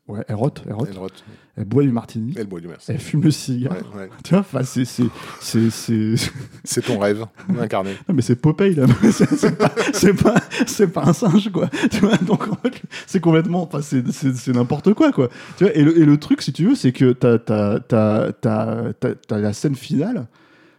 Ouais, 0.07 0.21
elle 0.27 0.35
rote, 0.35 0.61
elle 0.67 0.73
rote. 0.73 0.87
Elle 0.91 0.97
rote. 0.99 1.23
Elle 1.57 1.65
boit 1.65 1.81
du 1.81 1.89
martini, 1.91 2.35
Elle 2.37 2.45
boit 2.45 2.59
du 2.59 2.67
merci. 2.67 2.91
elle 2.91 2.99
fume 2.99 3.23
le 3.23 3.31
cigare. 3.31 3.71
Ouais, 3.73 4.01
ouais. 4.01 4.09
Tu 4.23 4.35
vois, 4.35 4.63
c'est. 4.63 4.85
c'est- 4.85 5.09
c'est- 5.41 5.69
c'est- 5.71 6.15
C'est 6.63 6.81
ton 6.83 6.99
rêve 6.99 7.25
incarné. 7.59 7.91
Non, 8.07 8.13
mais 8.15 8.21
c'est 8.21 8.35
Popeye, 8.35 8.75
là. 8.75 8.85
c'est 9.11 9.25
c'est 9.35 9.57
pas, 9.57 9.71
c'est 9.93 10.13
pas, 10.13 10.35
c'est 10.67 10.87
pas 10.87 11.03
un 11.05 11.13
singe, 11.13 11.49
quoi. 11.51 11.69
Tu 11.89 11.99
vois, 12.01 12.17
donc 12.17 12.47
en 12.47 12.55
fait, 12.55 12.81
c'est 13.07 13.19
complètement. 13.19 13.63
Enfin, 13.63 13.81
c'est, 13.81 14.11
c'est, 14.11 14.35
c'est 14.35 14.51
n'importe 14.53 14.93
quoi, 14.93 15.11
quoi. 15.11 15.29
Tu 15.57 15.63
vois, 15.63 15.75
et 15.75 15.83
le, 15.83 15.97
et 15.99 16.05
le 16.05 16.17
truc, 16.17 16.41
si 16.43 16.53
tu 16.53 16.65
veux, 16.65 16.75
c'est 16.75 16.91
que 16.91 17.11
t'as, 17.13 17.39
t'as, 17.39 17.79
t'as, 17.79 18.31
t'as, 18.33 18.93
t'as- 18.93 19.15
t'as 19.15 19.37
la 19.39 19.53
scène 19.53 19.75
finale 19.75 20.27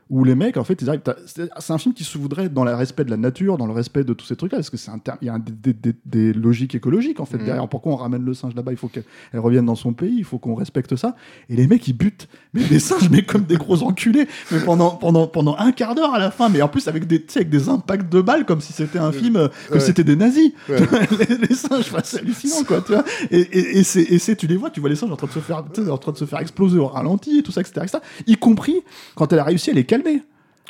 où 0.08 0.22
les 0.24 0.34
mecs, 0.36 0.56
en 0.56 0.62
fait, 0.64 0.80
ils 0.82 0.88
arrivent. 0.88 1.02
C'est, 1.26 1.50
un 1.72 1.78
film 1.78 1.92
qui 1.94 2.04
se 2.04 2.16
voudrait 2.16 2.48
dans 2.48 2.64
le 2.64 2.72
respect 2.74 3.04
de 3.04 3.10
la 3.10 3.16
nature, 3.16 3.58
dans 3.58 3.66
le 3.66 3.72
respect 3.72 4.04
de 4.04 4.12
tous 4.12 4.24
ces 4.26 4.36
trucs-là, 4.36 4.58
parce 4.58 4.70
que 4.70 4.76
c'est 4.76 4.90
un 4.92 4.98
terme. 4.98 5.18
Il 5.20 5.26
y 5.26 5.28
a 5.28 5.34
un- 5.34 5.38
des, 5.40 5.72
des- 5.72 5.94
des 6.04 6.32
logiques 6.32 6.74
écologiques, 6.76 7.18
en 7.20 7.24
fait, 7.24 7.38
Mhm. 7.38 7.44
derrière. 7.44 7.68
Pourquoi 7.68 7.92
on 7.92 7.96
ramène 7.96 8.22
le 8.24 8.32
singe 8.34 8.54
là-bas? 8.54 8.70
Il 8.72 8.78
faut 8.78 8.88
qu'elle 8.88 9.04
elle 9.32 9.40
revienne 9.40 9.64
dans 9.66 9.74
son 9.74 9.92
pays, 9.92 10.14
il 10.16 10.24
faut 10.24 10.38
qu'on 10.38 10.54
respecte 10.54 10.94
ça. 10.96 11.16
Et 11.48 11.56
les 11.56 11.66
mecs, 11.66 11.86
ils 11.88 11.92
butent 11.92 12.28
mais 12.54 12.62
des 12.64 12.78
singes, 12.78 13.10
mais 13.10 13.22
comme 13.22 13.44
des 13.44 13.56
gros 13.56 13.82
enculés, 13.82 14.28
mais 14.52 14.60
pendant, 14.60 14.90
pendant, 14.90 15.26
pendant 15.26 15.56
un 15.58 15.72
quart 15.72 15.94
d'heure 15.94 16.14
à 16.14 16.18
la 16.18 16.30
fin, 16.30 16.48
mais 16.48 16.62
en 16.62 16.68
plus 16.68 16.86
avec 16.88 17.06
des, 17.06 17.24
avec 17.34 17.48
des 17.50 17.68
impacts 17.68 18.10
de 18.10 18.20
balles, 18.20 18.44
comme 18.46 18.60
si 18.60 18.72
c'était 18.72 18.98
un 18.98 19.12
film, 19.12 19.36
euh, 19.36 19.48
comme 19.68 19.74
Ouais. 19.74 19.80
si 19.80 19.86
c'était 19.86 20.04
des 20.04 20.16
nazis. 20.16 20.52
Ouais. 20.68 20.76
les, 21.28 21.48
les 21.48 21.54
singes, 21.54 21.92
c'est 22.04 22.20
hallucinant, 22.20 22.62
quoi, 22.66 22.80
tu 22.80 22.92
vois. 22.92 23.04
Et, 23.30 23.40
et, 23.40 23.78
et 23.78 23.82
c'est, 24.18 24.36
tu 24.36 24.46
les 24.46 24.56
vois, 24.56 24.70
tu 24.70 24.80
vois 24.80 24.88
les 24.88 24.96
singes 24.96 25.10
en 25.10 25.16
train 25.16 25.26
de 25.26 25.32
se 25.32 25.40
faire, 25.40 25.64
en 25.90 25.98
train 25.98 26.12
de 26.12 26.16
se 26.16 26.24
faire 26.24 26.38
exploser 26.40 26.78
au 26.78 26.86
ralenti, 26.86 27.38
et 27.38 27.42
tout 27.42 27.50
ça, 27.52 27.60
etc., 27.60 27.80
etc., 27.82 27.98
y 28.26 28.36
compris 28.36 28.76
quand 29.16 29.32
elle 29.32 29.38
a 29.40 29.44
réussi 29.44 29.70
à 29.70 29.72
les 29.74 29.84
calmer. 30.02 30.22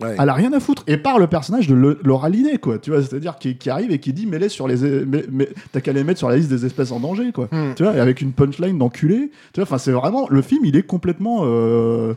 Ouais. 0.02 0.14
Elle 0.18 0.28
a 0.28 0.34
rien 0.34 0.52
à 0.52 0.60
foutre. 0.60 0.82
Et 0.86 0.98
par 0.98 1.18
le 1.18 1.26
personnage 1.26 1.68
de 1.68 1.74
Le- 1.74 1.98
Laura 2.04 2.28
Linney, 2.28 2.58
quoi. 2.58 2.78
Tu 2.78 2.90
vois, 2.90 3.00
c'est-à-dire 3.02 3.36
qui, 3.38 3.56
qui 3.56 3.70
arrive 3.70 3.90
et 3.90 3.98
qui 3.98 4.12
dit, 4.12 4.26
mets-les 4.26 4.50
sur 4.50 4.68
les, 4.68 5.04
mais, 5.06 5.24
mais- 5.32 5.48
t'as 5.72 5.80
qu'à 5.80 5.92
les 5.94 6.04
mettre 6.04 6.18
sur 6.18 6.28
la 6.28 6.36
liste 6.36 6.50
des 6.50 6.66
espèces 6.66 6.92
en 6.92 7.00
danger, 7.00 7.32
quoi. 7.32 7.48
Hmm. 7.50 7.72
Tu 7.74 7.82
vois, 7.82 7.94
et 7.94 8.00
avec 8.00 8.20
une 8.20 8.32
punchline 8.32 8.76
d'enculé. 8.76 9.30
Tu 9.54 9.60
vois, 9.60 9.62
enfin, 9.62 9.78
c'est 9.78 9.92
vraiment, 9.92 10.26
le 10.28 10.42
film, 10.42 10.66
il 10.66 10.76
est 10.76 10.82
complètement, 10.82 11.40
euh, 11.44 12.12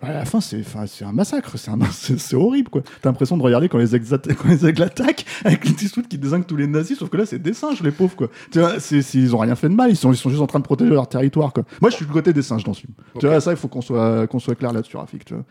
à 0.00 0.10
la 0.10 0.24
fin, 0.24 0.40
c'est, 0.40 0.58
enfin, 0.60 0.86
c'est 0.86 1.04
un 1.04 1.12
massacre, 1.12 1.58
c'est, 1.58 1.70
un- 1.70 1.78
c'est, 1.92 2.18
c'est 2.18 2.34
horrible, 2.34 2.70
quoi. 2.70 2.80
T'as 3.02 3.10
l'impression 3.10 3.36
de 3.36 3.42
regarder 3.42 3.68
quand 3.68 3.76
les 3.78 3.94
ex 3.94 4.08
quand 4.38 4.48
les 4.48 4.64
aigles 4.66 4.82
attaquent 4.82 5.26
avec 5.44 5.60
Clint 5.60 5.76
Eastwood 5.82 6.08
qui 6.08 6.16
désingue 6.16 6.46
tous 6.46 6.56
les 6.56 6.66
nazis, 6.66 6.98
sauf 6.98 7.10
que 7.10 7.18
là, 7.18 7.26
c'est 7.26 7.38
des 7.38 7.52
singes, 7.52 7.82
les 7.82 7.90
pauvres, 7.92 8.16
quoi. 8.16 8.28
Tu 8.50 8.58
vois, 8.58 8.80
c'est, 8.80 9.02
c'est- 9.02 9.18
ils 9.18 9.36
ont 9.36 9.38
rien 9.38 9.54
fait 9.54 9.68
de 9.68 9.74
mal, 9.74 9.90
ils 9.90 9.96
sont, 9.96 10.10
ils 10.12 10.16
sont 10.16 10.30
juste 10.30 10.40
en 10.42 10.46
train 10.46 10.60
de 10.60 10.64
protéger 10.64 10.90
leur 10.92 11.08
territoire, 11.10 11.52
quoi. 11.52 11.64
Moi, 11.82 11.90
je 11.90 11.96
suis 11.96 12.06
du 12.06 12.12
côté 12.12 12.32
des 12.32 12.40
singes 12.42 12.64
dans 12.64 12.72
ce 12.72 12.80
film. 12.80 12.94
Tu 13.20 13.26
vois, 13.26 13.38
ça, 13.42 13.50
il 13.50 13.58
faut 13.58 13.68
qu'on 13.68 13.82
soit, 13.82 14.26
qu'on 14.28 14.38
soit 14.38 14.54
clair 14.54 14.72
là-dessus, 14.72 14.96
Rafik, 14.96 15.26
tu 15.26 15.34
vois. 15.34 15.44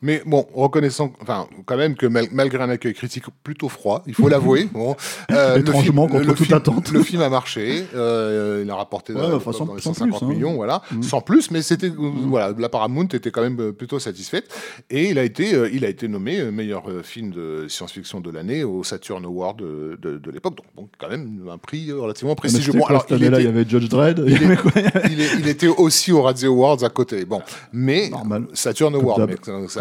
Mais 0.00 0.22
bon, 0.24 0.46
reconnaissant, 0.54 1.12
enfin, 1.20 1.48
quand 1.66 1.76
même 1.76 1.94
que 1.96 2.06
mal- 2.06 2.28
malgré 2.32 2.62
un 2.62 2.70
accueil 2.70 2.94
critique 2.94 3.24
plutôt 3.42 3.68
froid, 3.68 4.02
il 4.06 4.14
faut 4.14 4.28
l'avouer. 4.28 4.68
Bon, 4.72 4.94
euh, 5.32 5.56
le 5.58 5.72
film- 5.72 5.94
contre 5.96 6.18
le 6.20 6.26
toute 6.26 6.46
film- 6.46 6.56
attente. 6.56 6.90
Le 6.92 7.02
film 7.02 7.20
a 7.22 7.28
marché, 7.28 7.84
euh, 7.94 8.62
il 8.64 8.70
a 8.70 8.76
rapporté 8.76 9.12
Ouais, 9.12 9.20
dans, 9.22 9.34
enfin, 9.36 9.52
sans- 9.52 9.64
dans 9.66 9.74
les 9.74 9.80
sans 9.80 9.94
150 9.94 10.18
plus, 10.20 10.26
hein. 10.26 10.30
millions, 10.30 10.54
voilà, 10.54 10.82
Mm. 10.92 11.02
sans 11.02 11.20
plus, 11.20 11.50
mais 11.50 11.62
c'était, 11.62 11.88
euh, 11.88 11.92
voilà, 12.26 12.52
la 12.56 12.68
Paramount 12.68 13.06
était 13.08 13.30
quand 13.30 13.42
même 13.42 13.72
plutôt 13.72 13.98
satisfaite, 13.98 14.48
et 14.90 15.10
il 15.10 15.18
a 15.18 15.24
été, 15.24 15.54
euh, 15.54 15.68
il 15.72 15.84
a 15.84 15.88
été 15.88 16.06
nommé 16.06 16.42
meilleur 16.50 16.84
film 17.02 17.30
de 17.30 17.66
science-fiction 17.68 18.20
de 18.20 18.30
l'année 18.30 18.62
au 18.64 18.84
Saturn 18.84 19.24
Award 19.24 19.58
de, 19.58 19.98
de, 20.00 20.18
de 20.18 20.30
l'époque, 20.30 20.56
donc 20.56 20.66
bon, 20.76 20.88
quand 20.98 21.08
même 21.08 21.48
un 21.50 21.58
prix 21.58 21.90
relativement 21.92 22.34
prestigieux. 22.34 22.72
Bon, 22.74 22.84
alors, 22.86 23.02
cette 23.08 23.18
il 23.18 23.24
année-là, 23.26 23.40
il 23.40 23.46
y 23.46 23.48
était, 23.48 23.58
avait 23.58 23.68
Judge 23.68 23.88
Dredd, 23.88 24.22
il 24.26 24.32
il 25.12 25.20
est- 25.20 25.50
était 25.50 25.66
aussi 25.68 26.12
aux 26.12 26.22
Razzie 26.22 26.46
Awards 26.46 26.84
à 26.84 26.88
côté. 26.88 27.24
Bon, 27.24 27.42
mais 27.72 28.10
Normal. 28.10 28.46
Saturn 28.52 28.94
Award, 28.94 29.18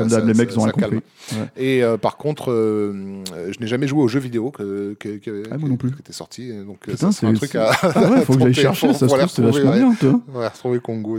les 0.07 0.33
mecs 0.33 0.51
ça- 0.51 0.59
ont 0.59 0.63
rien 0.63 0.71
compris. 0.71 0.95
Ouais. 1.33 1.37
Et 1.57 1.83
euh, 1.83 1.97
par 1.97 2.17
contre, 2.17 2.51
euh, 2.51 3.21
euh, 3.33 3.51
je 3.51 3.59
n'ai 3.59 3.67
jamais 3.67 3.87
joué 3.87 4.01
aux 4.01 4.07
jeux 4.07 4.19
vidéo 4.19 4.51
que, 4.51 4.95
que, 4.99 5.17
que- 5.17 5.43
Ah, 5.51 5.57
moi 5.57 5.69
non 5.69 5.77
plus. 5.77 5.91
qui 5.91 5.99
était 5.99 6.13
sorti. 6.13 6.49
Donc 6.65 6.79
euh, 6.87 6.91
Putain, 6.93 7.11
c'est 7.11 7.25
un 7.25 7.33
truc 7.33 7.55
à. 7.55 7.71
Ah 7.81 8.09
ouais, 8.11 8.21
faut 8.25 8.33
que 8.35 8.41
j'aille 8.43 8.53
chercher, 8.65 8.93
ça 8.93 9.07
se 9.07 9.13
trouve, 9.13 9.27
c'est 9.29 9.41
vachement 9.41 9.71
bien, 9.73 9.93
toi. 9.95 10.21
On 10.33 10.39
va 10.39 10.49
retrouver 10.49 10.79
Congo. 10.79 11.17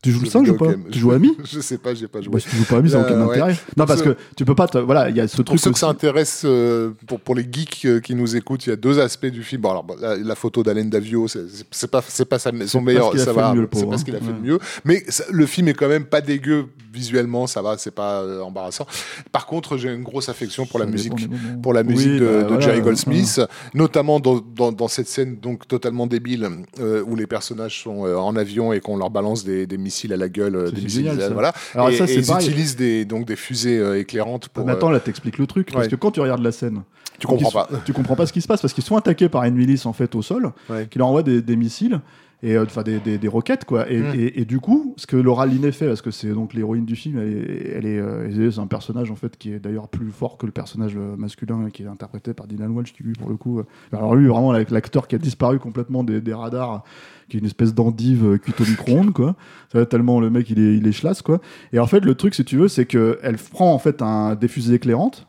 Euh, 0.00 0.02
Tu 0.02 0.12
joues 0.12 0.20
le 0.20 0.30
singe 0.30 0.48
ou 0.50 0.56
pas. 0.56 0.72
Tu 0.90 0.98
joues 0.98 1.12
à 1.12 1.18
Mi 1.18 1.36
Je 1.44 1.60
sais 1.60 1.78
pas, 1.78 1.94
j'ai 1.94 2.08
pas 2.08 2.20
joué. 2.20 2.32
Bah, 2.32 2.40
si 2.40 2.48
tu 2.48 2.56
joues 2.56 2.64
pas 2.64 2.76
à 2.78 2.82
Mi, 2.82 2.90
ça 2.90 2.98
n'a 2.98 3.04
aucun 3.04 3.14
Euh, 3.20 3.26
ouais. 3.26 3.30
intérêt. 3.40 3.56
Non, 3.76 3.86
parce 3.86 4.02
que 4.02 4.16
tu 4.36 4.44
peux 4.44 4.54
pas. 4.54 4.66
te- 4.68 4.78
Voilà, 4.78 5.10
il 5.10 5.16
y 5.16 5.20
a 5.20 5.28
ce 5.28 5.36
Pour 5.36 5.44
truc. 5.44 5.60
ceux 5.60 5.70
que 5.72 5.78
ça 5.78 5.88
intéresse, 5.88 6.42
euh, 6.44 6.90
pour, 7.06 7.20
pour 7.20 7.34
les 7.34 7.46
geeks 7.50 7.84
euh, 7.84 8.00
qui 8.00 8.14
nous 8.14 8.34
écoutent, 8.36 8.66
il 8.66 8.70
y 8.70 8.72
a 8.72 8.76
deux 8.76 8.98
aspects 8.98 9.26
du 9.26 9.42
film. 9.42 9.62
Bon, 9.62 9.70
alors, 9.70 9.86
la, 10.00 10.16
la 10.16 10.34
photo 10.34 10.62
d'Alain 10.62 10.84
Davio, 10.86 11.26
c'est 11.28 11.90
pas, 11.90 12.02
pas 12.28 12.38
sa- 12.38 12.50
son 12.66 12.80
meilleur, 12.80 13.06
ce 13.06 13.10
qu'il 13.12 13.20
a 13.20 13.24
ça 13.24 13.34
fait 13.34 13.40
va, 13.40 13.54
c'est 13.72 13.88
pas 13.88 13.98
ce 13.98 14.04
qu'il 14.04 14.14
a 14.14 14.18
hein. 14.18 14.22
fait 14.24 14.32
de 14.32 14.38
mieux. 14.46 14.58
Mais 14.84 15.04
ça- 15.08 15.24
le 15.30 15.46
film 15.46 15.68
est 15.68 15.74
quand 15.74 15.88
même 15.88 16.04
pas 16.06 16.20
dégueu 16.20 16.66
visuellement, 16.92 17.46
ça 17.46 17.62
va, 17.62 17.76
c'est 17.78 17.92
pas 17.94 18.22
euh, 18.22 18.40
embarrassant. 18.40 18.84
Par 19.30 19.46
contre, 19.46 19.76
j'ai 19.76 19.92
une 19.92 20.02
grosse 20.02 20.28
affection 20.28 20.66
pour 20.66 20.78
la 20.80 20.86
Ça 20.86 20.90
musique. 20.90 21.28
Pour 21.62 21.72
la 21.72 21.84
musique 21.84 22.08
Oui, 22.14 22.18
de, 22.20 22.26
bah, 22.26 22.42
de 22.42 22.48
voilà, 22.48 22.60
Jerry 22.60 22.80
Goldsmith, 22.80 23.32
voilà. 23.36 23.50
notamment 23.74 24.18
dans, 24.18 24.40
dans, 24.40 24.72
dans 24.72 24.88
cette 24.88 25.06
scène 25.06 25.36
donc 25.40 25.68
totalement 25.68 26.06
débile 26.08 26.48
euh, 26.80 27.04
où 27.06 27.14
les 27.14 27.28
personnages 27.28 27.82
sont 27.84 28.06
euh, 28.06 28.16
en 28.16 28.34
avion 28.34 28.72
et 28.72 28.80
qu'on 28.80 28.96
leur 28.96 29.10
balance 29.10 29.44
des, 29.44 29.66
des 29.68 29.78
missiles 29.78 29.89
à 30.12 30.16
la 30.16 30.28
gueule, 30.28 30.56
euh, 30.56 30.70
des 30.70 30.82
missiles, 30.82 31.10
génial, 31.10 31.32
voilà. 31.32 31.52
Alors 31.74 31.90
et, 31.90 31.96
ça, 31.96 32.04
et 32.06 32.14
ils 32.14 32.26
pareil. 32.26 32.46
utilisent 32.48 32.76
des, 32.76 33.04
donc 33.04 33.26
des 33.26 33.36
fusées 33.36 33.78
euh, 33.78 33.98
éclairantes 33.98 34.48
pour. 34.48 34.64
Mais 34.64 34.72
euh, 34.72 34.76
attends, 34.76 34.90
là, 34.90 35.00
t'expliques 35.00 35.38
le 35.38 35.46
truc. 35.46 35.70
Parce 35.72 35.88
que 35.88 35.96
quand 35.96 36.10
tu 36.12 36.20
regardes 36.20 36.42
la 36.42 36.52
scène, 36.52 36.82
tu 37.18 37.26
comprends 37.26 37.50
pas. 37.50 37.68
sont- 37.70 37.78
tu 37.84 37.92
comprends 37.92 38.16
pas 38.16 38.26
ce 38.26 38.32
qui 38.32 38.40
se 38.40 38.48
passe 38.48 38.60
parce 38.62 38.72
qu'ils 38.72 38.84
sont 38.84 38.96
attaqués 38.96 39.28
par 39.28 39.44
une 39.44 39.54
milice 39.54 39.84
en 39.86 39.92
fait 39.92 40.14
au 40.14 40.22
sol, 40.22 40.52
Ouais. 40.70 40.86
qui 40.90 40.98
leur 40.98 41.08
envoie 41.08 41.22
des, 41.22 41.42
des 41.42 41.56
missiles 41.56 42.00
et 42.42 42.56
euh, 42.56 42.64
enfin 42.64 42.82
des, 42.82 43.00
des, 43.00 43.18
des 43.18 43.28
roquettes 43.28 43.64
quoi. 43.64 43.90
Et, 43.90 43.98
Mm. 43.98 44.14
et, 44.14 44.40
et 44.40 44.44
du 44.44 44.60
coup, 44.60 44.94
ce 44.96 45.06
que 45.06 45.16
Laura 45.16 45.46
Linney 45.46 45.72
fait, 45.72 45.86
parce 45.86 46.02
que 46.02 46.10
c'est 46.10 46.32
donc 46.32 46.54
l'héroïne 46.54 46.84
du 46.84 46.96
film, 46.96 47.18
elle 47.18 47.32
est, 47.32 47.72
elle 47.76 47.86
est, 47.86 47.98
euh, 47.98 48.50
c'est 48.50 48.58
un 48.60 48.66
personnage 48.66 49.10
en 49.10 49.16
fait 49.16 49.36
qui 49.36 49.52
est 49.52 49.58
d'ailleurs 49.58 49.88
plus 49.88 50.10
fort 50.10 50.36
que 50.38 50.46
le 50.46 50.52
personnage 50.52 50.96
euh, 50.96 51.16
masculin 51.16 51.68
qui 51.70 51.82
est 51.82 51.86
interprété 51.86 52.32
par 52.34 52.46
Dylan 52.46 52.70
Walsh, 52.70 52.92
qui 52.92 53.02
lui 53.02 53.12
pour 53.12 53.28
le 53.28 53.36
coup, 53.36 53.62
alors 53.92 54.14
lui 54.14 54.26
vraiment 54.28 54.52
l'acteur 54.52 55.06
qui 55.08 55.14
a 55.14 55.18
disparu 55.18 55.58
complètement 55.58 56.04
des, 56.04 56.20
des 56.20 56.34
radars, 56.34 56.82
qui 57.28 57.36
est 57.36 57.40
une 57.40 57.46
espèce 57.46 57.74
d'endive 57.74 58.38
cuite 58.38 58.60
au 58.60 58.64
micro-ondes 58.64 59.12
quoi. 59.12 59.36
Ça 59.72 59.78
va 59.78 59.86
tellement 59.86 60.20
le 60.20 60.30
mec 60.30 60.48
il 60.50 60.58
est, 60.58 60.76
il 60.76 60.86
est 60.86 60.98
chlasse 60.98 61.22
quoi. 61.22 61.40
Et 61.72 61.78
en 61.78 61.86
fait 61.86 62.04
le 62.04 62.14
truc 62.14 62.34
si 62.34 62.44
tu 62.44 62.56
veux, 62.56 62.68
c'est 62.68 62.86
que 62.86 63.18
elle 63.22 63.36
prend 63.36 63.72
en 63.74 63.78
fait 63.78 64.02
un 64.02 64.34
des 64.34 64.48
fusées 64.48 64.74
éclairantes. 64.74 65.26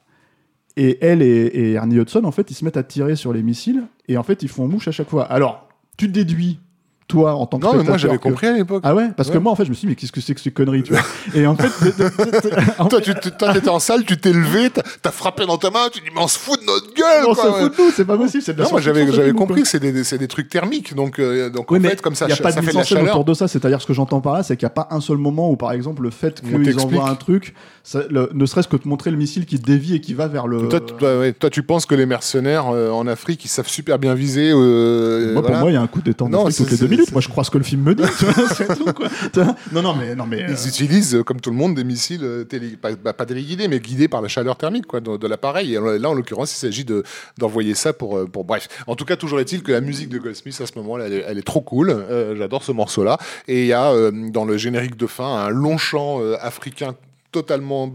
Et 0.78 0.98
elle 1.02 1.22
et, 1.22 1.48
et 1.48 1.74
Ernie 1.74 1.98
Hudson, 1.98 2.24
en 2.24 2.32
fait, 2.32 2.50
ils 2.50 2.54
se 2.54 2.64
mettent 2.64 2.78
à 2.78 2.84
tirer 2.84 3.18
sur 3.18 3.34
les 3.34 3.44
missiles 3.44 3.84
et 4.08 4.16
en 4.16 4.24
fait, 4.24 4.42
ils 4.42 4.48
font 4.48 4.70
mouche 4.70 4.88
à 4.88 4.92
chaque 4.92 5.10
fois. 5.10 5.26
Alors, 5.26 5.68
tu 5.98 6.08
déduis, 6.08 6.62
toi, 7.12 7.36
en 7.36 7.46
tant 7.46 7.60
que 7.60 7.66
Non, 7.66 7.74
mais 7.76 7.84
moi 7.84 7.98
j'avais 7.98 8.18
que- 8.18 8.24
compris 8.24 8.48
à 8.48 8.54
l'époque. 8.54 8.82
Ah 8.86 8.96
ouais? 8.96 9.10
Parce 9.16 9.30
que 9.30 9.38
moi, 9.38 9.52
en 9.52 9.56
fait, 9.56 9.66
je 9.66 9.70
me 9.70 9.76
suis 9.76 9.86
dit, 9.86 9.90
mais 9.92 9.96
qu'est-ce 9.96 10.12
que 10.12 10.22
c'est 10.22 10.34
que 10.34 10.42
ces 10.42 10.52
conneries, 10.52 10.84
tu 10.84 10.94
vois? 10.94 11.02
Et 11.36 11.46
en 11.46 11.56
fait, 11.56 11.70
de- 11.86 11.92
de- 11.92 12.10
de- 12.10 12.50
de- 12.50 12.90
Toi, 12.90 13.02
tu 13.02 13.14
t'étais 13.14 13.70
en 13.70 13.80
salle, 13.80 14.04
tu 14.06 14.18
t'es 14.18 14.34
levé, 14.34 14.70
t'as 15.02 15.12
frappé 15.12 15.46
dans 15.46 15.58
ta 15.58 15.70
main, 15.70 15.88
tu 15.92 16.00
dis, 16.00 16.08
mais 16.14 16.22
on 16.22 16.28
se 16.28 16.38
fout 16.40 16.60
de 16.60 16.66
notre 16.66 16.94
gueule, 16.94 17.26
on 17.28 17.34
se 17.34 17.42
fout 17.42 17.78
de 17.78 17.84
nous, 17.84 17.92
c'est 17.92 18.06
pas 18.06 18.18
possible. 18.18 18.44
C'est 18.44 18.56
de 18.56 18.62
Non, 18.64 18.70
moi 18.72 18.82
j'avais 18.82 19.12
j'avais 19.12 19.34
compris 19.34 19.62
que 19.64 19.68
c'est 19.68 19.80
des, 19.80 20.04
c'est 20.04 20.18
des 20.18 20.28
trucs 20.28 20.50
thermiques, 20.50 20.96
donc, 20.96 21.20
euh, 21.20 21.50
donc 21.50 21.72
en 21.72 21.80
fait, 21.80 22.02
comme 22.02 22.16
ça, 22.16 22.26
il 22.26 22.30
n'y 22.30 22.34
a 22.34 22.36
cha- 22.38 22.44
pas 22.44 22.52
ça 22.52 22.62
de 22.62 22.66
fait 22.66 22.72
de 22.72 22.78
la 22.78 22.84
chaleur. 22.84 23.14
autour 23.16 23.26
de 23.26 23.34
ça. 23.34 23.48
C'est-à-dire 23.48 23.82
ce 23.82 23.88
que 23.88 23.94
j'entends 23.94 24.22
par 24.22 24.34
là, 24.34 24.44
c'est 24.44 24.56
qu'il 24.58 24.66
n'y 24.66 24.72
a 24.72 24.74
pas 24.74 24.88
un 24.92 25.02
seul 25.02 25.18
moment 25.18 25.50
où, 25.52 25.56
par 25.56 25.72
exemple, 25.72 26.02
le 26.04 26.10
fait 26.10 26.42
qu'ils 26.42 26.80
envoient 26.80 27.10
un 27.10 27.16
truc, 27.16 27.54
ça- 27.84 28.04
ne 28.34 28.46
serait-ce 28.46 28.68
que 28.68 28.78
te 28.78 28.88
montrer 28.88 29.12
le 29.12 29.18
missile 29.18 29.46
qui 29.46 29.60
dévie 29.60 29.96
et 29.96 30.02
qui 30.02 30.14
va 30.14 30.28
vers 30.28 30.48
le. 30.48 30.68
Toi, 30.68 31.50
tu- 31.50 31.64
penses 31.64 31.86
que 31.86 31.96
les 31.96 32.06
mercenaires 32.08 32.70
euh, 32.74 32.90
en 32.90 33.06
Afrique, 33.08 33.46
ils 33.46 33.48
savent 33.48 33.68
super 33.68 34.00
bien 34.00 34.14
viser. 34.16 34.52
euh, 34.52 35.34
Moi, 35.34 35.42
pour 35.44 35.56
moi, 35.56 35.70
il 35.70 35.74
y 35.74 35.78
a 35.78 35.82
un 35.82 35.88
coup 35.88 36.00
Non, 36.00 36.46
toutes 36.46 36.46
les 36.48 36.52
c'est- 36.52 36.64
deux 36.64 36.76
c'est- 36.76 36.88
minutes. 37.02 37.12
Moi, 37.12 37.22
je 37.22 37.28
crois 37.30 37.44
ce 37.44 37.52
que 37.52 37.58
le 37.58 37.64
film 37.64 37.82
me 37.84 37.96
dit. 37.96 38.04
c'est 38.56 38.76
tout, 38.78 38.92
quoi. 38.94 39.08
Non, 39.72 39.82
non, 39.82 39.94
mais, 39.96 40.16
non, 40.16 40.26
mais. 40.26 40.44
euh, 40.44 40.48
Ils 40.50 40.68
utilisent, 40.68 41.16
euh, 41.16 41.24
comme 41.24 41.40
tout 41.42 41.50
le 41.50 41.56
monde, 41.56 41.76
des 41.76 41.84
missiles 41.84 42.24
euh, 42.24 42.44
télé, 42.44 42.70
pas, 42.78 42.94
bah, 42.96 43.14
pas 43.14 43.26
téléguidés, 43.26 43.68
mais 43.68 43.80
guidés 43.80 44.08
par 44.08 44.22
la 44.22 44.28
chaleur 44.28 44.56
thermique 44.58 44.86
quoi, 44.88 45.00
de, 45.00 45.18
de 45.18 45.28
l'appareil. 45.28 45.76
Et 45.76 45.80
là, 46.00 46.10
en 46.10 46.14
l'occurrence, 46.14 46.54
il 46.54 46.58
s'agit 46.58 46.86
de- 46.86 47.04
d'envoyer 47.38 47.76
ça 47.76 47.94
pour, 47.94 48.30
pour. 48.30 48.44
Bref. 48.44 48.68
En 48.88 48.96
tout 48.96 49.06
cas, 49.06 49.16
toujours 49.16 49.40
est-il 49.40 49.64
que 49.64 49.72
la 49.72 49.82
musique 49.82 50.10
de 50.10 50.18
Goldsmith, 50.20 50.60
à 50.62 50.66
ce 50.66 50.74
moment-là, 50.78 51.06
elle, 51.08 51.14
est- 51.14 51.26
elle 51.28 51.38
est 51.38 51.42
trop 51.46 51.62
cool. 51.62 51.90
Euh, 51.92 52.36
J'adore 52.36 52.64
ce 52.64 52.72
morceau-là. 52.72 53.18
Et 53.48 53.62
il 53.62 53.68
y 53.68 53.74
a, 53.74 53.92
euh, 53.92 54.12
dans 54.32 54.46
le 54.46 54.58
générique 54.58 54.98
de 54.98 55.08
fin, 55.08 55.26
un 55.46 55.50
long 55.50 55.78
chant 55.78 56.20
africain 56.40 56.96
totalement 57.32 57.94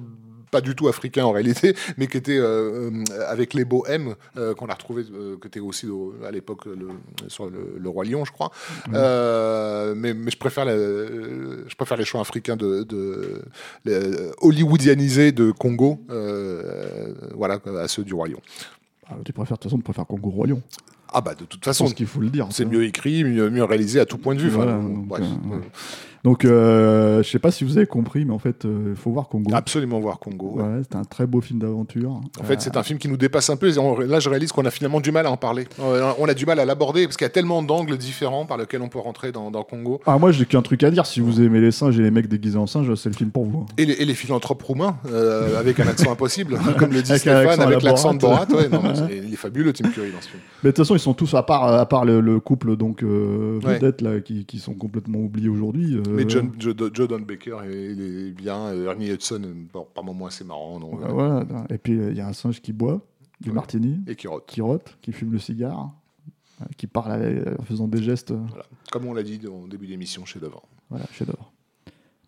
pas 0.50 0.60
du 0.60 0.74
tout 0.74 0.88
africain 0.88 1.24
en 1.24 1.32
réalité, 1.32 1.74
mais 1.98 2.06
qui 2.06 2.16
était 2.16 2.38
euh, 2.38 2.90
euh, 2.90 3.04
avec 3.28 3.54
les 3.54 3.64
beaux 3.64 3.84
M 3.86 4.14
euh, 4.36 4.54
qu'on 4.54 4.66
a 4.66 4.74
retrouvé, 4.74 5.04
qui 5.04 5.46
était 5.48 5.60
aussi 5.60 5.86
au- 5.88 6.14
à 6.26 6.30
l'époque 6.30 6.66
le- 6.66 6.88
sur 7.28 7.50
le, 7.50 7.76
le 7.78 7.88
roi 7.88 8.04
lion, 8.04 8.24
je 8.24 8.32
crois. 8.32 8.50
Euh, 8.94 9.94
mais, 9.96 10.14
mais 10.14 10.30
je 10.30 10.38
préfère, 10.38 10.64
la- 10.64 10.76
je 10.76 11.74
préfère 11.76 11.96
les 11.96 12.04
chants 12.04 12.20
africains 12.20 12.56
de, 12.56 12.86
hollywoodianisés 14.40 15.32
de 15.32 15.50
Congo, 15.50 16.00
voilà, 17.34 17.58
à 17.80 17.88
ceux 17.88 18.04
du 18.04 18.14
roi 18.14 18.28
lion. 18.28 18.40
ah, 19.08 19.14
tu 19.24 19.32
préfères, 19.32 19.56
de 19.56 19.62
toute 19.62 19.70
façon, 19.70 19.76
tu 19.78 19.84
préfères 19.84 20.06
Congo 20.06 20.30
Roi 20.30 20.46
Lion. 20.48 20.62
Ah 21.12 21.20
bah 21.20 21.34
de 21.34 21.44
toute 21.44 21.64
façon, 21.64 21.86
qu'il 21.86 22.06
faut 22.06 22.20
le 22.20 22.30
dire. 22.30 22.46
c'est 22.50 22.64
vois. 22.64 22.72
mieux 22.74 22.84
écrit, 22.84 23.24
mieux, 23.24 23.48
mieux 23.50 23.64
réalisé 23.64 24.00
à 24.00 24.06
tout 24.06 24.18
point 24.18 24.34
de 24.34 24.40
vue. 24.40 24.48
Voilà, 24.48 24.72
donc, 24.74 25.06
bref. 25.06 25.22
euh, 25.24 25.54
ouais. 25.56 25.62
Donc, 26.24 26.44
euh, 26.44 27.22
je 27.22 27.28
sais 27.30 27.38
pas 27.38 27.52
si 27.52 27.62
vous 27.62 27.76
avez 27.76 27.86
compris, 27.86 28.24
mais 28.24 28.32
en 28.32 28.40
fait, 28.40 28.64
il 28.64 28.96
faut 28.96 29.12
voir 29.12 29.28
Congo. 29.28 29.48
Absolument 29.54 30.00
voir 30.00 30.18
Congo. 30.18 30.54
ouais. 30.56 30.62
Ouais, 30.64 30.82
c'est 30.82 30.96
un 30.96 31.04
très 31.04 31.24
beau 31.24 31.40
film 31.40 31.60
d'aventure. 31.60 32.20
En 32.40 32.42
fait, 32.42 32.60
c'est 32.60 32.76
un 32.76 32.82
film 32.82 32.98
qui 32.98 33.06
nous 33.08 33.16
dépasse 33.16 33.48
un 33.48 33.54
peu. 33.54 33.72
Et 33.72 33.78
on- 33.78 33.96
là, 34.00 34.18
je 34.18 34.28
réalise 34.28 34.50
qu'on 34.50 34.64
a 34.64 34.72
finalement 34.72 34.98
du 35.00 35.12
mal 35.12 35.26
à 35.26 35.30
en 35.30 35.36
parler. 35.36 35.68
Euh, 35.80 36.10
On 36.18 36.26
a 36.28 36.34
du 36.34 36.44
mal 36.44 36.58
à 36.58 36.64
l'aborder 36.64 37.04
parce 37.04 37.16
qu'il 37.16 37.24
y 37.24 37.30
a 37.30 37.30
tellement 37.30 37.62
d'angles 37.62 37.96
différents 37.96 38.44
par 38.44 38.56
lesquels 38.58 38.82
on 38.82 38.88
peut 38.88 38.98
rentrer 38.98 39.30
dans, 39.30 39.52
dans 39.52 39.62
Congo. 39.62 40.00
Ah, 40.04 40.18
moi, 40.18 40.32
j'ai 40.32 40.46
qu'un 40.46 40.62
truc 40.62 40.82
à 40.82 40.90
dire. 40.90 41.06
Si 41.06 41.20
vous 41.20 41.40
aimez 41.40 41.60
les 41.60 41.70
singes 41.70 41.96
et 42.00 42.02
les 42.02 42.10
mecs 42.10 42.26
déguisés 42.26 42.58
en 42.58 42.66
singes, 42.66 42.92
c'est 42.96 43.08
le 43.08 43.14
film 43.14 43.30
pour 43.30 43.44
vous. 43.44 43.60
hein. 43.60 43.66
Et 43.78 43.86
les, 43.86 43.92
et 43.94 44.04
les 44.04 44.14
philanthropes 44.14 44.62
roumains, 44.64 44.96
euh, 45.08 45.60
avec 45.60 45.78
un 45.78 45.86
accent 45.86 46.10
impossible, 46.10 46.58
comme 46.80 46.90
le 46.92 47.02
dit 47.02 47.10
Avec 47.12 47.20
Stéphane, 47.20 47.60
avec 47.60 47.82
la 47.84 47.90
l'accent 47.90 48.14
de 48.14 48.18
Borat. 48.18 48.46
Ouais, 48.50 48.68
non, 48.68 48.82
il 49.12 49.32
est 49.32 49.36
fabuleux, 49.36 49.72
Tim 49.72 49.90
Curry, 49.90 50.10
dans 50.10 50.20
ce 50.20 50.28
film. 50.30 50.42
Mais 50.64 50.70
de 50.70 50.74
toute 50.74 50.84
façon, 50.84 50.95
ils 50.96 51.00
sont 51.00 51.14
tous, 51.14 51.32
à 51.34 51.42
part, 51.42 51.64
à 51.64 51.86
part 51.86 52.04
le, 52.04 52.20
le 52.20 52.40
couple 52.40 52.76
donc 52.76 53.02
euh, 53.02 53.60
Ouais. 53.60 53.74
vedette, 53.74 54.00
là, 54.00 54.20
qui, 54.20 54.44
qui 54.44 54.58
sont 54.58 54.74
complètement 54.74 55.18
oubliés 55.18 55.48
aujourd'hui. 55.48 55.96
euh, 55.96 56.02
Mais 56.08 56.28
John, 56.28 56.50
Joe, 56.58 56.74
Joe 56.92 57.08
Don 57.08 57.20
Baker, 57.20 57.58
il 57.64 58.00
est 58.00 58.30
bien. 58.32 58.66
euh, 58.66 58.86
Ernie 58.90 59.10
Hudson, 59.10 59.40
bon, 59.72 59.86
par 59.94 60.02
moments, 60.04 60.26
assez 60.26 60.44
marrant. 60.44 60.80
donc, 60.80 61.00
ouais, 61.00 61.06
euh, 61.08 61.12
voilà. 61.12 61.44
Et 61.70 61.78
puis, 61.78 61.92
il 61.94 62.14
y 62.16 62.20
a 62.20 62.26
un 62.26 62.32
singe 62.32 62.60
qui 62.60 62.72
boit 62.72 63.00
du 63.40 63.50
Ouais. 63.50 63.54
martini, 63.54 64.00
Et 64.06 64.14
qui 64.16 64.26
rote. 64.28 64.44
qui 64.46 64.60
rote, 64.60 64.98
qui 65.02 65.12
fume 65.12 65.32
le 65.32 65.38
cigare, 65.38 65.90
qui 66.76 66.86
parle 66.86 67.54
en 67.58 67.62
faisant 67.64 67.86
des 67.88 68.02
gestes. 68.02 68.32
Voilà. 68.32 68.64
Comme 68.90 69.06
on 69.06 69.12
l'a 69.14 69.22
dit 69.22 69.40
au 69.46 69.66
début 69.68 69.86
d'émission, 69.86 70.24
chef 70.24 70.40
d'œuvre. 70.42 70.62
Voilà, 70.90 71.04
chef-d'œuvre. 71.12 71.52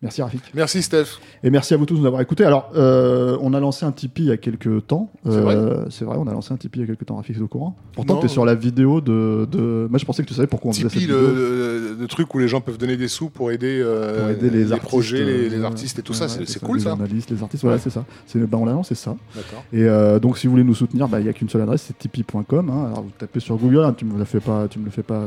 Merci 0.01 0.21
Rafik. 0.21 0.41
Merci, 0.53 0.81
Steph. 0.81 1.19
Et 1.43 1.49
merci 1.49 1.73
à 1.73 1.77
vous 1.77 1.85
tous 1.85 1.95
de 1.95 1.99
nous 1.99 2.05
avoir 2.05 2.21
écoutés. 2.21 2.45
Alors, 2.45 2.71
euh, 2.73 3.37
on 3.41 3.53
a 3.53 3.59
lancé 3.59 3.85
un 3.85 3.91
Tipeee 3.91 4.23
il 4.23 4.27
y 4.27 4.31
a 4.31 4.37
quelques 4.37 4.87
temps. 4.87 5.11
C'est 5.25 5.31
Euh, 5.31 5.89
C'est 5.89 6.05
vrai, 6.05 6.15
on 6.17 6.25
a 6.25 6.31
lancé 6.31 6.53
un 6.53 6.57
Tipeee 6.57 6.79
il 6.79 6.81
y 6.81 6.83
a 6.85 6.87
quelques 6.87 7.05
temps. 7.05 7.17
Rafik 7.17 7.35
est 7.35 7.41
au 7.41 7.49
courant? 7.49 7.75
Pourtant, 7.95 8.17
tu 8.19 8.27
es 8.27 8.29
sur 8.29 8.45
la 8.45 8.55
vidéo 8.55 9.01
de, 9.01 9.45
de. 9.51 9.87
Moi, 9.89 9.99
je 9.99 10.05
pensais 10.05 10.23
que 10.23 10.27
tu 10.29 10.33
savais 10.33 10.47
pourquoi 10.47 10.69
on 10.69 10.73
faisait 10.73 10.87
Tipeee, 10.87 11.01
cette 11.01 11.09
le, 11.09 11.17
vidéo. 11.17 11.35
le- 11.35 11.95
le 11.99 12.07
truc 12.07 12.33
où 12.33 12.39
les 12.39 12.47
gens 12.47 12.61
peuvent 12.61 12.77
donner 12.77 12.95
des 12.95 13.09
sous 13.09 13.29
pour 13.29 13.51
aider, 13.51 13.81
euh, 13.83 14.21
Pour 14.21 14.29
aider 14.29 14.49
les, 14.49 14.71
artistes, 14.71 14.87
projets, 14.87 15.25
les, 15.25 15.49
les 15.49 15.57
euh, 15.59 15.65
artistes 15.65 15.99
et 15.99 16.01
tout 16.01 16.13
ouais, 16.13 16.17
ça. 16.17 16.23
ouais, 16.25 16.29
C'est 16.29 16.45
c'est 16.47 16.59
ça, 16.59 16.65
cool, 16.65 16.77
les 16.77 16.83
ça. 16.83 16.89
journalistes, 16.91 17.29
les 17.31 17.43
artistes, 17.43 17.63
voilà, 17.63 17.77
c'est 17.79 17.89
ça. 17.89 18.05
C'est- 18.25 18.39
Ben, 18.39 18.57
on 18.57 18.67
a 18.69 18.71
lancé 18.71 18.95
ça. 18.95 19.17
D'accord. 19.35 19.65
Et 19.73 19.83
euh, 19.83 20.17
donc, 20.19 20.37
si 20.37 20.47
vous 20.47 20.51
voulez 20.51 20.63
nous 20.63 20.75
soutenir, 20.75 21.09
bah, 21.09 21.19
il 21.19 21.23
n'y 21.23 21.29
a 21.29 21.33
qu'une 21.33 21.49
seule 21.49 21.63
adresse, 21.63 21.83
c'est 21.85 21.97
tipeee.com. 21.97 22.69
hein. 22.69 22.85
Alors, 22.87 23.01
vous 23.03 23.11
tapez 23.17 23.41
sur 23.41 23.57
Google, 23.57 23.83
hein, 23.83 23.93
tu 23.97 24.05
me 24.05 24.17
la 24.17 24.23
fais 24.23 24.39
pas, 24.39 24.69
tu 24.69 24.79
me 24.79 24.85
le 24.85 24.91
fais 24.91 25.03
pas. 25.03 25.25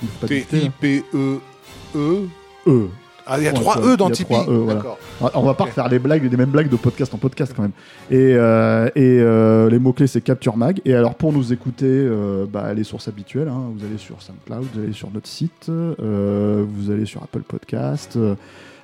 tu 0.00 0.06
me 0.06 0.10
le 0.10 0.14
fais 0.14 0.26
pas 0.26 0.34
dicter, 0.34 0.66
hein. 0.66 0.72
T-I-P-E-E. 0.80 2.26
E. 2.66 2.88
Ah, 3.26 3.38
il 3.38 3.44
y 3.44 3.48
a 3.48 3.52
Ouais, 3.52 3.58
trois 3.60 3.78
E 3.80 3.96
dans 3.96 4.10
Tipeee. 4.10 4.34
E, 4.48 4.50
voilà. 4.52 4.74
D'accord. 4.80 4.98
On 5.34 5.42
va- 5.42 5.54
pas 5.54 5.64
refaire 5.64 5.88
les 5.88 5.98
blagues, 5.98 6.28
les 6.30 6.36
mêmes 6.36 6.50
blagues 6.50 6.68
de 6.68 6.76
podcast 6.76 7.14
en 7.14 7.18
podcast 7.18 7.52
quand 7.54 7.62
même. 7.62 7.72
Et, 8.10 8.34
euh, 8.36 8.86
et 8.96 9.20
euh, 9.20 9.70
les 9.70 9.78
mots-clés, 9.78 10.06
c'est 10.08 10.20
Capture 10.20 10.56
Mag. 10.56 10.80
Et 10.84 10.94
alors, 10.94 11.14
pour 11.14 11.32
nous 11.32 11.52
écouter, 11.52 11.86
euh, 11.86 12.46
bah, 12.50 12.74
les 12.74 12.84
sources 12.84 13.08
habituelles. 13.08 13.48
hein. 13.48 13.70
Vous 13.76 13.84
allez 13.84 13.98
sur 13.98 14.20
SoundCloud, 14.20 14.66
vous 14.74 14.80
allez 14.80 14.92
sur 14.92 15.10
notre 15.12 15.28
site, 15.28 15.68
vous 15.68 16.90
allez 16.90 17.06
sur 17.06 17.22
Apple 17.22 17.42
Podcast, 17.42 18.18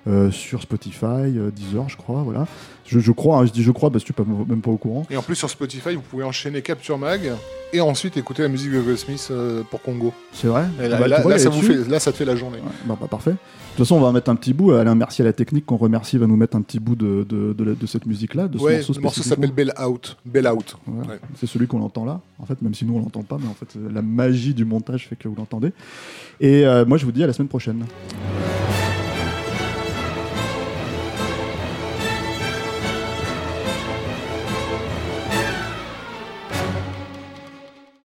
euh, 0.07 0.31
sur 0.31 0.63
Spotify, 0.63 1.05
euh, 1.07 1.51
Deezer, 1.51 1.89
je 1.89 1.97
crois. 1.97 2.23
Voilà. 2.23 2.47
Je, 2.87 2.99
je 3.01 3.13
crois, 3.13 3.39
hein, 3.39 3.47
je 3.47 3.53
dis 3.53 3.63
je 3.63 3.71
crois 3.71 3.91
parce 3.91 4.03
que 4.05 4.13
tu 4.15 4.23
n'es 4.23 4.45
même 4.49 4.63
pas 4.63 4.71
au 4.71 4.77
courant. 4.79 5.07
Et 5.11 5.17
en 5.17 5.23
plus, 5.23 5.35
sur 5.37 5.51
Spotify, 5.51 5.95
vous 5.95 6.01
pouvez 6.01 6.25
enchaîner 6.25 6.63
Capture 6.63 6.97
Mag 6.97 7.33
et 7.75 7.81
ensuite 7.83 8.17
écouter 8.17 8.43
la 8.43 8.49
musique 8.49 8.73
de 8.73 8.81
Goldsmith 8.81 9.29
euh, 9.31 9.63
pour 9.71 9.83
Congo. 9.83 10.15
C'est 10.33 10.47
vrai 10.49 10.65
Et 10.83 10.89
là, 10.89 10.99
Bah, 10.99 11.07
là- 11.09 11.21
vois, 11.21 11.39
ça 11.39 11.51
vous 11.51 11.61
fait, 11.61 11.87
là, 11.89 12.01
ça 12.01 12.13
te 12.13 12.17
fait 12.17 12.25
la 12.25 12.35
journée. 12.37 12.57
Ouais, 12.59 12.73
bah, 12.87 12.97
bah, 12.99 13.07
parfait. 13.11 13.33
De 13.33 13.37
toute 13.77 13.87
façon, 13.87 13.97
on 13.97 14.01
va 14.01 14.11
mettre 14.11 14.31
un 14.31 14.37
petit 14.37 14.55
bout. 14.55 14.73
Alain, 14.73 14.95
merci 14.95 15.21
à 15.21 15.27
la 15.27 15.35
technique 15.35 15.67
qu'on 15.67 15.77
remercie, 15.77 16.17
va 16.17 16.27
nous 16.27 16.37
mettre 16.37 16.57
un 16.57 16.63
petit 16.63 16.81
bout 16.81 16.97
de, 16.97 17.27
de, 17.29 17.53
de 17.53 17.65
la- 17.65 17.75
de 17.75 17.87
cette 17.87 18.07
musique-là, 18.07 18.49
de 18.49 18.57
ce 18.59 18.63
Ouais, 18.63 18.77
morceau 18.79 18.93
le 18.95 19.01
morceau 19.03 19.23
s'appelle 19.23 19.53
Bell 19.53 19.73
Out. 19.87 20.17
Bell 20.25 20.49
Out. 20.49 20.77
Voilà. 20.87 21.11
Ouais. 21.13 21.19
C'est 21.39 21.47
celui 21.47 21.67
qu'on 21.67 21.83
entend 21.83 22.07
là. 22.07 22.21
En 22.39 22.47
fait, 22.47 22.61
même 22.63 22.73
si 22.75 22.87
nous 22.87 22.95
on 22.97 23.01
l'entend 23.01 23.23
pas, 23.23 23.37
mais 23.39 23.49
en 23.49 23.55
fait, 23.55 23.77
la 23.93 24.01
magie 24.01 24.55
du 24.55 24.65
montage 24.65 25.07
fait 25.09 25.17
que 25.17 25.29
vous 25.29 25.37
l'entendez. 25.37 25.73
Et 26.41 26.65
euh, 26.67 26.87
moi, 26.87 26.97
je 26.97 27.05
vous 27.05 27.13
dis 27.13 27.23
à 27.23 27.27
la 27.27 27.35
semaine 27.35 27.49
prochaine. 27.49 27.85